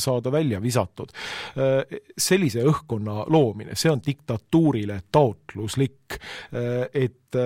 saada 0.00 0.30
välja 0.32 0.60
visatud. 0.60 1.10
sellise 2.16 2.62
õhkkonna 2.66 3.24
loomine, 3.32 3.74
see 3.74 3.90
on 3.90 4.00
diktatuurile 4.04 5.00
taotluslik, 5.12 6.18
et 6.52 7.38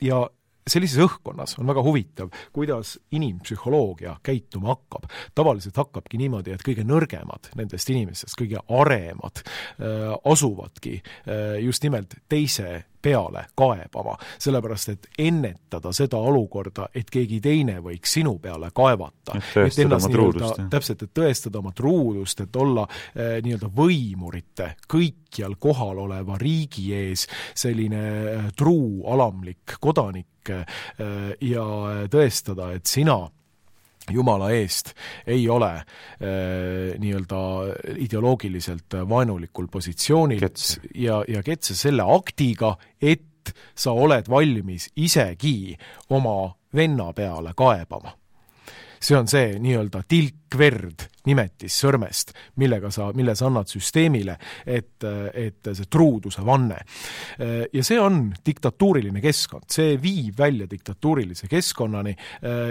ja 0.00 0.20
sellises 0.68 1.00
õhkkonnas 1.04 1.56
on 1.58 1.68
väga 1.68 1.82
huvitav, 1.84 2.32
kuidas 2.52 2.96
inimpsühholoogia 3.14 4.18
käituma 4.22 4.74
hakkab. 4.74 5.08
tavaliselt 5.34 5.76
hakkabki 5.76 6.18
niimoodi, 6.18 6.54
et 6.54 6.64
kõige 6.66 6.84
nõrgemad 6.86 7.50
nendest 7.58 7.90
inimestest, 7.90 8.36
kõige 8.38 8.62
aremad 8.68 9.42
äh, 9.42 10.14
asuvadki 10.24 10.98
äh, 11.00 11.58
just 11.64 11.84
nimelt 11.86 12.18
teise 12.28 12.84
peale 13.08 13.44
kaebama, 13.58 14.16
sellepärast 14.38 14.92
et 14.94 15.08
ennetada 15.24 15.92
seda 15.96 16.20
olukorda, 16.30 16.88
et 16.94 17.10
keegi 17.10 17.40
teine 17.44 17.78
võiks 17.84 18.16
sinu 18.18 18.36
peale 18.42 18.70
kaevata. 18.74 19.38
et 19.64 19.78
ennast 19.84 20.10
nii-öelda, 20.12 20.68
täpselt, 20.70 21.02
et 21.02 21.14
tõestada 21.16 21.62
oma 21.62 21.72
truudust, 21.76 22.44
et 22.44 22.56
olla 22.56 22.86
äh, 22.88 23.38
nii-öelda 23.44 23.72
võimurite, 23.74 24.72
kõikjal 24.88 25.56
kohal 25.60 26.04
oleva 26.06 26.38
riigi 26.40 26.90
ees 26.96 27.26
selline 27.54 28.02
äh, 28.04 28.50
truu 28.56 29.06
alamlik 29.12 29.78
kodanik, 29.80 30.26
Äh, 30.48 31.34
ja 31.40 31.64
tõestada, 32.10 32.72
et 32.76 32.88
sina 32.88 33.20
jumala 34.14 34.50
eest 34.56 34.94
ei 35.26 35.48
ole 35.48 35.72
äh, 35.74 36.94
nii-öelda 36.98 37.40
ideoloogiliselt 37.96 38.98
vaenulikul 39.08 39.68
positsioonil 39.72 40.40
Kets. 40.40 40.78
ja, 40.94 41.22
ja 41.28 41.42
Ketse 41.42 41.74
selle 41.78 42.06
aktiga, 42.06 42.76
et 43.00 43.52
sa 43.74 43.94
oled 43.96 44.28
valmis 44.28 44.90
isegi 44.96 45.76
oma 46.10 46.52
venna 46.74 47.12
peale 47.16 47.54
kaebama 47.56 48.17
see 49.00 49.16
on 49.16 49.28
see 49.30 49.56
nii-öelda 49.62 50.02
tilk 50.08 50.58
verd 50.58 51.06
nimetis 51.28 51.76
sõrmest, 51.82 52.32
millega 52.60 52.90
sa, 52.94 53.10
mille 53.16 53.34
sa 53.36 53.48
annad 53.48 53.68
süsteemile, 53.70 54.36
et, 54.64 55.04
et 55.34 55.72
see 55.72 55.88
truuduse 55.90 56.44
vanne. 56.46 56.78
Ja 57.72 57.84
see 57.84 57.98
on 58.00 58.28
diktatuuriline 58.44 59.22
keskkond, 59.24 59.68
see 59.72 59.96
viib 60.02 60.38
välja 60.38 60.68
diktatuurilise 60.70 61.50
keskkonnani 61.50 62.14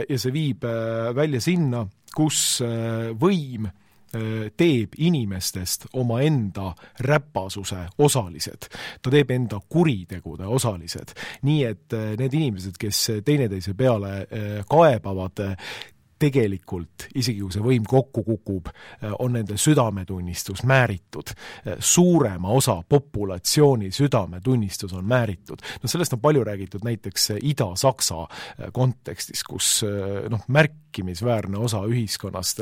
ja 0.09 0.17
see 0.19 0.33
viib 0.33 0.65
välja 1.15 1.41
sinna, 1.43 1.85
kus 2.15 2.63
võim 3.21 3.69
teeb 4.57 4.93
inimestest 5.03 5.89
omaenda 5.99 6.69
räpasuse 7.03 7.81
osalised. 7.99 8.69
ta 9.03 9.11
teeb 9.11 9.33
enda 9.35 9.59
kuritegude 9.69 10.47
osalised. 10.47 11.11
nii 11.43 11.63
et 11.67 11.97
need 12.17 12.33
inimesed, 12.33 12.79
kes 12.79 13.01
teineteise 13.27 13.75
peale 13.77 14.13
kaebavad, 14.69 15.43
tegelikult, 16.19 17.07
isegi 17.15 17.41
kui 17.43 17.53
see 17.53 17.63
võim 17.63 17.85
kokku 17.87 18.23
kukub, 18.25 18.69
äh, 18.71 19.13
on 19.19 19.35
nende 19.37 19.57
südametunnistus 19.61 20.63
määritud. 20.67 21.33
Äh, 21.33 21.77
suurema 21.79 22.51
osa 22.57 22.79
populatsiooni 22.89 23.91
südametunnistus 23.91 24.93
on 24.93 25.05
määritud. 25.05 25.61
no 25.83 25.89
sellest 25.89 26.13
on 26.13 26.19
palju 26.19 26.43
räägitud 26.43 26.83
näiteks 26.83 27.31
äh, 27.31 27.37
Ida-Saksa 27.41 28.27
kontekstis, 28.73 29.43
kus 29.43 29.83
noh, 30.29 30.43
märkimisväärne 30.47 31.57
osa 31.57 31.83
ühiskonnast 31.85 32.61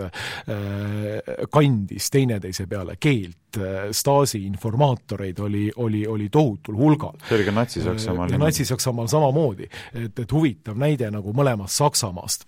kandis 1.52 2.10
teineteise 2.12 2.68
peale 2.68 2.98
keelt, 3.00 3.60
Stasi 3.92 4.42
informaatoreid 4.46 5.40
oli, 5.40 5.72
oli, 5.76 6.08
oli 6.08 6.30
tohutul 6.30 6.76
hulgal. 6.76 7.16
see 7.30 7.38
oli 7.38 7.46
ka 7.46 7.52
Natsi-Saksamaal. 7.56 8.36
Natsi-Saksamaal 8.38 9.08
samamoodi, 9.08 9.70
et, 9.94 10.20
et 10.20 10.32
huvitav 10.32 10.78
näide 10.78 11.08
nagu 11.12 11.34
mõlemast 11.34 11.80
Saksamaast 11.80 12.46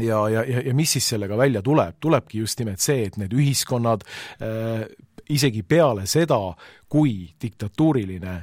ja, 0.00 0.28
ja, 0.28 0.44
ja, 0.44 0.62
ja 0.66 0.74
mis 0.74 0.92
siis 0.96 1.08
sellega 1.14 1.36
välja 1.36 1.62
tuleb, 1.62 1.96
tulebki 2.00 2.42
just 2.42 2.58
nimelt 2.60 2.82
see, 2.82 3.06
et 3.08 3.16
need 3.20 3.34
ühiskonnad 3.36 4.04
äh, 4.42 4.84
isegi 5.28 5.62
peale 5.62 6.06
seda, 6.08 6.40
kui 6.88 7.28
diktatuuriline 7.40 8.34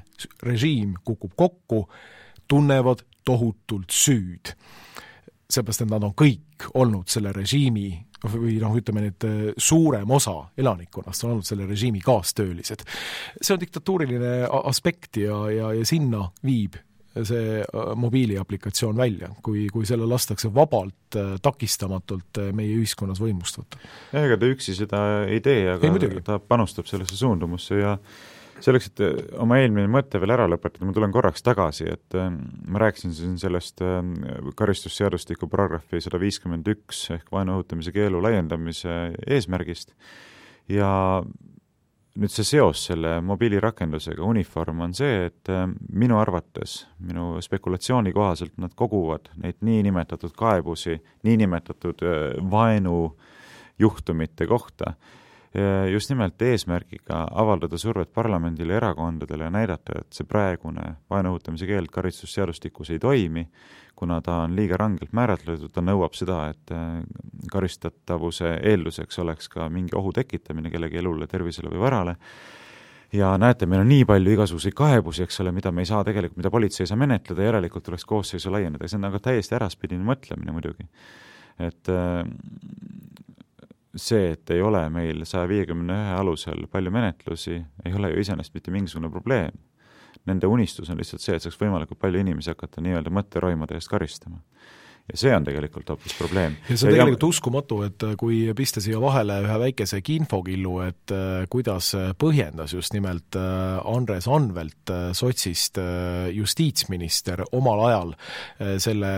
režiim 0.46 0.96
kukub 1.04 1.34
kokku, 1.36 1.86
tunnevad 2.48 3.06
tohutult 3.26 3.92
süüd. 3.92 4.54
seepärast, 5.50 5.82
et 5.82 5.90
nad 5.90 6.04
on 6.04 6.14
kõik 6.18 6.66
olnud 6.74 7.10
selle 7.10 7.30
režiimi 7.34 7.92
või 8.26 8.56
noh, 8.58 8.74
ütleme 8.74 9.04
nüüd 9.04 9.26
äh, 9.28 9.36
suurem 9.58 10.10
osa 10.12 10.34
elanikkonnast 10.58 11.24
on 11.24 11.36
olnud 11.36 11.46
selle 11.46 11.68
režiimi 11.70 12.02
kaastöölised. 12.02 12.84
see 13.42 13.54
on 13.54 13.62
diktatuuriline 13.62 14.48
aspekt 14.64 15.18
ja, 15.18 15.46
ja, 15.52 15.74
ja 15.74 15.86
sinna 15.86 16.30
viib 16.44 16.80
see 17.24 17.60
äh, 17.62 17.90
mobiiliaplikatsioon 17.96 18.98
välja, 18.98 19.30
kui, 19.44 19.66
kui 19.74 19.88
selle 19.88 20.08
lastakse 20.10 20.52
vabalt, 20.54 21.16
äh, 21.16 21.36
takistamatult 21.44 22.42
äh, 22.42 22.52
meie 22.56 22.76
ühiskonnas 22.76 23.22
võimust 23.24 23.60
võtta. 23.62 23.82
jah, 24.12 24.26
ega 24.28 24.40
ta 24.42 24.50
üksi 24.52 24.76
seda 24.78 25.02
ei 25.30 25.42
tee, 25.46 25.68
aga 25.76 25.92
ei, 25.92 26.24
ta 26.26 26.40
panustab 26.40 26.90
sellesse 26.90 27.18
suundumusse 27.20 27.80
ja 27.80 27.96
selleks, 28.64 28.92
et 28.92 29.04
oma 29.40 29.60
eelmine 29.62 29.88
mõte 29.92 30.20
veel 30.20 30.36
ära 30.36 30.48
lõpetada, 30.50 30.88
ma 30.88 30.96
tulen 30.96 31.14
korraks 31.16 31.44
tagasi, 31.44 31.90
et 31.92 32.16
ma 32.16 32.80
rääkisin 32.82 33.12
siin 33.14 33.34
sellest 33.40 33.84
karistusseadustiku 34.56 35.50
paragrahvi 35.52 36.00
sada 36.02 36.20
viiskümmend 36.22 36.68
üks 36.72 37.04
ehk 37.18 37.28
vaenu 37.36 37.58
õhutamise 37.60 37.92
keelu 37.96 38.24
laiendamise 38.24 38.96
eesmärgist 39.28 39.92
ja 40.72 40.90
nüüd 42.16 42.32
see 42.32 42.48
seos 42.48 42.86
selle 42.88 43.18
mobiilirakendusega 43.26 44.24
Uniform 44.24 44.80
on 44.86 44.94
see, 44.96 45.26
et 45.30 45.50
äh, 45.52 45.66
minu 45.92 46.20
arvates, 46.20 46.86
minu 47.04 47.42
spekulatsiooni 47.44 48.14
kohaselt 48.16 48.56
nad 48.62 48.76
koguvad 48.78 49.30
neid 49.42 49.60
niinimetatud 49.66 50.32
kaebusi 50.38 50.98
niinimetatud 51.28 52.04
äh, 52.06 52.52
vaenujuhtumite 52.52 54.48
kohta 54.48 54.94
just 55.92 56.10
nimelt 56.10 56.42
eesmärgiga 56.42 57.22
avaldada 57.32 57.78
survet 57.78 58.10
parlamendile 58.14 58.76
erakondadele 58.76 59.48
ja 59.48 59.52
näidata, 59.54 60.00
et 60.02 60.18
see 60.18 60.28
praegune 60.28 60.96
vaenu 61.10 61.32
õhutamise 61.32 61.68
keeld 61.70 61.92
karistusseadustikus 61.94 62.90
ei 62.92 63.00
toimi, 63.00 63.46
kuna 63.96 64.20
ta 64.22 64.42
on 64.44 64.56
liiga 64.56 64.78
rangelt 64.78 65.14
määratletud, 65.16 65.72
ta 65.72 65.84
nõuab 65.86 66.18
seda, 66.18 66.50
et 66.52 66.74
äh, 66.76 67.00
karistatavuse 67.52 68.58
eelduseks 68.72 69.20
oleks 69.24 69.50
ka 69.54 69.70
mingi 69.72 69.96
ohu 69.96 70.12
tekitamine 70.16 70.72
kellegi 70.74 71.00
elule, 71.00 71.28
tervisele 71.32 71.72
või 71.72 71.84
varale, 71.86 72.16
ja 73.16 73.36
näete, 73.40 73.68
meil 73.70 73.86
on 73.86 73.90
nii 73.90 74.06
palju 74.10 74.34
igasuguseid 74.36 74.76
kaebusi, 74.76 75.24
eks 75.24 75.40
ole, 75.44 75.54
mida 75.56 75.72
me 75.72 75.86
ei 75.86 75.90
saa 75.90 76.04
tegelikult, 76.04 76.42
mida 76.42 76.52
politsei 76.52 76.84
ei 76.84 76.92
saa 76.92 77.00
menetleda, 77.00 77.48
järelikult 77.48 77.86
tuleks 77.88 78.06
koosseisu 78.10 78.52
laiendada, 78.52 78.90
see 78.92 79.00
on 79.00 79.08
aga 79.08 79.22
täiesti 79.30 79.56
äraspidine 79.56 80.04
mõtlemine 80.04 80.56
muidugi. 80.56 80.90
et 81.60 81.88
äh, 81.88 82.26
see, 83.96 84.32
et 84.36 84.50
ei 84.52 84.62
ole 84.62 84.82
meil 84.94 85.26
saja 85.26 85.48
viiekümne 85.50 85.96
ühe 85.96 86.16
alusel 86.20 86.68
palju 86.72 86.92
menetlusi, 86.92 87.62
ei 87.86 87.94
ole 87.96 88.12
ju 88.12 88.24
iseenesest 88.24 88.54
mitte 88.56 88.74
mingisugune 88.76 89.12
probleem. 89.12 89.56
Nende 90.26 90.48
unistus 90.48 90.90
on 90.90 90.98
lihtsalt 90.98 91.22
see, 91.22 91.36
et 91.38 91.44
saaks 91.44 91.60
võimalikult 91.62 92.00
palju 92.02 92.20
inimesi 92.24 92.52
hakata 92.54 92.82
nii-öelda 92.82 93.14
mõtteroimade 93.14 93.78
eest 93.78 93.92
karistama 93.92 94.42
ja 95.06 95.20
see 95.20 95.34
on 95.36 95.46
tegelikult 95.46 95.90
hoopis 95.94 96.16
probleem. 96.18 96.56
ja 96.66 96.78
see 96.78 96.90
on 96.90 96.96
tegelikult 96.96 97.22
ja... 97.22 97.30
uskumatu, 97.30 97.80
et 97.86 98.06
äh, 98.08 98.16
kui 98.18 98.40
pista 98.58 98.82
siia 98.82 98.98
vahele 99.02 99.38
ühe 99.44 99.58
väikese 99.62 100.02
infokillu, 100.16 100.74
et 100.88 101.14
äh, 101.14 101.46
kuidas 101.52 101.92
äh, 101.98 102.10
põhjendas 102.18 102.74
just 102.74 102.96
nimelt 102.96 103.36
Andres 103.36 104.28
Anvelt 104.32 104.90
sotsist 105.14 105.78
justiitsminister 106.34 107.42
omal 107.56 107.82
ajal 107.88 108.12
selle 108.82 109.10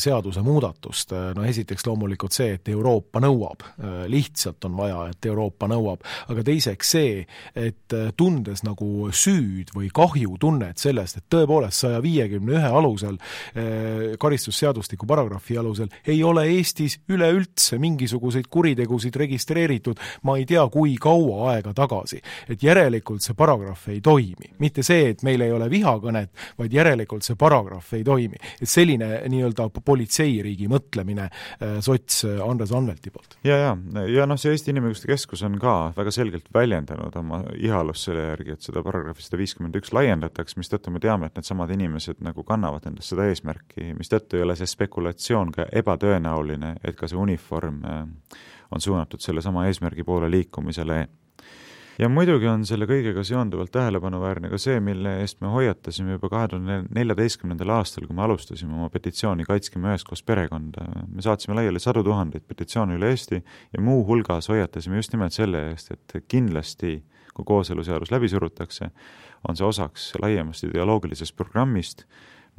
seadusemuudatust, 0.00 1.12
no 1.36 1.44
esiteks 1.46 1.84
loomulikult 1.86 2.34
see, 2.34 2.54
et 2.56 2.70
Euroopa 2.72 3.20
nõuab, 3.22 3.64
lihtsalt 4.10 4.64
on 4.68 4.76
vaja, 4.78 5.02
et 5.12 5.28
Euroopa 5.28 5.68
nõuab, 5.70 6.04
aga 6.32 6.44
teiseks 6.46 6.92
see, 6.96 7.24
et 7.58 7.96
tundes 8.16 8.64
nagu 8.66 9.10
süüd 9.12 9.74
või 9.76 9.90
kahjutunnet 9.94 10.80
sellest, 10.80 11.20
et 11.20 11.28
tõepoolest 11.32 11.84
saja 11.84 12.00
viiekümne 12.04 12.56
ühe 12.58 12.72
alusel 12.80 13.20
karistusseadustiku 14.20 15.08
paragrahv 15.10 15.19
paragrahvi 15.20 15.58
alusel 15.58 15.88
ei 16.08 16.22
ole 16.24 16.46
Eestis 16.48 16.98
üleüldse 17.08 17.78
mingisuguseid 17.78 18.48
kuritegusid 18.50 19.16
registreeritud 19.16 20.00
ma 20.22 20.36
ei 20.38 20.46
tea, 20.48 20.62
kui 20.72 20.96
kaua 21.00 21.52
aega 21.54 21.72
tagasi. 21.76 22.20
et 22.48 22.62
järelikult 22.62 23.22
see 23.22 23.34
paragrahv 23.34 23.88
ei 23.92 24.00
toimi. 24.00 24.52
mitte 24.58 24.82
see, 24.82 25.10
et 25.10 25.22
meil 25.22 25.40
ei 25.44 25.52
ole 25.52 25.68
vihakõnet, 25.70 26.30
vaid 26.58 26.72
järelikult 26.72 27.26
see 27.26 27.36
paragrahv 27.36 27.94
ei 27.96 28.04
toimi. 28.04 28.36
et 28.60 28.68
selline 28.68 29.22
nii-öelda 29.28 29.68
politseiriigi 29.84 30.68
mõtlemine 30.68 31.28
äh, 31.28 31.78
sots 31.80 32.24
Andres 32.24 32.72
Anvelti 32.72 33.10
poolt. 33.10 33.36
ja, 33.44 33.56
ja, 33.56 33.76
ja 34.08 34.26
noh, 34.26 34.40
see 34.40 34.54
Eesti 34.54 34.74
Inimõiguste 34.74 35.10
Keskus 35.10 35.42
on 35.46 35.58
ka 35.60 35.92
väga 35.96 36.14
selgelt 36.14 36.48
väljendanud 36.54 37.16
oma 37.20 37.42
ihalust 37.58 38.08
selle 38.08 38.30
järgi, 38.30 38.56
et 38.56 38.64
seda 38.64 38.84
paragrahvi 38.86 39.24
sada 39.24 39.40
viiskümmend 39.40 39.76
üks 39.80 39.92
laiendataks, 39.96 40.56
mistõttu 40.60 40.92
me 40.94 41.02
teame, 41.02 41.28
et 41.28 41.38
needsamad 41.38 41.72
inimesed 41.74 42.22
nagu 42.24 42.44
kannavad 42.46 42.86
endast 42.88 43.12
seda 43.12 43.28
eesmärki, 43.28 43.92
mistõttu 43.98 44.38
ei 44.38 44.46
ole 44.46 44.56
see 44.58 44.68
spekulatsioon 45.10 45.52
ka 45.52 45.66
ebatõenäoline, 45.72 46.76
et 46.84 46.96
ka 46.96 47.08
see 47.08 47.18
uniform 47.18 47.82
äh, 47.84 48.06
on 48.70 48.80
suunatud 48.80 49.20
sellesama 49.20 49.66
eesmärgi 49.66 50.04
poole 50.04 50.30
liikumisele 50.30 51.08
ja 51.98 52.08
muidugi 52.08 52.46
on 52.48 52.64
selle 52.64 52.86
kõigega 52.86 53.22
seonduvalt 53.24 53.72
tähelepanuväärne 53.72 54.48
ka 54.48 54.58
see, 54.58 54.80
mille 54.80 55.20
eest 55.20 55.40
me 55.40 55.48
hoiatasime 55.48 56.14
juba 56.16 56.30
kahe 56.30 56.48
tuhande 56.48 56.84
neljateistkümnendal 56.94 57.74
aastal, 57.76 58.06
kui 58.06 58.16
me 58.16 58.22
alustasime 58.22 58.72
oma 58.72 58.88
petitsiooni 58.90 59.44
Kaitskem 59.44 59.84
üheskoos 59.84 60.22
perekonda. 60.22 60.86
me 61.08 61.22
saatsime 61.22 61.54
laiali 61.54 61.80
sadu 61.80 62.02
tuhandeid 62.02 62.46
petitsioone 62.46 62.96
üle 62.96 63.10
Eesti 63.10 63.42
ja 63.42 63.82
muuhulgas 63.82 64.48
hoiatasime 64.48 64.96
just 64.96 65.12
nimelt 65.12 65.32
selle 65.32 65.70
eest, 65.70 65.90
et 65.90 66.24
kindlasti 66.28 67.02
kui 67.34 67.44
kooseluseadus 67.44 68.10
läbi 68.10 68.28
surutakse, 68.28 68.90
on 69.48 69.56
see 69.56 69.66
osaks 69.66 70.12
laiemast 70.20 70.64
ideoloogilisest 70.64 71.36
programmist, 71.36 72.04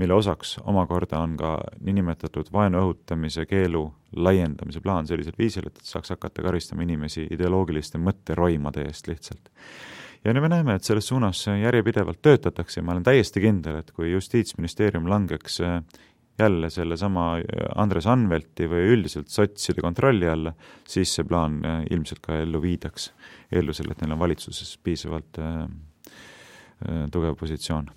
mille 0.01 0.17
osaks 0.17 0.57
omakorda 0.65 1.21
on 1.21 1.37
ka 1.37 1.55
niinimetatud 1.85 2.49
vaenu 2.53 2.81
õhutamise 2.81 3.45
keelu 3.49 3.83
laiendamise 4.17 4.81
plaan 4.81 5.07
sellisel 5.07 5.37
viisil, 5.37 5.67
et 5.69 5.81
saaks 5.85 6.15
hakata 6.15 6.43
karistama 6.45 6.85
inimesi 6.87 7.27
ideoloogiliste 7.31 8.01
mõtteroimade 8.01 8.87
eest 8.89 9.07
lihtsalt. 9.11 9.51
ja 10.25 10.33
nüüd 10.33 10.45
me 10.45 10.51
näeme, 10.53 10.75
et 10.75 10.87
selles 10.87 11.07
suunas 11.07 11.45
järjepidevalt 11.47 12.21
töötatakse 12.21 12.79
ja 12.79 12.85
ma 12.85 12.95
olen 12.95 13.05
täiesti 13.05 13.41
kindel, 13.41 13.81
et 13.81 13.91
kui 13.91 14.11
Justiitsministeerium 14.11 15.09
langeks 15.09 15.61
äh, 15.61 15.79
jälle 16.39 16.69
sellesama 16.69 17.37
äh, 17.37 17.69
Andres 17.75 18.07
Anvelti 18.07 18.69
või 18.69 18.89
üldiselt 18.95 19.29
sotside 19.29 19.81
kontrolli 19.81 20.29
alla, 20.29 20.53
siis 20.87 21.13
see 21.15 21.27
plaan 21.27 21.61
äh, 21.65 21.79
ilmselt 21.93 22.25
ka 22.25 22.41
ellu 22.41 22.61
viidaks, 22.61 23.11
eeldusel, 23.53 23.91
et 23.91 24.01
neil 24.01 24.17
on 24.17 24.25
valitsuses 24.25 24.77
piisavalt 24.83 25.41
äh, 25.41 25.65
tugev 27.13 27.37
positsioon 27.37 27.91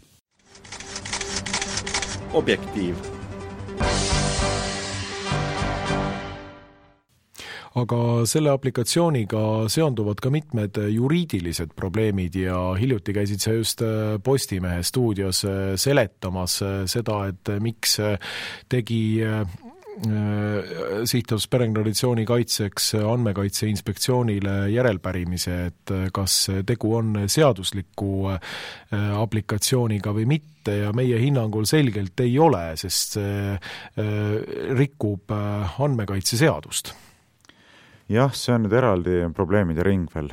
objektiiv. 2.35 2.95
aga 7.75 7.97
selle 8.31 8.53
aplikatsiooniga 8.55 9.67
seonduvad 9.67 10.21
ka 10.23 10.31
mitmed 10.31 10.79
juriidilised 10.95 11.73
probleemid 11.75 12.37
ja 12.39 12.59
hiljuti 12.79 13.11
käisid 13.17 13.43
sa 13.43 13.51
just 13.57 13.83
Postimehe 14.23 14.83
stuudios 14.87 15.41
seletamas 15.83 16.61
seda, 16.87 17.17
et 17.33 17.51
miks 17.59 17.99
tegi 18.71 19.03
Äh, 19.35 19.47
sihtasutus 19.95 21.47
Peretraditsiooni 21.49 22.25
kaitseks 22.27 22.95
Andmekaitse 22.99 23.69
Inspektsioonile 23.71 24.55
järelpärimise, 24.73 25.59
et 25.71 25.93
kas 26.13 26.39
tegu 26.67 26.95
on 26.99 27.13
seadusliku 27.31 28.31
äh, 28.35 28.41
aplikatsiooniga 29.21 30.15
või 30.17 30.27
mitte 30.35 30.79
ja 30.81 30.93
meie 30.97 31.21
hinnangul 31.23 31.69
selgelt 31.71 32.21
ei 32.25 32.39
ole, 32.39 32.65
sest 32.81 33.19
see 33.19 33.53
äh, 33.55 33.61
rikub 34.79 35.31
andmekaitseseadust. 35.31 36.95
jah, 38.09 38.35
see 38.35 38.57
on 38.57 38.67
nüüd 38.67 38.75
eraldi 38.77 39.23
probleemide 39.37 39.87
ring 39.87 40.11
veel 40.15 40.33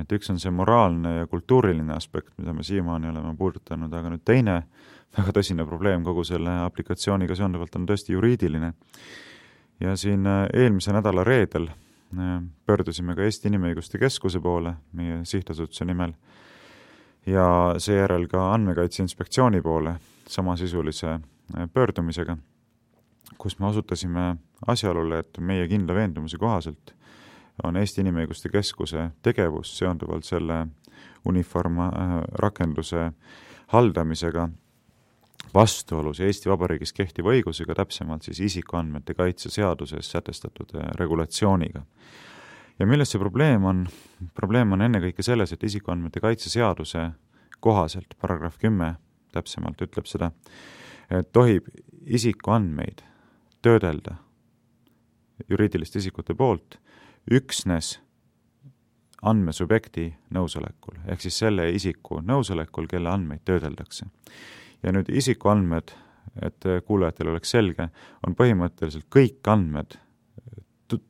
et 0.00 0.12
üks 0.16 0.30
on 0.32 0.40
see 0.40 0.52
moraalne 0.54 1.18
ja 1.20 1.28
kultuuriline 1.28 1.92
aspekt, 1.94 2.32
mida 2.40 2.54
me 2.56 2.64
siiamaani 2.64 3.10
oleme 3.12 3.34
puudutanud, 3.36 3.92
aga 3.92 4.14
nüüd 4.14 4.24
teine 4.24 4.62
väga 5.16 5.34
tõsine 5.36 5.66
probleem 5.68 6.04
kogu 6.04 6.24
selle 6.24 6.54
aplikatsiooniga 6.64 7.36
seonduvalt 7.36 7.76
on 7.76 7.86
tõesti 7.88 8.16
juriidiline. 8.16 8.72
ja 9.80 9.96
siin 9.96 10.26
äh, 10.26 10.46
eelmise 10.54 10.92
nädala 10.92 11.24
reedel 11.24 11.68
äh, 11.68 12.42
pöördusime 12.66 13.14
ka 13.14 13.22
Eesti 13.22 13.48
Inimõiguste 13.48 13.98
Keskuse 13.98 14.40
poole 14.40 14.74
meie 14.92 15.24
sihtasutuse 15.24 15.84
nimel 15.84 16.14
ja 17.26 17.74
seejärel 17.78 18.28
ka 18.28 18.52
Andmekaitse 18.54 19.02
Inspektsiooni 19.02 19.60
poole 19.62 19.96
samasisulise 20.28 21.10
äh, 21.10 21.68
pöördumisega, 21.72 22.36
kus 23.38 23.58
me 23.58 23.66
osutasime 23.66 24.36
asjaolule, 24.66 25.18
et 25.18 25.38
meie 25.38 25.68
kindla 25.68 25.94
veendumuse 25.94 26.38
kohaselt 26.38 26.94
on 27.62 27.76
Eesti 27.76 28.00
Inimõiguste 28.00 28.48
Keskuse 28.48 29.10
tegevus 29.22 29.76
seonduvalt 29.78 30.24
selle 30.24 30.66
uniformrakenduse 31.28 33.10
haldamisega 33.66 34.48
vastuolus 35.54 36.20
Eesti 36.20 36.50
Vabariigis 36.50 36.92
kehtiva 36.96 37.32
õigusega, 37.34 37.74
täpsemalt 37.76 38.26
siis 38.26 38.40
isikuandmete 38.40 39.14
kaitse 39.14 39.50
seaduses 39.50 40.10
sätestatud 40.10 40.74
äh, 40.76 40.90
regulatsiooniga. 40.98 41.84
ja 42.78 42.86
milles 42.86 43.10
see 43.12 43.20
probleem 43.20 43.64
on? 43.64 43.86
probleem 44.34 44.72
on 44.72 44.82
ennekõike 44.82 45.22
selles, 45.22 45.52
et 45.52 45.64
isikuandmete 45.64 46.20
kaitse 46.20 46.50
seaduse 46.50 47.10
kohaselt, 47.60 48.14
paragrahv 48.20 48.58
kümme 48.58 48.94
täpsemalt 49.32 49.82
ütleb 49.82 50.06
seda, 50.06 50.30
et 51.10 51.32
tohib 51.32 51.68
isikuandmeid 52.06 53.04
töödelda 53.62 54.16
juriidiliste 55.48 55.98
isikute 55.98 56.34
poolt 56.34 56.78
üksnes 57.30 57.98
andmesubjekti 59.22 60.08
nõusolekul, 60.34 60.98
ehk 61.06 61.22
siis 61.22 61.38
selle 61.44 61.68
isiku 61.70 62.18
nõusolekul, 62.26 62.88
kelle 62.90 63.12
andmeid 63.12 63.44
töödeldakse 63.46 64.08
ja 64.82 64.92
nüüd 64.92 65.08
isikuandmed, 65.12 65.92
et 66.42 66.64
kuulajatel 66.86 67.28
oleks 67.32 67.50
selge, 67.50 67.88
on 68.26 68.34
põhimõtteliselt 68.38 69.06
kõik 69.12 69.46
andmed 69.50 69.98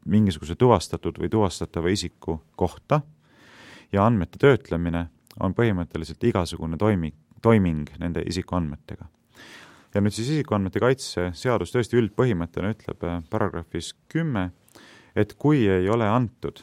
mingisuguse 0.07 0.57
tuvastatud 0.59 1.19
või 1.19 1.31
tuvastatava 1.31 1.91
isiku 1.91 2.41
kohta 2.57 3.01
ja 3.93 4.07
andmete 4.07 4.39
töötlemine 4.39 5.07
on 5.41 5.55
põhimõtteliselt 5.55 6.25
igasugune 6.25 6.77
toiming, 6.77 7.15
toiming 7.43 7.91
nende 7.99 8.23
isikuandmetega. 8.27 9.05
ja 9.95 10.01
nüüd 10.01 10.15
siis 10.15 10.29
isikuandmete 10.29 10.81
kaitse 10.81 11.31
seadus 11.37 11.73
tõesti 11.75 11.99
üldpõhimõttena 12.01 12.73
ütleb 12.73 13.05
äh, 13.05 13.19
paragrahvis 13.31 13.93
kümme, 14.09 14.51
et 15.17 15.35
kui 15.35 15.67
ei 15.69 15.89
ole 15.89 16.09
antud 16.09 16.63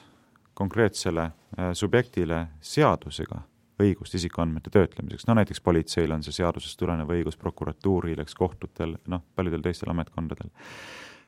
konkreetsele 0.53 1.29
äh, 1.29 1.73
subjektile 1.73 2.47
seadusega 2.61 3.43
õigust 3.83 4.15
isikuandmete 4.19 4.71
töötlemiseks, 4.73 5.27
no 5.27 5.35
näiteks 5.39 5.61
politseil 5.61 6.11
on 6.15 6.23
see 6.25 6.35
seadusest 6.35 6.79
tulenev 6.79 7.11
õigus, 7.15 7.37
prokuratuuril, 7.39 8.19
eks 8.23 8.35
kohtutel, 8.37 8.97
noh, 9.11 9.23
paljudel 9.35 9.63
teistel 9.65 9.93
ametkondadel, 9.93 10.51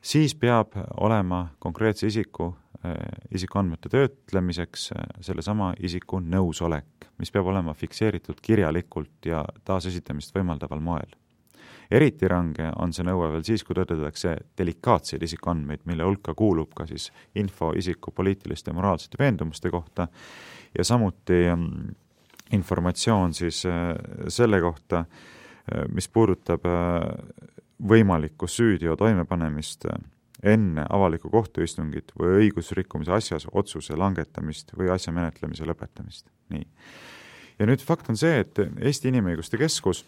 siis 0.02 0.34
peab 0.34 0.76
olema 1.00 1.46
konkreetse 1.62 2.06
isiku 2.10 2.52
äh, 2.84 2.94
isikuandmete 3.34 3.92
töötlemiseks 3.92 4.90
äh, 4.96 5.08
sellesama 5.20 5.72
isiku 5.80 6.20
nõusolek, 6.20 7.10
mis 7.18 7.32
peab 7.32 7.50
olema 7.52 7.74
fikseeritud 7.74 8.40
kirjalikult 8.42 9.32
ja 9.32 9.44
taasesitamist 9.64 10.34
võimaldaval 10.36 10.80
moel. 10.80 11.18
Eriti 11.92 12.28
range 12.28 12.70
on 12.80 12.92
see 12.96 13.04
nõue 13.04 13.26
veel 13.34 13.42
siis, 13.44 13.60
kui 13.68 13.76
tõdetakse 13.76 14.30
delikaatseid 14.56 15.22
isikuandmeid, 15.26 15.82
mille 15.84 16.06
hulka 16.06 16.32
kuulub 16.34 16.70
ka 16.76 16.86
siis 16.88 17.10
info 17.36 17.72
isiku 17.76 18.14
poliitiliste 18.16 18.72
ja 18.72 18.76
moraalsete 18.78 19.20
veendumuste 19.20 19.70
kohta 19.70 20.06
ja 20.78 20.86
samuti 20.88 21.42
mm, 21.52 21.90
informatsioon 22.52 23.34
siis 23.34 23.64
äh, 23.66 23.94
selle 24.28 24.60
kohta, 24.60 25.04
äh, 25.04 25.86
mis 25.92 26.08
puudutab 26.08 26.66
äh, 26.68 27.08
võimalikku 27.82 28.46
süüteo 28.48 28.96
toimepanemist 28.96 29.88
enne 30.42 30.84
avalikku 30.90 31.30
kohtuistungit 31.30 32.12
või 32.18 32.44
õigusrikkumise 32.44 33.14
asjas 33.14 33.46
otsuse 33.52 33.96
langetamist 33.98 34.74
või 34.78 34.90
asja 34.90 35.14
menetlemise 35.14 35.66
lõpetamist. 35.66 36.26
nii. 36.50 36.66
ja 37.58 37.66
nüüd 37.66 37.82
fakt 37.82 38.10
on 38.10 38.18
see, 38.18 38.42
et 38.42 38.58
Eesti 38.58 39.10
Inimõiguste 39.10 39.58
Keskus 39.58 40.04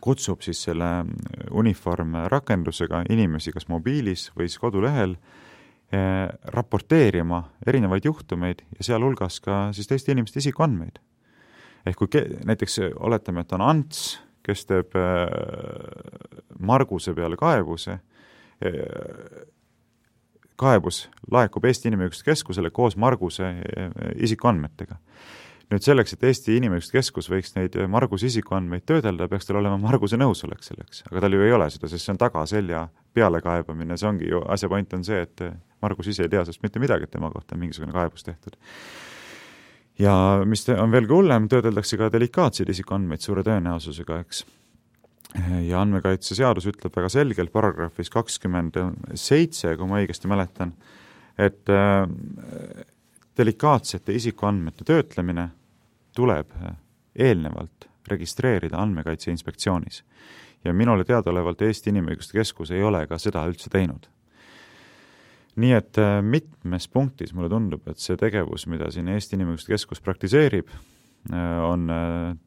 kutsub 0.00 0.42
siis 0.46 0.62
selle 0.62 0.88
uniformrakendusega 1.50 3.04
inimesi 3.10 3.50
kas 3.54 3.66
mobiilis 3.68 4.28
või 4.36 4.46
siis 4.46 4.62
kodulehel 4.62 5.16
raporteerima 6.54 7.40
erinevaid 7.66 8.04
juhtumeid 8.06 8.62
ja 8.78 8.84
sealhulgas 8.92 9.40
ka 9.42 9.62
siis 9.74 9.90
teiste 9.90 10.14
inimeste 10.14 10.38
isikuandmeid 10.38 11.00
ehk 11.86 11.96
kui 11.98 12.10
ke-, 12.12 12.26
näiteks 12.46 12.80
oletame, 12.96 13.44
et 13.44 13.52
on 13.56 13.64
Ants, 13.64 14.18
kes 14.46 14.66
teeb 14.68 14.96
äh, 14.98 15.28
Marguse 16.58 17.14
peale 17.16 17.38
kaebuse, 17.40 17.98
äh, 18.64 19.44
kaebus 20.60 21.06
laekub 21.32 21.64
Eesti 21.68 21.88
Inimõiguste 21.90 22.26
Keskusele 22.28 22.72
koos 22.74 22.96
Marguse 23.00 23.46
äh, 23.48 23.94
isikuandmetega. 24.16 24.98
nüüd 25.70 25.84
selleks, 25.86 26.16
et 26.16 26.24
Eesti 26.26 26.56
Inimõiguste 26.58 26.96
Keskus 26.98 27.30
võiks 27.30 27.54
neid 27.54 27.76
Marguse 27.88 28.26
isikuandmeid 28.26 28.84
töödelda, 28.90 29.28
peaks 29.30 29.46
tal 29.46 29.60
olema 29.60 29.78
Marguse 29.78 30.18
nõusolek 30.18 30.64
selleks, 30.66 31.04
aga 31.10 31.22
tal 31.22 31.36
ju 31.36 31.44
ei 31.46 31.52
ole 31.54 31.68
seda, 31.70 31.88
sest 31.88 32.04
see 32.04 32.14
on 32.16 32.18
tagaselja 32.18 32.88
pealekaebamine, 33.14 33.98
see 33.98 34.08
ongi 34.08 34.32
ju, 34.32 34.42
asja 34.50 34.68
point 34.72 34.98
on 34.98 35.06
see, 35.06 35.20
et 35.22 35.44
Margus 35.80 36.10
ise 36.10 36.26
ei 36.26 36.32
tea 36.32 36.42
sellest 36.44 36.64
mitte 36.64 36.82
midagi, 36.82 37.06
et 37.06 37.14
tema 37.14 37.30
kohta 37.32 37.56
on 37.56 37.62
mingisugune 37.62 37.94
kaebus 37.94 38.26
tehtud. 38.26 38.58
Ja 39.98 40.14
mis 40.46 40.68
on 40.68 40.92
veelgi 40.92 41.12
hullem, 41.12 41.48
töödeldakse 41.48 41.98
ka 42.00 42.10
delikaatseid 42.12 42.70
isikuandmeid 42.72 43.24
suure 43.24 43.44
tõenäosusega, 43.46 44.20
eks. 44.24 44.44
ja 45.66 45.80
andmekaitseseadus 45.80 46.66
ütleb 46.72 46.96
väga 46.96 47.08
selgelt 47.12 47.52
paragrahvis 47.52 48.10
kakskümmend 48.10 48.78
seitse, 49.14 49.76
kui 49.76 49.90
ma 49.90 50.00
õigesti 50.00 50.30
mäletan, 50.30 50.72
et 51.38 51.70
äh, 51.70 52.06
delikaatsete 53.38 54.14
isikuandmete 54.14 54.84
töötlemine 54.84 55.48
tuleb 56.16 56.50
äh, 56.60 56.74
eelnevalt 57.14 57.88
registreerida 58.10 58.78
Andmekaitse 58.78 59.30
Inspektsioonis. 59.30 60.04
ja 60.64 60.72
minule 60.74 61.04
teadaolevalt 61.04 61.62
Eesti 61.62 61.90
Inimõiguste 61.90 62.36
Keskus 62.36 62.70
ei 62.70 62.82
ole 62.82 63.06
ka 63.06 63.18
seda 63.18 63.46
üldse 63.48 63.70
teinud. 63.70 64.08
Nii 65.60 65.74
et 65.76 65.98
äh, 65.98 66.20
mitmes 66.22 66.88
punktis 66.92 67.34
mulle 67.34 67.50
tundub, 67.52 67.86
et 67.90 67.98
see 67.98 68.18
tegevus, 68.20 68.66
mida 68.70 68.90
siin 68.94 69.10
Eesti 69.10 69.38
Inimõiguste 69.38 69.72
Keskus 69.74 70.02
praktiseerib, 70.04 70.70
äh, 70.70 71.46
on 71.66 71.88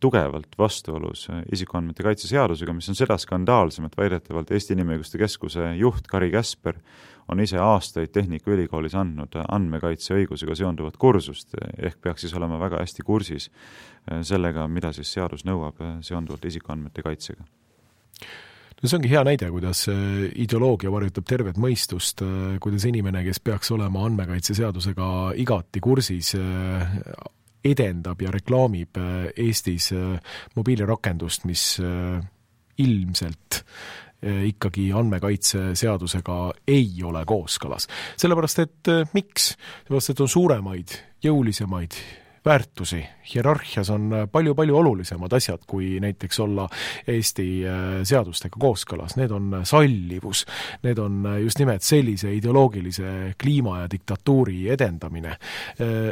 tugevalt 0.03 0.57
vastuolus 0.59 1.27
isikuandmete 1.53 2.05
kaitse 2.05 2.29
seadusega, 2.31 2.75
mis 2.75 2.89
on 2.91 2.99
seda 2.99 3.17
skandaalsem, 3.21 3.89
et 3.89 3.97
väidetavalt 3.97 4.53
Eesti 4.55 4.77
Inimõiguste 4.77 5.21
Keskuse 5.21 5.73
juht 5.79 6.07
Kari 6.11 6.31
Käsper 6.33 6.79
on 7.27 7.39
ise 7.39 7.59
aastaid 7.61 8.11
Tehnikaülikoolis 8.15 8.95
andnud 8.99 9.35
andmekaitseõigusega 9.43 10.55
seonduvat 10.59 10.97
kursust, 10.99 11.55
ehk 11.77 12.01
peaks 12.03 12.25
siis 12.25 12.33
olema 12.37 12.59
väga 12.61 12.81
hästi 12.83 13.05
kursis 13.07 13.49
äh, 13.49 14.21
sellega, 14.27 14.67
mida 14.67 14.93
siis 14.95 15.11
seadus 15.13 15.45
nõuab 15.47 15.81
äh, 15.81 15.95
seonduvalt 16.05 16.45
isikuandmete 16.51 17.05
kaitsega 17.05 17.47
no 18.83 18.89
see 18.89 18.97
ongi 18.99 19.11
hea 19.13 19.23
näide, 19.23 19.47
kuidas 19.53 19.85
ideoloogia 19.89 20.91
varjutab 20.91 21.27
tervet 21.29 21.59
mõistust, 21.61 22.23
äh, 22.25 22.57
kuidas 22.63 22.85
inimene, 22.89 23.23
kes 23.25 23.39
peaks 23.43 23.71
olema 23.75 24.05
andmekaitseseadusega 24.09 25.09
igati 25.39 25.83
kursis, 25.83 26.33
edendab 27.63 28.19
ja 28.19 28.31
reklaamib 28.33 28.97
Eestis 29.39 29.93
mobiilirakendust, 30.57 31.45
mis 31.47 31.77
ilmselt 32.83 33.59
ikkagi 34.49 34.89
andmekaitseseadusega 34.95 36.35
ei 36.67 36.91
ole 37.07 37.23
kooskõlas. 37.27 37.87
sellepärast, 38.19 38.59
et 38.59 38.91
miks? 39.15 39.53
sellepärast, 39.55 40.11
et 40.11 40.25
on 40.27 40.31
suuremaid, 40.35 40.97
jõulisemaid 41.23 41.95
väärtusi, 42.45 43.01
hierarhias 43.33 43.89
on 43.93 44.11
palju-palju 44.31 44.77
olulisemad 44.77 45.33
asjad, 45.33 45.63
kui 45.67 45.99
näiteks 46.03 46.39
olla 46.43 46.67
Eesti 47.07 47.47
eh, 47.63 47.83
seadustega 48.03 48.59
kooskõlas, 48.59 49.17
need 49.19 49.31
on 49.31 49.61
sallivus, 49.67 50.45
need 50.83 50.99
on 50.99 51.23
just 51.43 51.59
nimelt 51.61 51.85
sellise 51.85 52.33
ideoloogilise 52.35 53.33
kliima 53.41 53.83
ja 53.83 53.91
diktatuuri 53.91 54.67
edendamine. 54.73 55.37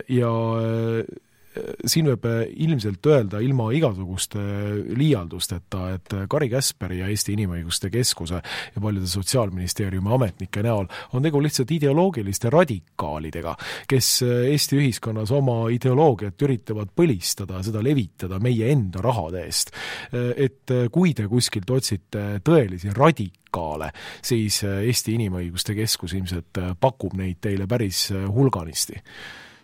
Ja 0.10 0.32
siin 1.86 2.08
võib 2.08 2.26
äh, 2.30 2.44
ilmselt 2.64 3.06
öelda 3.12 3.42
ilma 3.44 3.70
igasuguste 3.76 4.40
äh, 4.40 4.78
liialdusteta, 4.98 5.82
et 5.96 6.14
äh, 6.16 6.26
Kari 6.32 6.48
Käsperi 6.52 7.02
ja 7.02 7.10
Eesti 7.12 7.36
Inimõiguste 7.36 7.92
Keskuse 7.92 8.40
ja 8.42 8.84
paljude 8.84 9.10
Sotsiaalministeeriumi 9.12 10.14
ametnike 10.16 10.64
näol 10.64 10.88
on 11.12 11.26
tegu 11.26 11.42
lihtsalt 11.44 11.72
ideoloogiliste 11.76 12.52
radikaalidega, 12.54 13.56
kes 13.90 14.14
Eesti 14.24 14.80
ühiskonnas 14.80 15.34
oma 15.36 15.58
ideoloogiat 15.74 16.48
üritavad 16.48 16.94
põlistada, 16.96 17.62
seda 17.66 17.84
levitada 17.84 18.40
meie 18.40 18.72
enda 18.72 19.04
rahade 19.04 19.44
eest. 19.46 19.72
Et 20.12 20.72
kui 20.92 21.14
te 21.18 21.28
kuskilt 21.32 21.70
otsite 21.72 22.42
tõelisi 22.46 22.92
radikaale, 22.96 23.92
siis 24.24 24.62
Eesti 24.64 25.18
Inimõiguste 25.18 25.76
Keskus 25.78 26.16
ilmselt 26.18 26.62
pakub 26.80 27.16
neid 27.20 27.42
teile 27.44 27.68
päris 27.70 28.10
hulganisti 28.12 29.00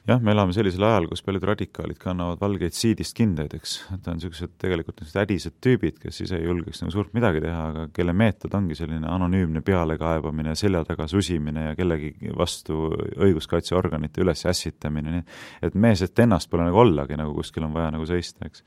jah, 0.07 0.21
me 0.23 0.31
elame 0.31 0.53
sellisel 0.55 0.85
ajal, 0.87 1.07
kus 1.11 1.21
paljud 1.25 1.43
radikaalid 1.49 1.97
kannavad 1.99 2.39
valgeid 2.39 2.75
siidist 2.75 3.15
kindaid, 3.17 3.53
eks, 3.57 3.73
et 3.95 4.07
on 4.07 4.17
niisugused 4.17 4.53
tegelikult 4.61 5.01
niisugused 5.01 5.21
ädised 5.23 5.57
tüübid, 5.63 5.97
kes 6.01 6.21
ise 6.23 6.39
ei 6.39 6.47
julgeks 6.47 6.81
nagu 6.83 6.93
suurt 6.95 7.11
midagi 7.17 7.41
teha, 7.43 7.63
aga 7.71 7.85
kelle 7.95 8.15
meetod 8.17 8.55
ongi 8.57 8.77
selline 8.79 9.09
anonüümne 9.11 9.63
pealekaebamine, 9.67 10.55
selja 10.59 10.83
taga 10.87 11.09
susimine 11.11 11.69
ja 11.69 11.75
kellegi 11.79 12.13
vastu 12.37 12.87
õiguskaitseorganite 13.27 14.23
üles 14.23 14.45
ässitamine, 14.47 15.17
nii 15.17 15.25
et 15.67 15.75
mees, 15.87 16.05
et 16.05 16.23
ennast 16.23 16.51
pole 16.51 16.67
nagu 16.67 16.83
ollagi, 16.85 17.19
nagu 17.19 17.35
kuskil 17.35 17.67
on 17.67 17.75
vaja 17.75 17.91
nagu 17.97 18.07
seista, 18.07 18.47
eks. 18.47 18.63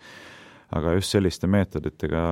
aga 0.76 0.96
just 0.98 1.16
selliste 1.16 1.48
meetoditega 1.50 2.24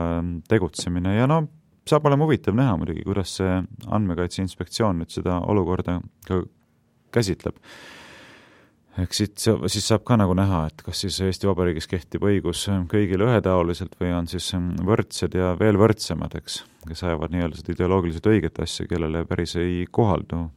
tegutsemine 0.48 1.16
ja 1.16 1.26
no 1.30 1.46
saab 1.88 2.04
olema 2.10 2.26
huvitav 2.28 2.56
näha 2.56 2.76
muidugi, 2.76 3.06
kuidas 3.08 3.38
see 3.40 3.54
Andmekaitse 3.88 4.44
Inspektsioon 4.44 5.00
nüüd 5.00 5.14
seda 5.14 5.40
olukorda 5.48 6.02
ka 6.28 6.42
käsitleb 7.16 7.56
eks 9.02 9.20
siit, 9.20 9.44
siis 9.70 9.86
saab 9.86 10.04
ka 10.08 10.16
nagu 10.18 10.34
näha, 10.36 10.64
et 10.70 10.82
kas 10.86 11.04
siis 11.04 11.20
Eesti 11.24 11.48
Vabariigis 11.48 11.88
kehtib 11.90 12.24
õigus 12.26 12.64
kõigile 12.90 13.28
ühetaoliselt 13.28 13.94
või 14.00 14.12
on 14.16 14.28
siis 14.30 14.50
võrdsed 14.86 15.36
ja 15.38 15.54
veel 15.60 15.78
võrdsemad, 15.80 16.34
eks, 16.40 16.62
kes 16.88 17.04
ajavad 17.06 17.34
nii-öelda 17.34 17.60
seda 17.60 17.74
ideoloogiliselt 17.76 18.30
õiget 18.32 18.62
asja, 18.64 18.88
kellele 18.90 19.24
päris 19.28 19.56
ei 19.60 19.84
kohaldu 19.90 20.48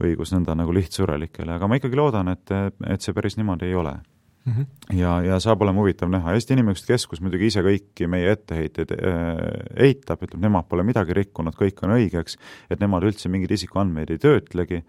õigus 0.00 0.32
nõnda 0.32 0.56
nagu 0.56 0.72
lihtsurelikele, 0.74 1.58
aga 1.58 1.68
ma 1.68 1.76
ikkagi 1.80 1.98
loodan, 1.98 2.32
et, 2.32 2.54
et 2.88 3.04
see 3.04 3.16
päris 3.16 3.36
niimoodi 3.40 3.68
ei 3.68 3.76
ole. 3.76 3.98
Mm 4.44 4.52
-hmm. 4.52 4.96
ja, 4.96 5.22
ja 5.22 5.40
saab 5.40 5.62
olema 5.62 5.82
huvitav 5.82 6.08
näha, 6.08 6.32
Eesti 6.32 6.54
Inimõiguste 6.56 6.88
Keskus 6.88 7.20
muidugi 7.20 7.50
ise 7.50 7.60
kõiki 7.60 8.06
meie 8.08 8.30
etteheiteid 8.32 8.94
äh, 8.96 9.36
eitab, 9.76 10.22
ütleb, 10.24 10.40
nemad 10.40 10.64
pole 10.68 10.82
midagi 10.82 11.12
rikkunud, 11.12 11.52
kõik 11.54 11.84
on 11.84 11.92
õigeks, 11.98 12.38
et 12.70 12.80
nemad 12.80 13.04
üldse 13.04 13.28
mingeid 13.28 13.52
isikuandmeid 13.52 14.10
ei 14.10 14.18
töötlegi 14.18 14.80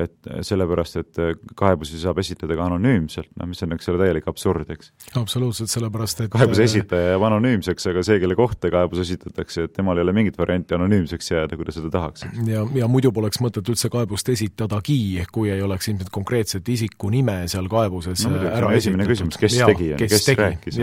et 0.00 0.28
sellepärast, 0.46 0.96
et 1.00 1.18
kaebusi 1.58 1.98
saab 2.00 2.18
esitada 2.22 2.56
ka 2.58 2.66
anonüümselt, 2.66 3.30
noh, 3.38 3.48
mis 3.50 3.62
on, 3.64 3.74
eks 3.76 3.90
ole, 3.92 4.00
täielik 4.02 4.28
absurd, 4.30 4.70
eks. 4.74 4.90
absoluutselt, 5.20 5.70
sellepärast 5.72 6.24
et 6.24 6.32
kaebuse 6.32 6.66
esitaja 6.66 7.12
jääb 7.12 7.26
anonüümseks, 7.28 7.88
aga 7.92 8.04
see, 8.06 8.18
kelle 8.22 8.36
kohta 8.38 8.70
kaebus 8.74 9.04
esitatakse, 9.04 9.68
et 9.68 9.74
temal 9.76 10.00
ei 10.00 10.06
ole 10.06 10.14
mingit 10.16 10.38
varianti 10.40 10.76
anonüümseks 10.76 11.30
jääda, 11.30 11.58
kui 11.58 11.68
ta 11.68 11.76
seda 11.76 11.92
tahaks. 11.94 12.26
ja, 12.48 12.64
ja 12.74 12.88
muidu 12.90 13.12
poleks 13.14 13.42
mõtet 13.44 13.70
üldse 13.70 13.90
kaebust 13.92 14.32
esitadagi, 14.34 14.98
kui 15.34 15.52
ei 15.54 15.62
oleks 15.64 15.90
ilmselt 15.92 16.10
konkreetset 16.14 16.68
isiku 16.74 17.12
nime 17.14 17.44
seal 17.50 17.68
kaebuses 17.70 18.26
no, 18.26 18.38
ära 18.40 18.48
esitatud. 18.50 18.80
esimene 18.80 19.10
küsimus, 19.10 19.38
kes 19.40 19.60
ja, 19.60 19.68
tegi, 19.70 19.92
kes, 20.00 20.16
kes 20.16 20.26
tegi, 20.32 20.42
rääkis. 20.42 20.80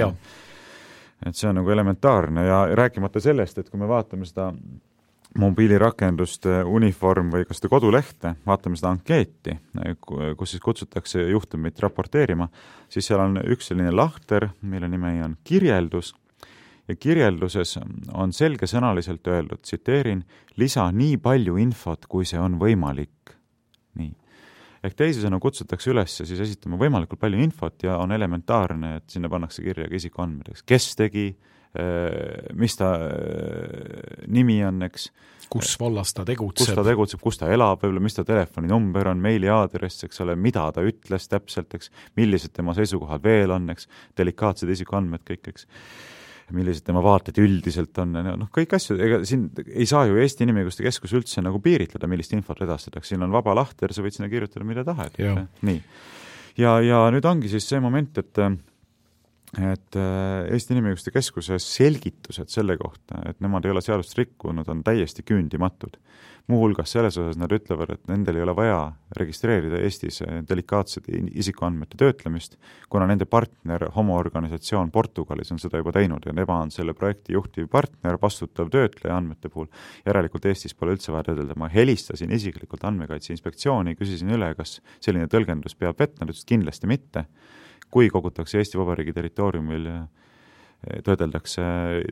et 1.25 1.35
see 1.35 1.49
on 1.49 1.59
nagu 1.59 1.73
elementaarne 1.73 2.47
ja 2.47 2.63
rääkimata 2.79 3.23
sellest, 3.23 3.59
et 3.59 3.69
kui 3.69 3.81
me 3.81 3.89
vaatame 3.91 4.29
seda 4.29 4.51
mobiilirakenduste 5.39 6.61
uniform 6.67 7.29
või 7.31 7.45
ka 7.47 7.55
seda 7.55 7.69
kodulehte, 7.71 8.33
vaatame 8.45 8.75
seda 8.79 8.91
ankeeti, 8.91 9.55
kus 10.37 10.55
siis 10.55 10.63
kutsutakse 10.63 11.23
juhtumit 11.29 11.79
raporteerima, 11.79 12.49
siis 12.91 13.07
seal 13.07 13.23
on 13.23 13.39
üks 13.53 13.71
selline 13.71 13.93
lahter, 13.95 14.49
mille 14.61 14.89
nimi 14.91 15.21
on 15.23 15.37
kirjeldus 15.47 16.13
ja 16.91 16.97
kirjelduses 16.99 17.77
on 18.13 18.33
selgesõnaliselt 18.35 19.27
öeldud, 19.27 19.61
tsiteerin, 19.63 20.23
lisa 20.59 20.87
nii 20.91 21.17
palju 21.23 21.55
infot, 21.61 22.07
kui 22.11 22.27
see 22.27 22.39
on 22.39 22.57
võimalik. 22.59 23.35
nii. 23.99 24.11
ehk 24.83 24.95
teisisõnu 24.97 25.39
kutsutakse 25.39 25.91
üles 25.91 26.13
siis 26.17 26.39
esitama 26.39 26.77
võimalikult 26.79 27.19
palju 27.19 27.39
infot 27.43 27.83
ja 27.83 27.97
on 27.99 28.11
elementaarne, 28.11 28.95
et 28.97 29.09
sinna 29.09 29.29
pannakse 29.29 29.63
kirja 29.63 29.87
ka 29.87 29.95
isikuandmed, 29.95 30.51
eks, 30.51 30.63
kes 30.63 30.95
tegi, 30.95 31.25
mis 31.73 32.75
ta 32.75 32.93
äh, 32.99 34.25
nimi 34.27 34.57
on, 34.67 34.81
eks. 34.89 35.07
kus 35.51 35.77
vallas 35.79 36.11
ta 36.15 36.25
tegutseb. 36.27 36.65
kus 36.65 36.75
ta 36.75 36.83
tegutseb, 36.83 37.21
kus 37.23 37.39
ta 37.39 37.51
elab, 37.51 37.79
võib-olla 37.79 38.03
mis 38.03 38.17
ta 38.17 38.25
telefoninumber 38.27 39.11
on, 39.13 39.21
meiliaadress, 39.23 40.03
eks 40.07 40.23
ole, 40.25 40.35
mida 40.35 40.65
ta 40.75 40.83
ütles 40.83 41.29
täpselt, 41.31 41.71
eks, 41.77 41.91
millised 42.19 42.51
tema 42.55 42.75
seisukohad 42.75 43.23
veel 43.23 43.55
on, 43.55 43.69
eks, 43.71 43.87
delikaatsed 44.19 44.71
isikuandmed 44.75 45.23
kõik, 45.27 45.53
eks 45.53 45.69
millised 46.51 46.83
tema 46.83 46.99
vaated 46.99 47.37
üldiselt 47.39 47.95
on, 48.03 48.17
noh, 48.27 48.49
kõik 48.51 48.73
asju, 48.75 48.97
ega 48.99 49.21
siin 49.23 49.45
ei 49.71 49.85
saa 49.87 50.01
ju 50.09 50.17
Eesti 50.19 50.43
Inimõiguste 50.43 50.83
Keskus 50.83 51.13
üldse 51.15 51.39
nagu 51.39 51.61
piiritleda, 51.63 52.09
millist 52.11 52.35
infot 52.35 52.59
edastatakse, 52.65 53.13
siin 53.13 53.23
on 53.23 53.31
vaba 53.31 53.55
lahter, 53.55 53.93
sa 53.95 54.03
võid 54.03 54.17
sinna 54.17 54.27
kirjutada, 54.27 54.67
mida 54.67 54.83
tahad. 54.83 55.15
nii. 55.63 55.79
ja, 56.59 56.75
ja 56.83 57.05
nüüd 57.15 57.23
ongi 57.31 57.53
siis 57.53 57.69
see 57.71 57.79
moment, 57.79 58.19
et 58.19 58.43
et 59.59 59.97
äh, 59.99 60.47
Eesti 60.53 60.75
Inimõiguste 60.77 61.11
Keskuse 61.11 61.57
selgitused 61.59 62.51
selle 62.53 62.77
kohta, 62.79 63.19
et 63.27 63.41
nemad 63.43 63.65
ei 63.67 63.73
ole 63.73 63.83
seadust 63.83 64.15
rikkunud, 64.15 64.67
on 64.71 64.83
täiesti 64.85 65.25
küündimatud. 65.27 65.99
muuhulgas 66.51 66.91
selles 66.91 67.15
osas 67.21 67.37
nad 67.37 67.51
ütlevad, 67.53 67.93
et 67.93 68.07
nendel 68.09 68.35
ei 68.35 68.43
ole 68.43 68.55
vaja 68.55 68.79
registreerida 69.15 69.77
Eestis 69.85 70.17
delikaatsete 70.49 71.19
isikuandmete 71.37 71.99
töötlemist, 72.01 72.57
kuna 72.89 73.05
nende 73.07 73.27
partner, 73.29 73.85
homoorganisatsioon 73.95 74.91
Portugalis 74.91 75.51
on 75.53 75.61
seda 75.61 75.79
juba 75.79 75.93
teinud 75.95 76.25
ja 76.25 76.33
nemad 76.33 76.65
on 76.65 76.73
selle 76.73 76.95
projekti 76.97 77.37
juhtiv 77.37 77.69
partner, 77.71 78.17
vastutav 78.21 78.71
töötleja 78.73 79.15
andmete 79.15 79.49
puhul. 79.49 79.69
järelikult 80.05 80.45
Eestis 80.45 80.73
pole 80.73 80.97
üldse 80.97 81.13
vaja 81.13 81.29
töödelda, 81.29 81.55
ma 81.55 81.69
helistasin 81.71 82.31
isiklikult 82.31 82.83
Andmekaitse 82.83 83.35
Inspektsiooni, 83.35 83.95
küsisin 83.95 84.33
üle, 84.35 84.53
kas 84.55 84.79
selline 84.99 85.27
tõlgendus 85.31 85.77
peab 85.77 85.99
vett, 85.99 86.19
nad 86.19 86.31
ütlesid 86.31 86.55
kindlasti 86.55 86.87
mitte 86.87 87.27
kui 87.91 88.09
kogutakse 88.09 88.57
Eesti 88.57 88.79
Vabariigi 88.79 89.13
territooriumil 89.13 89.87
töödeldakse 91.05 91.63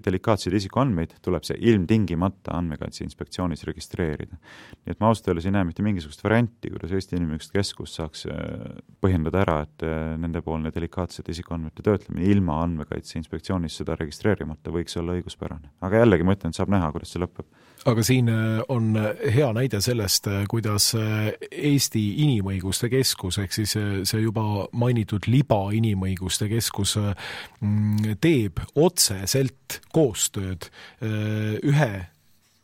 delikaatseid 0.05 0.53
isikuandmeid, 0.59 1.15
tuleb 1.26 1.45
see 1.47 1.57
ilmtingimata 1.72 2.53
Andmekaitse 2.57 3.03
Inspektsioonis 3.05 3.65
registreerida. 3.65 4.38
nii 4.86 4.93
et 4.93 4.99
ma 5.01 5.09
ausalt 5.09 5.32
öeldes 5.32 5.47
ei 5.49 5.55
näe 5.55 5.65
mitte 5.65 5.86
mingisugust 5.86 6.24
varianti, 6.24 6.70
kuidas 6.70 6.93
Eesti 6.93 7.17
Inimõiguste 7.17 7.57
Keskus 7.57 7.95
saaks 7.97 8.28
äh, 8.30 8.76
põhjendada 9.01 9.41
ära, 9.41 9.57
et 9.65 9.86
äh, 9.88 10.13
nendepoolne 10.22 10.74
delikaatsete 10.76 11.34
isikuandmete 11.34 11.86
töötlemine 11.86 12.30
ilma 12.30 12.61
Andmekaitse 12.63 13.17
Inspektsioonis 13.20 13.80
seda 13.82 13.97
registreerimata 13.97 14.74
võiks 14.76 14.97
olla 15.01 15.17
õiguspärane. 15.17 15.74
aga 15.82 16.03
jällegi 16.03 16.28
ma 16.28 16.38
ütlen, 16.38 16.53
et 16.53 16.61
saab 16.61 16.70
näha, 16.76 16.91
kuidas 16.93 17.15
see 17.15 17.26
lõpeb 17.26 17.49
aga 17.88 18.03
siin 18.03 18.28
on 18.67 18.91
hea 19.34 19.49
näide 19.55 19.80
sellest, 19.82 20.28
kuidas 20.51 20.91
Eesti 20.95 22.01
Inimõiguste 22.26 22.89
Keskus, 22.91 23.39
ehk 23.39 23.55
siis 23.55 23.76
see 23.78 24.22
juba 24.22 24.43
mainitud 24.76 25.30
libainimõiguste 25.32 26.49
keskus 26.51 26.97
mm, 26.99 28.17
teeb 28.22 28.59
otseselt 28.76 29.80
koostööd 29.95 30.70
ühe 31.01 31.91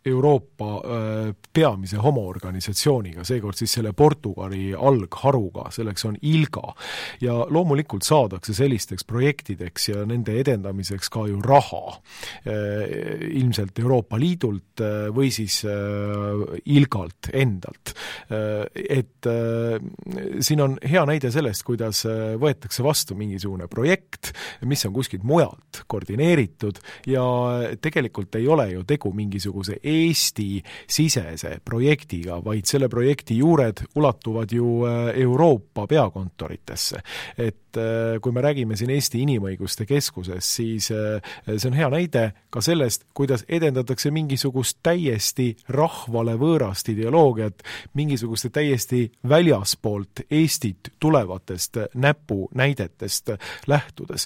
Euroopa 0.06 0.82
peamise 1.54 1.98
homoorganisatsiooniga, 1.98 3.24
seekord 3.26 3.58
siis 3.58 3.74
selle 3.78 3.94
Portugali 3.98 4.70
algharuga, 4.74 5.70
selleks 5.74 6.06
on 6.06 6.18
ILGA. 6.22 6.74
ja 7.22 7.34
loomulikult 7.50 8.04
saadakse 8.04 8.54
sellisteks 8.54 9.06
projektideks 9.08 9.90
ja 9.90 10.06
nende 10.06 10.36
edendamiseks 10.40 11.10
ka 11.10 11.26
ju 11.28 11.42
raha, 11.42 11.98
ilmselt 13.32 13.80
Euroopa 13.80 14.20
Liidult 14.20 14.84
või 15.16 15.32
siis 15.34 15.62
ILGA-lt 15.66 17.32
endalt. 17.34 17.96
Et 18.76 19.30
siin 20.40 20.62
on 20.62 20.78
hea 20.84 21.06
näide 21.08 21.32
sellest, 21.34 21.64
kuidas 21.68 22.04
võetakse 22.42 22.84
vastu 22.86 23.18
mingisugune 23.18 23.70
projekt, 23.72 24.34
mis 24.68 24.86
on 24.86 24.94
kuskilt 24.96 25.26
mujalt 25.26 25.84
koordineeritud 25.88 26.80
ja 27.10 27.26
tegelikult 27.82 28.36
ei 28.40 28.48
ole 28.48 28.70
ju 28.74 28.84
tegu 28.88 29.12
mingisuguse 29.16 29.80
Eesti-sisese 29.96 31.58
projektiga, 31.66 32.40
vaid 32.46 32.68
selle 32.70 32.90
projekti 32.92 33.38
juured 33.40 33.86
ulatuvad 33.96 34.52
ju 34.52 34.70
äh, 34.86 35.12
Euroopa 35.26 35.88
peakontoritesse. 35.88 37.02
et 37.38 37.65
äh, 37.78 38.18
kui 38.22 38.34
me 38.36 38.42
räägime 38.42 38.78
siin 38.80 38.90
Eesti 38.96 39.22
Inimõiguste 39.26 39.86
Keskusest, 39.86 40.56
siis 40.58 40.90
äh, 40.94 41.22
see 41.52 41.70
on 41.70 41.78
hea 41.78 41.90
näide 41.94 42.26
ka 42.54 42.64
sellest, 42.66 43.06
kuidas 43.14 43.46
edendatakse 43.50 44.12
mingisugust 44.16 44.80
täiesti 44.84 45.52
rahvale 45.70 46.38
võõrast 46.40 46.90
ideoloogiat, 46.94 47.64
mingisuguste 47.94 48.50
täiesti 48.50 49.06
väljaspoolt 49.30 50.26
Eestit 50.32 50.94
tulevatest 51.00 51.78
näpunäidetest 51.94 53.36
lähtudes. 53.68 54.26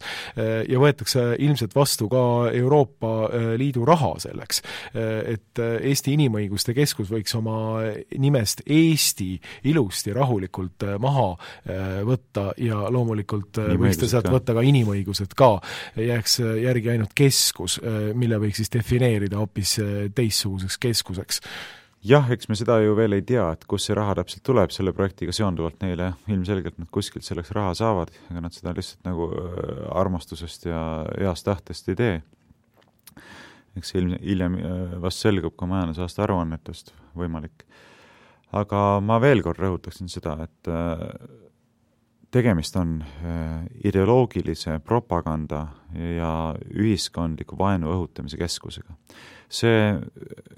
ja 0.70 0.80
võetakse 0.80 1.36
ilmselt 1.40 1.76
vastu 1.76 2.10
ka 2.10 2.22
Euroopa 2.54 3.30
Liidu 3.58 3.86
raha 3.86 4.14
selleks, 4.20 4.62
et 4.94 5.50
et 5.50 5.84
Eesti 5.90 6.14
Inimõiguste 6.16 6.74
Keskus 6.78 7.10
võiks 7.12 7.36
oma 7.38 7.82
nimest 8.20 8.64
Eesti 8.70 9.38
ilusti 9.70 10.14
rahulikult 10.16 10.86
maha 11.02 11.28
võtta 12.08 12.50
ja 12.62 12.86
loomulikult 12.92 13.39
võiks 13.58 14.00
ta 14.02 14.10
sealt 14.12 14.30
võtta 14.32 14.56
ka 14.58 14.64
inimõigused 14.66 15.36
ka, 15.38 15.52
jääks 16.00 16.40
järgi 16.64 16.94
ainult 16.96 17.14
keskus, 17.18 17.80
mille 18.16 18.40
võiks 18.42 18.62
siis 18.62 18.72
defineerida 18.74 19.40
hoopis 19.42 19.78
teistsuguseks 20.16 20.80
keskuseks. 20.82 21.44
Jah, 22.06 22.30
eks 22.32 22.48
me 22.48 22.56
seda 22.56 22.78
ju 22.80 22.94
veel 22.96 23.18
ei 23.18 23.24
tea, 23.28 23.44
et 23.52 23.66
kust 23.68 23.90
see 23.90 23.96
raha 23.98 24.14
täpselt 24.22 24.46
tuleb 24.48 24.72
selle 24.72 24.94
projektiga 24.96 25.34
seonduvalt 25.36 25.82
neile, 25.84 26.14
ilmselgelt 26.32 26.78
nad 26.80 26.88
kuskilt 26.96 27.28
selleks 27.28 27.52
raha 27.56 27.74
saavad, 27.76 28.14
ega 28.32 28.44
nad 28.46 28.56
seda 28.56 28.72
lihtsalt 28.78 29.04
nagu 29.04 29.28
armastusest 30.00 30.70
ja 30.70 30.84
heast 31.18 31.44
tahtest 31.50 31.92
ei 31.92 32.00
tee. 32.00 32.14
Eks 33.80 33.92
hiljem, 33.96 34.16
hiljem 34.24 34.56
äh, 34.60 34.96
vast 35.04 35.26
selgub 35.26 35.58
ka 35.60 35.68
majandusaasta 35.70 36.24
aruannetest, 36.26 36.94
võimalik. 37.20 37.68
aga 38.56 38.80
ma 39.06 39.20
veel 39.22 39.44
kord 39.46 39.60
rõhutaksin 39.62 40.10
seda, 40.10 40.38
et 40.48 40.72
äh, 40.72 41.04
tegemist 42.32 42.76
on 42.78 43.00
äh, 43.02 43.66
ideoloogilise 43.84 44.80
propaganda 44.86 45.68
ja 45.96 46.56
ühiskondliku 46.70 47.58
vaenu 47.58 47.90
õhutamise 47.96 48.38
keskusega. 48.38 48.94
see 49.50 49.96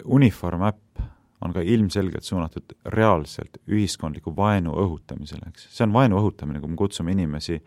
uniform-äpp 0.04 1.00
on 1.42 1.54
ka 1.56 1.62
ilmselgelt 1.64 2.24
suunatud 2.28 2.76
reaalselt 2.94 3.58
ühiskondliku 3.70 4.34
vaenu 4.36 4.74
õhutamisele, 4.84 5.50
eks. 5.50 5.70
see 5.72 5.86
on 5.88 5.94
vaenu 5.96 6.20
õhutamine, 6.20 6.60
kui 6.62 6.70
me 6.70 6.78
kutsume 6.78 7.16
inimesi 7.16 7.58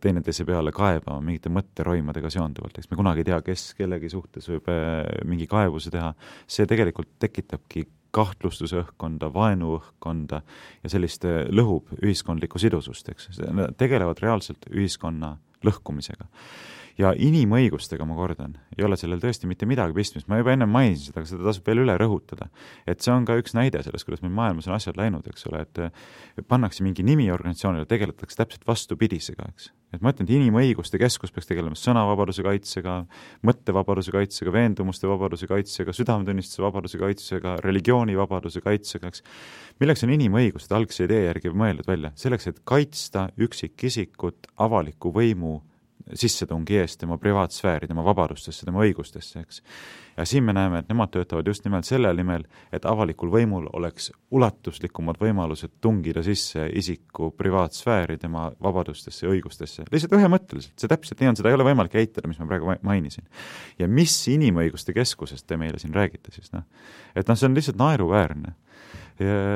teineteise 0.00 0.44
peale 0.46 0.72
kaebama 0.74 1.24
mingite 1.24 1.50
mõtteroimadega 1.52 2.30
seonduvalt, 2.30 2.78
eks 2.78 2.90
me 2.90 3.00
kunagi 3.00 3.24
ei 3.24 3.30
tea, 3.30 3.40
kes 3.46 3.72
kellegi 3.78 4.12
suhtes 4.12 4.48
võib 4.52 4.68
äh, 4.72 5.02
mingi 5.26 5.48
kaebuse 5.50 5.90
teha, 5.94 6.12
see 6.46 6.68
tegelikult 6.68 7.16
tekitabki 7.18 7.86
kahtlustuse 8.14 8.80
õhkkonda, 8.82 9.32
vaenu 9.34 9.74
õhkkonda 9.78 10.42
ja 10.82 10.92
sellist 10.92 11.26
äh, 11.28 11.44
lõhub 11.50 11.92
ühiskondlikku 12.02 12.60
sidusust, 12.62 13.08
eks, 13.12 13.40
tegelevad 13.80 14.22
reaalselt 14.24 14.68
ühiskonna 14.72 15.36
lõhkumisega 15.66 16.28
ja 16.98 17.12
inimõigustega, 17.14 18.02
ma 18.08 18.16
kordan, 18.18 18.56
ei 18.74 18.84
ole 18.86 18.98
sellel 18.98 19.20
tõesti 19.22 19.46
mitte 19.50 19.66
midagi 19.70 19.94
pistmist, 19.94 20.26
ma 20.30 20.40
juba 20.40 20.52
ennem 20.54 20.70
mainisin 20.72 21.08
seda, 21.08 21.22
aga 21.22 21.30
seda 21.30 21.46
tasub 21.46 21.68
veel 21.70 21.84
üle 21.84 21.94
rõhutada. 22.00 22.48
et 22.86 23.00
see 23.04 23.12
on 23.14 23.24
ka 23.28 23.36
üks 23.38 23.54
näide 23.54 23.82
sellest, 23.86 24.06
kuidas 24.06 24.22
meil 24.24 24.34
maailmas 24.34 24.66
on 24.66 24.74
asjad 24.74 24.98
läinud, 24.98 25.26
eks 25.30 25.46
ole, 25.46 25.62
et 25.62 26.46
pannakse 26.50 26.82
mingi 26.82 27.06
nimi 27.06 27.30
organisatsioonile, 27.30 27.86
tegeletakse 27.86 28.40
täpselt 28.40 28.66
vastupidisega, 28.66 29.46
eks. 29.52 29.70
et 29.94 30.02
ma 30.02 30.10
ütlen, 30.10 30.26
et 30.26 30.34
Inimõiguste 30.38 30.98
Keskus 30.98 31.30
peaks 31.34 31.46
tegelema 31.46 31.78
sõnavabaduse 31.78 32.42
kaitsega, 32.42 32.98
mõttevabaduse 33.46 34.12
kaitsega, 34.14 34.52
veendumuste 34.52 35.08
vabaduse 35.08 35.46
kaitsega, 35.46 35.94
südametunnistuse 35.94 36.66
vabaduse 36.66 36.98
kaitsega, 36.98 37.56
religioonivabaduse 37.62 38.64
kaitsega, 38.64 39.14
eks. 39.14 39.22
milleks 39.78 40.02
on 40.02 40.16
inimõigused 40.18 40.74
algse 40.74 41.06
idee 41.06 41.28
järgi 41.28 41.54
mõeldud 41.54 41.86
välja? 41.86 42.12
selleks, 42.18 42.50
et 42.50 42.60
kaitsta 42.66 43.28
üksikisikut 43.38 44.50
avaliku 44.58 45.14
võimu 45.14 45.60
sissetungi 46.14 46.78
eest 46.80 47.00
tema 47.00 47.18
privaatsfääri, 47.18 47.88
tema 47.88 48.04
vabadustesse, 48.04 48.66
tema 48.66 48.82
õigustesse, 48.84 49.42
eks. 49.42 49.62
ja 50.16 50.24
siin 50.28 50.44
me 50.44 50.54
näeme, 50.56 50.82
et 50.82 50.88
nemad 50.88 51.12
töötavad 51.14 51.46
just 51.46 51.64
nimelt 51.66 51.88
selle 51.88 52.10
nimel, 52.16 52.44
et 52.72 52.86
avalikul 52.88 53.30
võimul 53.32 53.68
oleks 53.72 54.10
ulatuslikumad 54.34 55.20
võimalused 55.20 55.78
tungida 55.84 56.22
sisse 56.26 56.68
isiku 56.80 57.30
privaatsfääri, 57.36 58.18
tema 58.18 58.48
vabadustesse 58.62 59.26
ja 59.26 59.32
õigustesse, 59.32 59.86
lihtsalt 59.92 60.16
ühemõtteliselt, 60.18 60.76
see 60.80 60.90
täpselt 60.90 61.20
nii 61.22 61.32
on, 61.32 61.40
seda 61.40 61.52
ei 61.52 61.58
ole 61.58 61.68
võimalik 61.70 61.98
eitada, 62.00 62.30
mis 62.30 62.40
ma 62.40 62.48
praegu 62.50 62.78
mainisin. 62.82 63.26
ja 63.78 63.88
mis 63.88 64.16
Inimõiguste 64.28 64.92
Keskusest 64.96 65.46
te 65.46 65.56
meile 65.56 65.78
siin 65.78 65.94
räägite 65.94 66.34
siis, 66.34 66.52
noh, 66.52 66.66
et 67.16 67.28
noh, 67.28 67.38
see 67.38 67.48
on 67.48 67.56
lihtsalt 67.56 67.78
naeruväärne. 67.80 68.54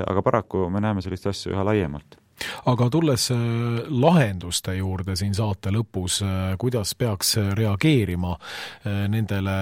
aga 0.07 0.23
paraku 0.23 0.67
me 0.71 0.81
näeme 0.83 1.03
sellist 1.03 1.27
asja 1.31 1.53
üha 1.53 1.65
laiemalt 1.65 2.22
aga 2.71 2.89
tulles 2.93 3.29
äh, 3.35 3.39
lahenduste 3.89 4.75
juurde 4.77 5.17
siin 5.19 5.35
saate 5.37 5.73
lõpus, 5.75 6.21
äh, 6.25 6.55
kuidas 6.61 6.95
peaks 6.99 7.35
reageerima 7.59 8.35
äh, 8.37 9.05
nendele 9.13 9.55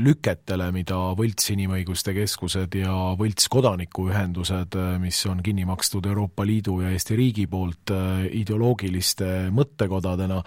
lüketele, 0.00 0.70
mida 0.74 0.98
võlts 1.18 1.50
inimõiguste 1.54 2.14
keskused 2.16 2.76
ja 2.78 2.94
võlts 3.18 3.48
kodanikuühendused, 3.52 4.76
mis 5.02 5.20
on 5.30 5.42
kinni 5.44 5.66
makstud 5.68 6.06
Euroopa 6.10 6.46
Liidu 6.46 6.80
ja 6.84 6.92
Eesti 6.94 7.16
riigi 7.18 7.46
poolt 7.50 7.92
ideoloogiliste 8.34 9.50
mõttekodadena, 9.54 10.40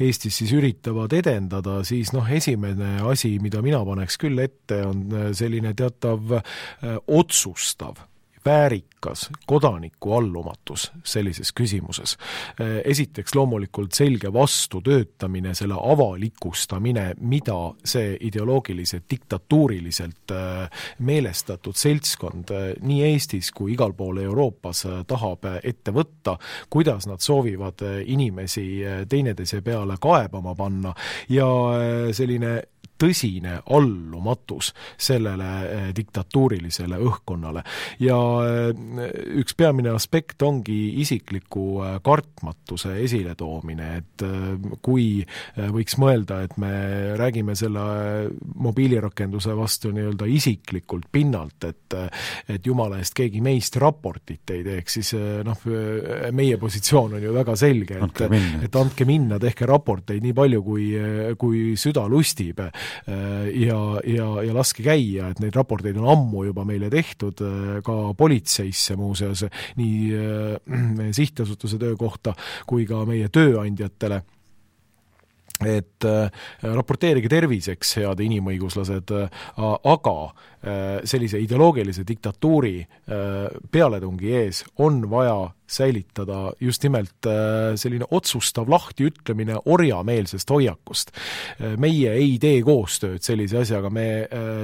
Eestis 0.00 0.40
siis 0.40 0.52
üritavad 0.56 1.12
edendada, 1.16 1.80
siis 1.88 2.12
noh, 2.16 2.28
esimene 2.28 2.98
asi, 3.08 3.36
mida 3.42 3.62
mina 3.64 3.82
paneks 3.86 4.18
küll 4.20 4.38
ette, 4.42 4.82
on 4.86 5.34
selline 5.36 5.74
teatav 5.78 6.38
otsustav 7.06 8.07
väärikas 8.44 9.28
kodaniku 9.46 10.12
allumatus 10.12 10.92
sellises 11.04 11.52
küsimuses. 11.52 12.16
esiteks 12.84 13.34
loomulikult 13.34 13.92
selge 13.92 14.32
vastutöötamine, 14.32 15.54
selle 15.54 15.74
avalikustamine, 15.78 17.14
mida 17.20 17.56
see 17.84 18.16
ideoloogiliselt 18.20 19.04
diktatuuriliselt 19.10 20.30
äh, 20.30 20.70
meelestatud 20.98 21.76
seltskond 21.76 22.50
äh, 22.50 22.70
nii 22.80 23.02
Eestis 23.12 23.50
kui 23.52 23.72
igal 23.72 23.92
pool 23.96 24.22
Euroopas 24.22 24.84
äh, 24.86 25.02
tahab 25.06 25.46
ette 25.62 25.92
võtta, 25.94 26.36
kuidas 26.70 27.06
nad 27.08 27.22
soovivad 27.24 27.82
inimesi 28.04 28.66
teineteise 29.08 29.62
peale 29.62 29.96
kaebama 30.00 30.54
panna 30.58 30.94
ja 31.28 31.46
selline 32.12 32.60
tõsine 32.98 33.58
allumatus 33.74 34.72
sellele 34.98 35.48
eh, 35.64 35.86
diktatuurilisele 35.96 36.98
õhkkonnale. 36.98 37.62
ja 38.02 38.18
eh, 38.44 39.08
üks 39.40 39.56
peamine 39.58 39.92
aspekt 39.94 40.42
ongi 40.42 41.00
isikliku 41.02 41.66
eh, 41.84 41.96
kartmatuse 42.04 42.96
esiletoomine, 43.04 43.88
et 43.98 44.24
kui 44.82 45.22
võiks 45.56 45.96
mõelda, 46.00 46.40
et 46.44 46.56
me 46.60 46.70
räägime 47.18 47.54
selle 47.58 47.80
mobiilirakenduse 48.62 49.54
vastu 49.56 49.92
nii-öelda 49.94 50.26
isiklikult 50.30 51.08
pinnalt, 51.12 51.64
et 51.64 51.96
et 52.48 52.66
jumala 52.66 52.98
eest 53.00 53.14
keegi 53.16 53.40
meist 53.44 53.76
raportit 53.80 54.50
ei 54.52 54.62
teeks, 54.66 54.98
siis 54.98 55.12
noh, 55.46 55.62
meie 56.36 56.58
positsioon 56.60 57.16
on 57.16 57.22
ju 57.22 57.32
väga 57.34 57.54
selge, 57.58 58.00
et 58.04 58.22
et 58.66 58.78
andke 58.78 59.06
minna, 59.08 59.38
tehke 59.40 59.66
raporteid 59.68 60.24
nii 60.24 60.34
palju, 60.36 60.62
kui, 60.66 60.88
kui 61.40 61.62
süda 61.80 62.04
lustib 62.10 62.58
ja, 63.06 63.78
ja, 64.04 64.28
ja 64.44 64.54
laske 64.54 64.84
käia, 64.86 65.30
et 65.32 65.42
neid 65.42 65.56
raporteid 65.56 65.96
on 66.00 66.08
ammu 66.12 66.44
juba 66.48 66.64
meile 66.68 66.90
tehtud, 66.92 67.42
ka 67.84 67.96
politseisse 68.18 68.96
muuseas, 68.98 69.44
nii 69.78 70.00
äh, 70.16 71.12
sihtasutuse 71.18 71.78
töö 71.80 71.96
kohta 71.98 72.34
kui 72.68 72.86
ka 72.88 73.04
meie 73.08 73.28
tööandjatele 73.32 74.22
et 75.66 76.04
äh, 76.06 76.30
raporteerige 76.62 77.30
terviseks, 77.32 77.96
head 77.98 78.20
inimõiguslased 78.22 79.10
äh,, 79.16 79.42
aga 79.58 80.14
äh, 80.28 81.00
sellise 81.08 81.40
ideoloogilise 81.42 82.04
diktatuuri 82.06 82.76
pealetungi 83.72 84.32
ees 84.36 84.60
on 84.84 85.00
vaja 85.10 85.50
säilitada 85.68 86.52
just 86.60 86.82
nimelt 86.84 87.26
selline 87.80 88.06
otsustav 88.10 88.68
lahtiütlemine 88.70 89.56
orjameelsest 89.64 90.50
hoiakust. 90.50 91.12
Meie 91.80 92.12
ei 92.16 92.36
tee 92.40 92.60
koostööd 92.64 93.24
sellise 93.24 93.62
asjaga, 93.62 93.90
me 93.92 94.06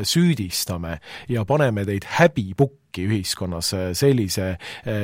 süüdistame 0.08 0.98
ja 1.28 1.44
paneme 1.48 1.84
teid 1.88 2.08
häbipukki 2.18 3.06
ühiskonnas 3.08 3.74
sellise 3.96 4.54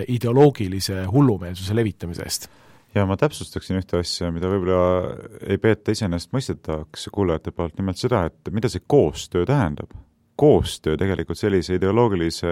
ideoloogilise 0.09 1.05
hullumeelsuse 1.12 1.76
levitamise 1.76 2.28
eest 2.28 2.51
ja 2.95 3.07
ma 3.07 3.16
täpsustaksin 3.18 3.78
ühte 3.80 4.01
asja, 4.01 4.30
mida 4.34 4.51
võib-olla 4.51 5.14
ei 5.47 5.59
peeta 5.62 5.95
iseenesestmõistetavaks 5.95 7.09
kuulajate 7.14 7.55
poolt, 7.55 7.76
nimelt 7.78 8.01
seda, 8.01 8.24
et 8.30 8.53
mida 8.55 8.70
see 8.72 8.84
koostöö 8.86 9.47
tähendab. 9.49 9.93
koostöö 10.41 10.97
tegelikult 10.97 11.36
sellise 11.36 11.74
ideoloogilise 11.76 12.49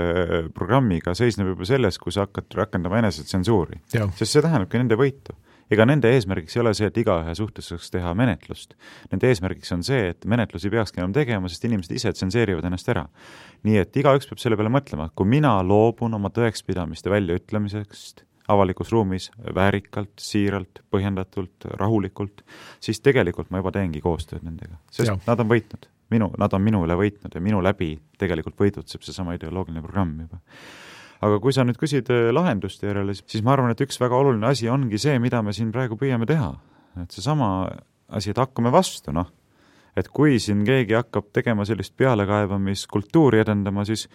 programmiga 0.52 1.14
seisneb 1.16 1.54
juba 1.54 1.64
selles, 1.64 1.96
kui 1.98 2.12
sa 2.12 2.26
hakkad 2.26 2.52
rakendama 2.54 2.98
enesetsensuuri. 3.00 3.80
sest 3.88 4.32
see 4.32 4.42
tähendabki 4.44 4.78
nende 4.78 4.98
võitu. 5.00 5.34
ega 5.70 5.84
nende 5.84 6.08
eesmärgiks 6.12 6.56
ei 6.56 6.60
ole 6.60 6.74
see, 6.74 6.86
et 6.86 6.96
igaühe 6.96 7.34
suhtes 7.34 7.66
saaks 7.68 7.90
teha 7.90 8.14
menetlust. 8.14 8.74
Nende 9.12 9.28
eesmärgiks 9.28 9.72
on 9.72 9.82
see, 9.82 10.08
et 10.14 10.24
menetlusi 10.24 10.70
peakski 10.70 11.00
enam 11.00 11.12
tegema, 11.12 11.48
sest 11.48 11.64
inimesed 11.64 11.92
ise 11.92 12.12
tsenseerivad 12.12 12.64
ennast 12.64 12.88
ära. 12.88 13.08
nii 13.64 13.76
et 13.76 13.96
igaüks 13.96 14.28
peab 14.28 14.38
selle 14.38 14.56
peale 14.56 14.70
mõtlema, 14.70 15.10
kui 15.14 15.26
mina 15.26 15.58
loobun 15.62 16.14
oma 16.14 16.30
tõekspidamiste 16.30 17.10
väljaütlemisest 17.10 18.27
avalikus 18.48 18.90
ruumis 18.92 19.28
väärikalt, 19.54 20.14
siiralt, 20.20 20.82
põhjendatult, 20.92 21.68
rahulikult, 21.80 22.42
siis 22.80 23.00
tegelikult 23.04 23.50
ma 23.52 23.62
juba 23.62 23.72
teengi 23.76 24.00
koostööd 24.04 24.44
nendega, 24.46 24.78
sest 24.92 25.12
ja. 25.12 25.16
nad 25.26 25.44
on 25.44 25.50
võitnud. 25.50 25.88
minu, 26.08 26.30
nad 26.40 26.54
on 26.56 26.62
minu 26.64 26.80
üle 26.86 26.96
võitnud 26.96 27.34
ja 27.34 27.40
minu 27.44 27.60
läbi 27.60 27.90
tegelikult 28.18 28.56
võidutseb 28.56 29.02
seesama 29.04 29.34
ideoloogiline 29.36 29.82
programm 29.84 30.14
juba. 30.24 30.40
aga 31.20 31.40
kui 31.44 31.52
sa 31.52 31.64
nüüd 31.68 31.76
küsid 31.80 32.08
äh, 32.14 32.30
lahenduste 32.32 32.88
järele, 32.88 33.14
siis 33.14 33.44
ma 33.44 33.52
arvan, 33.52 33.74
et 33.74 33.84
üks 33.84 34.00
väga 34.00 34.16
oluline 34.16 34.48
asi 34.48 34.68
ongi 34.68 34.98
see, 34.98 35.18
mida 35.18 35.42
me 35.42 35.52
siin 35.52 35.72
praegu 35.72 36.00
püüame 36.00 36.26
teha. 36.26 36.54
et 37.02 37.10
seesama 37.10 37.68
asi, 38.08 38.30
et 38.30 38.40
hakkame 38.40 38.72
vastu, 38.72 39.12
noh, 39.12 39.28
et 39.96 40.08
kui 40.08 40.38
siin 40.40 40.64
keegi 40.64 40.96
hakkab 40.96 41.28
tegema 41.36 41.66
sellist 41.68 41.96
pealekaebamiskultuuri 42.00 43.42
edendama, 43.44 43.84
siis 43.84 44.08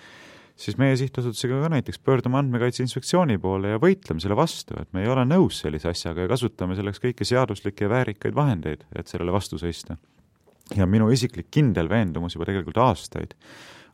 siis 0.63 0.77
meie 0.79 0.95
sihtasutusega 0.99 1.59
ka 1.61 1.69
näiteks 1.73 1.99
pöördume 1.99 2.39
Andmekaitse 2.39 2.83
Inspektsiooni 2.85 3.37
poole 3.41 3.73
ja 3.73 3.81
võitleme 3.81 4.23
selle 4.23 4.37
vastu, 4.39 4.77
et 4.79 4.89
me 4.95 5.03
ei 5.03 5.11
ole 5.11 5.25
nõus 5.27 5.59
sellise 5.63 5.91
asjaga 5.91 6.25
ja 6.25 6.31
kasutame 6.31 6.77
selleks 6.79 7.01
kõiki 7.03 7.27
seaduslikke 7.27 7.85
ja 7.85 7.91
väärikaid 7.91 8.35
vahendeid, 8.35 8.85
et 8.95 9.11
sellele 9.11 9.35
vastu 9.35 9.59
seista. 9.61 9.97
ja 10.75 10.85
minu 10.87 11.09
isiklik 11.11 11.49
kindel 11.51 11.89
veendumus 11.89 12.35
juba 12.35 12.45
tegelikult 12.47 12.77
aastaid 12.77 13.33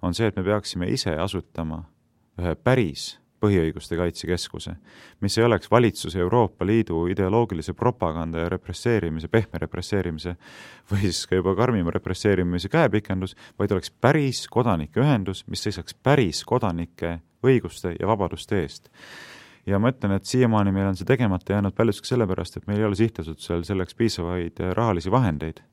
on 0.01 0.13
see, 0.13 0.28
et 0.30 0.36
me 0.38 0.43
peaksime 0.43 0.88
ise 0.88 1.15
asutama 1.17 1.84
ühe 2.39 2.55
päris 2.55 3.17
põhiõiguste 3.40 3.98
kaitsekeskuse, 4.00 4.74
mis 5.24 5.38
ei 5.38 5.46
oleks 5.46 5.72
valitsuse 5.72 6.20
Euroopa 6.20 6.66
Liidu 6.68 7.06
ideoloogilise 7.12 7.74
propaganda 7.74 8.44
ja 8.44 8.50
represseerimise, 8.50 9.28
pehme 9.28 9.62
represseerimise 9.64 10.36
või 10.92 11.08
siis 11.08 11.26
ka 11.30 11.40
juba 11.40 11.56
karmima 11.56 11.94
represseerimise 11.96 12.70
käepikendus, 12.70 13.36
vaid 13.60 13.72
oleks 13.76 13.92
päris 13.92 14.46
kodanikeühendus, 14.52 15.46
mis 15.48 15.64
seisaks 15.64 15.96
päris 16.04 16.44
kodanike 16.46 17.20
õiguste 17.46 17.96
ja 18.00 18.08
vabaduste 18.08 18.64
eest 18.64 18.92
ja 19.68 19.80
ma 19.82 19.91
ütlen, 19.93 20.16
et 20.16 20.30
siiamaani 20.30 20.72
meil 20.76 20.91
on 20.91 20.99
see 20.99 21.07
tegemata 21.07 21.55
jäänud 21.55 21.76
paljuski 21.76 22.07
sellepärast, 22.10 22.57
et 22.57 22.68
meil 22.70 22.80
ei 22.82 22.88
ole 22.88 22.97
sihtasutusel 22.99 23.66
selleks 23.68 23.97
piisavaid 23.99 24.62
rahalisi 24.78 25.12
vahendeid. 25.12 25.64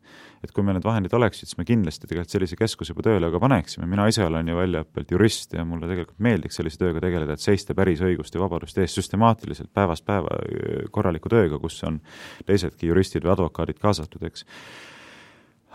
Et 0.44 0.52
kui 0.54 0.62
meil 0.62 0.76
need 0.76 0.84
vahendid 0.84 1.14
oleksid, 1.16 1.48
siis 1.48 1.58
me 1.58 1.64
kindlasti 1.66 2.06
tegelikult 2.06 2.34
sellise 2.34 2.58
keskuse 2.60 2.92
juba 2.92 3.02
tööle 3.06 3.30
ka 3.32 3.40
paneksime, 3.42 3.88
mina 3.90 4.04
ise 4.10 4.22
olen 4.26 4.48
ju 4.50 4.58
väljaõppelt 4.58 5.14
jurist 5.14 5.56
ja 5.56 5.64
mulle 5.66 5.88
tegelikult 5.90 6.20
meeldiks 6.22 6.60
sellise 6.60 6.78
tööga 6.82 7.02
tegeleda, 7.02 7.34
et 7.34 7.42
seista 7.42 7.74
päris 7.74 8.02
õiguste 8.04 8.38
ja 8.38 8.44
vabaduste 8.44 8.84
eest 8.84 9.00
süstemaatiliselt 9.00 9.72
päevast 9.74 10.04
päeva 10.06 10.36
korraliku 10.94 11.32
tööga, 11.32 11.58
kus 11.62 11.80
on 11.88 11.98
teisedki 12.46 12.92
juristid 12.92 13.26
või 13.26 13.34
advokaadid 13.34 13.80
kaasatud, 13.82 14.28
eks. 14.28 14.46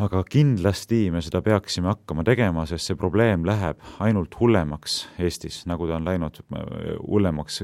Aga 0.02 0.24
kindlasti 0.24 1.10
me 1.14 1.20
seda 1.22 1.42
peaksime 1.46 1.92
hakkama 1.92 2.24
tegema, 2.26 2.64
sest 2.70 2.88
see 2.88 2.98
probleem 2.98 3.44
läheb 3.46 3.82
ainult 4.02 4.38
hullemaks 4.40 5.02
Eestis, 5.22 5.66
nagu 5.70 5.90
ta 5.90 6.00
on 6.00 6.08
läinud 6.08 6.40
hullemaks 7.04 7.60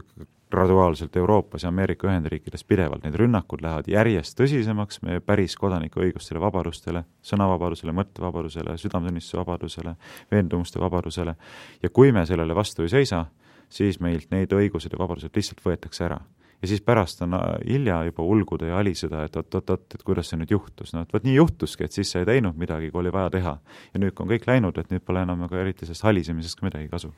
graduaalselt 0.51 1.15
Euroopas 1.15 1.63
ja 1.63 1.69
Ameerika 1.69 2.07
Ühendriikides 2.07 2.63
pidevalt, 2.63 3.03
need 3.03 3.15
rünnakud 3.19 3.61
lähevad 3.61 3.89
järjest 3.91 4.37
tõsisemaks 4.39 5.01
meie 5.03 5.19
päris 5.19 5.57
kodanikuõigustele, 5.59 6.39
vabadustele, 6.39 7.03
sõnavabadusele, 7.27 7.91
mõttevabadusele, 7.97 8.77
südametunnistuse 8.79 9.41
vabadusele, 9.41 9.95
veendumuste 10.31 10.79
vabadusele, 10.79 11.35
ja 11.83 11.89
kui 11.89 12.11
me 12.15 12.25
sellele 12.25 12.55
vastu 12.55 12.87
ei 12.87 12.93
seisa, 12.95 13.25
siis 13.69 13.99
meilt 13.99 14.31
need 14.31 14.55
õigused 14.55 14.93
ja 14.93 14.99
vabadused 14.99 15.35
lihtsalt 15.35 15.63
võetakse 15.65 16.07
ära. 16.07 16.21
ja 16.61 16.67
siis 16.67 16.81
pärast 16.81 17.21
on 17.21 17.33
äh, 17.33 17.41
hilja 17.69 18.03
juba 18.07 18.23
ulguda 18.23 18.65
ja 18.65 18.77
aliseda, 18.77 19.23
et 19.27 19.35
oot-oot-oot, 19.35 19.93
et 19.93 20.03
kuidas 20.03 20.31
see 20.31 20.39
nüüd 20.39 20.51
juhtus, 20.51 20.93
no 20.93 21.03
et 21.03 21.13
vot 21.13 21.23
nii 21.23 21.35
juhtuski, 21.35 21.83
et 21.83 21.91
siis 21.91 22.11
sa 22.11 22.23
ei 22.23 22.25
teinud 22.25 22.57
midagi, 22.57 22.89
kui 22.91 23.03
oli 23.03 23.11
vaja 23.13 23.29
teha. 23.29 23.57
ja 23.93 23.99
nüüd, 23.99 24.15
kui 24.15 24.23
on 24.23 24.31
kõik 24.31 24.47
läinud, 24.47 24.77
et 24.77 24.89
nüüd 24.89 25.03
pole 25.05 25.21
enam 25.27 25.43
aga 25.43 25.59
eriti 25.59 25.85
sellest 25.85 26.07
halisemisest 26.07 26.59
ka 26.59 26.65
midagi 26.65 26.89
kasu 26.89 27.11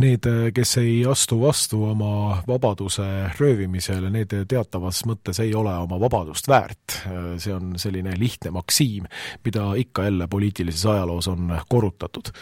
Need, 0.00 0.24
kes 0.56 0.78
ei 0.80 1.02
astu 1.04 1.36
vastu 1.42 1.82
oma 1.90 2.38
vabaduse 2.48 3.04
röövimisele, 3.36 4.08
need 4.08 4.32
teatavas 4.48 5.02
mõttes 5.04 5.42
ei 5.44 5.52
ole 5.54 5.74
oma 5.76 5.98
vabadust 6.00 6.48
väärt. 6.48 7.02
see 7.36 7.52
on 7.52 7.74
selline 7.76 8.14
lihtne 8.16 8.50
maksiim, 8.50 9.04
mida 9.44 9.66
ikka 9.76 10.08
jälle 10.08 10.26
poliitilises 10.26 10.86
ajaloos 10.86 11.28
on 11.28 11.52
korrutatud 11.68 12.32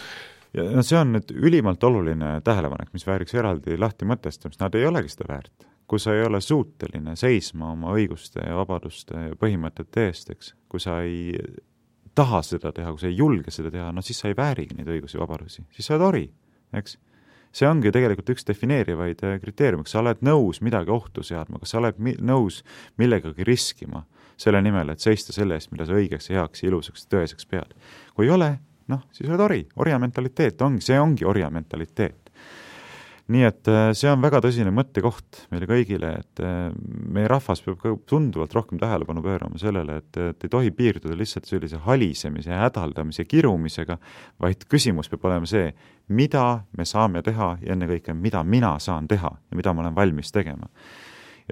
ja 0.57 0.67
no 0.75 0.85
see 0.87 0.99
on 0.99 1.15
nüüd 1.17 1.33
ülimalt 1.35 1.85
oluline 1.85 2.39
tähelepanek, 2.45 2.93
mis 2.95 3.07
vääriks 3.07 3.35
eraldi 3.37 3.79
lahti 3.81 4.09
mõtestamist, 4.09 4.61
nad 4.63 4.77
ei 4.79 4.87
olegi 4.89 5.13
seda 5.15 5.33
väärt. 5.33 5.67
kui 5.89 5.97
sa 5.97 6.13
ei 6.13 6.21
ole 6.21 6.37
suuteline 6.45 7.15
seisma 7.17 7.71
oma 7.73 7.95
õiguste 7.97 8.43
ja 8.45 8.57
vabaduste 8.59 9.23
ja 9.31 9.37
põhimõtete 9.41 10.03
eest, 10.05 10.29
eks, 10.35 10.51
kui 10.69 10.83
sa 10.85 10.99
ei 11.01 11.39
taha 12.13 12.43
seda 12.45 12.75
teha, 12.77 12.91
kui 12.93 13.01
sa 13.01 13.09
ei 13.09 13.17
julge 13.17 13.55
seda 13.55 13.71
teha, 13.73 13.87
no 13.97 14.05
siis 14.05 14.21
sa 14.21 14.29
ei 14.29 14.37
väärigi 14.37 14.77
neid 14.77 14.91
õigusi 14.93 15.17
ja 15.17 15.23
vabadusi, 15.23 15.65
siis 15.73 15.89
sa 15.89 15.95
oled 15.97 16.05
ori, 16.05 16.27
eks? 16.77 16.99
See 17.55 17.67
ongi 17.67 17.91
tegelikult 17.95 18.35
üks 18.35 18.45
defineerivaid 18.47 19.23
äh, 19.25 19.39
kriteeriume, 19.41 19.87
kas 19.87 19.97
sa 19.97 20.03
oled 20.03 20.21
nõus 20.27 20.61
midagi 20.65 20.93
ohtu 20.93 21.25
seadma, 21.25 21.61
kas 21.63 21.73
sa 21.73 21.81
oled 21.81 21.99
mi-, 22.03 22.17
nõus 22.21 22.61
millegagi 23.01 23.47
riskima 23.49 24.05
selle 24.39 24.61
nimel, 24.63 24.93
et 24.93 25.03
seista 25.03 25.35
selle 25.35 25.57
eest, 25.59 25.73
mida 25.73 25.87
sa 25.89 25.97
õigeks 25.99 26.31
heaks 26.31 26.63
ilusaks 26.69 27.09
tõeseks 27.11 27.49
pead. 27.51 27.73
kui 28.15 28.29
ei 28.29 28.35
ole, 28.35 28.53
noh, 28.93 29.03
siis 29.17 29.31
oled 29.31 29.43
ori, 29.43 29.63
orja 29.81 29.99
mentaliteet 29.99 30.63
ongi, 30.63 30.85
see 30.85 31.01
ongi 31.01 31.27
orja 31.27 31.51
mentaliteet 31.51 32.28
nii 33.29 33.45
et 33.45 33.69
äh, 33.69 33.91
see 33.97 34.09
on 34.09 34.23
väga 34.25 34.41
tõsine 34.45 34.71
mõttekoht 34.73 35.43
meile 35.53 35.69
kõigile, 35.69 36.15
et 36.23 36.43
äh, 36.45 36.71
meie 37.13 37.29
rahvas 37.29 37.61
peab 37.65 37.77
ka 37.83 37.93
tunduvalt 38.09 38.55
rohkem 38.57 38.81
tähelepanu 38.81 39.23
pöörama 39.25 39.61
sellele, 39.61 39.99
et, 40.01 40.21
et 40.31 40.47
ei 40.47 40.53
tohi 40.53 40.73
piirduda 40.75 41.17
lihtsalt 41.19 41.49
sellise 41.49 41.83
halisemise, 41.85 42.55
hädaldamise, 42.57 43.27
kirumisega, 43.29 43.99
vaid 44.41 44.65
küsimus 44.73 45.13
peab 45.13 45.29
olema 45.29 45.49
see, 45.49 45.69
mida 46.09 46.47
me 46.79 46.89
saame 46.89 47.23
teha 47.25 47.55
ja 47.61 47.77
ennekõike, 47.77 48.17
mida 48.17 48.41
mina 48.45 48.79
saan 48.81 49.09
teha 49.11 49.35
ja 49.37 49.61
mida 49.61 49.77
ma 49.77 49.85
olen 49.85 49.99
valmis 49.99 50.33
tegema. 50.33 50.71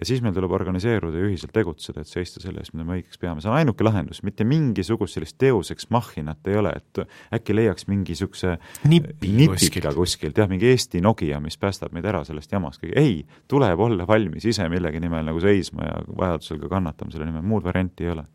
Ja 0.01 0.07
siis 0.07 0.21
meil 0.23 0.35
tuleb 0.37 0.53
organiseeruda 0.53 1.21
ja 1.21 1.29
ühiselt 1.29 1.55
tegutseda, 1.57 2.03
et 2.03 2.11
seista 2.11 2.43
selle 2.43 2.61
eest, 2.61 2.75
mida 2.77 2.85
me 2.87 2.99
õigeks 2.99 3.21
peame, 3.21 3.41
see 3.41 3.51
on 3.51 3.57
ainuke 3.57 3.87
lahendus, 3.87 4.23
mitte 4.27 4.45
mingisugust 4.49 5.17
sellist 5.17 5.39
teoseks 5.41 5.89
mahhinat 5.95 6.51
ei 6.51 6.59
ole, 6.61 6.75
et 6.77 7.03
äkki 7.39 7.57
leiaks 7.57 7.89
mingisuguse 7.89 8.57
Nipi 8.91 9.33
nipika 9.33 9.95
kuskilt, 9.97 10.37
jah, 10.37 10.51
mingi 10.51 10.69
Eesti 10.69 11.01
Nokia, 11.05 11.41
mis 11.41 11.57
päästab 11.61 11.97
meid 11.97 12.09
ära 12.09 12.23
sellest 12.29 12.53
jamast, 12.53 12.85
ei, 12.93 13.23
tuleb 13.49 13.81
olla 13.89 14.07
valmis 14.09 14.45
ise 14.45 14.69
millegi 14.73 15.01
nimel 15.03 15.25
nagu 15.31 15.41
seisma 15.43 15.89
ja 15.89 16.01
vajadusel 16.13 16.61
ka 16.65 16.73
kannatama 16.77 17.15
selle 17.15 17.31
nimel, 17.31 17.47
muud 17.47 17.65
varianti 17.65 18.07
ei 18.07 18.17
ole. 18.17 18.27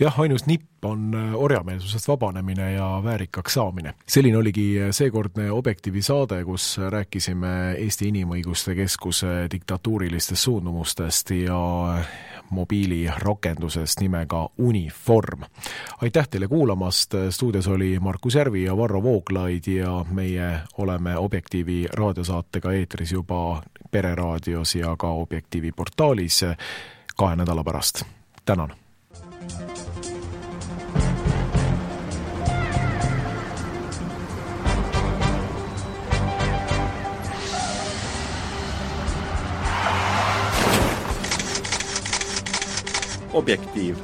Jah, 0.00 0.14
ainus 0.22 0.46
nipp 0.48 0.86
on 0.88 1.10
äh, 1.12 1.34
orjameelsusest 1.36 2.08
vabanemine 2.08 2.70
ja 2.72 2.86
väärikaks 3.04 3.58
saamine. 3.58 3.92
selline 4.08 4.38
oligi 4.38 4.78
seekordne 4.96 5.50
Objektiivi 5.52 6.00
saade, 6.02 6.38
kus 6.48 6.78
rääkisime 6.80 7.74
Eesti 7.82 8.08
Inimõiguste 8.08 8.72
Keskuse 8.78 9.34
diktatuurilistest 9.52 10.48
suundumustest 10.48 10.99
ja 11.30 11.98
mobiilirakendusest 12.50 14.00
nimega 14.00 14.48
Uniform. 14.58 15.42
aitäh 16.02 16.28
teile 16.28 16.48
kuulamast, 16.48 17.14
stuudios 17.30 17.68
oli 17.68 17.98
Markus 18.00 18.34
Järvi 18.34 18.64
ja 18.64 18.76
Varro 18.76 19.02
Vooglaid 19.02 19.66
ja 19.66 20.04
meie 20.10 20.60
oleme 20.78 21.16
Objektiivi 21.16 21.86
raadiosaatega 21.92 22.72
eetris 22.72 23.12
juba 23.12 23.62
Pereraadios 23.90 24.74
ja 24.74 24.96
ka 24.98 25.10
Objektiivi 25.10 25.72
portaalis 25.72 26.44
kahe 27.16 27.36
nädala 27.36 27.64
pärast. 27.64 28.02
tänan! 28.44 28.89
Objektiiv 43.32 43.96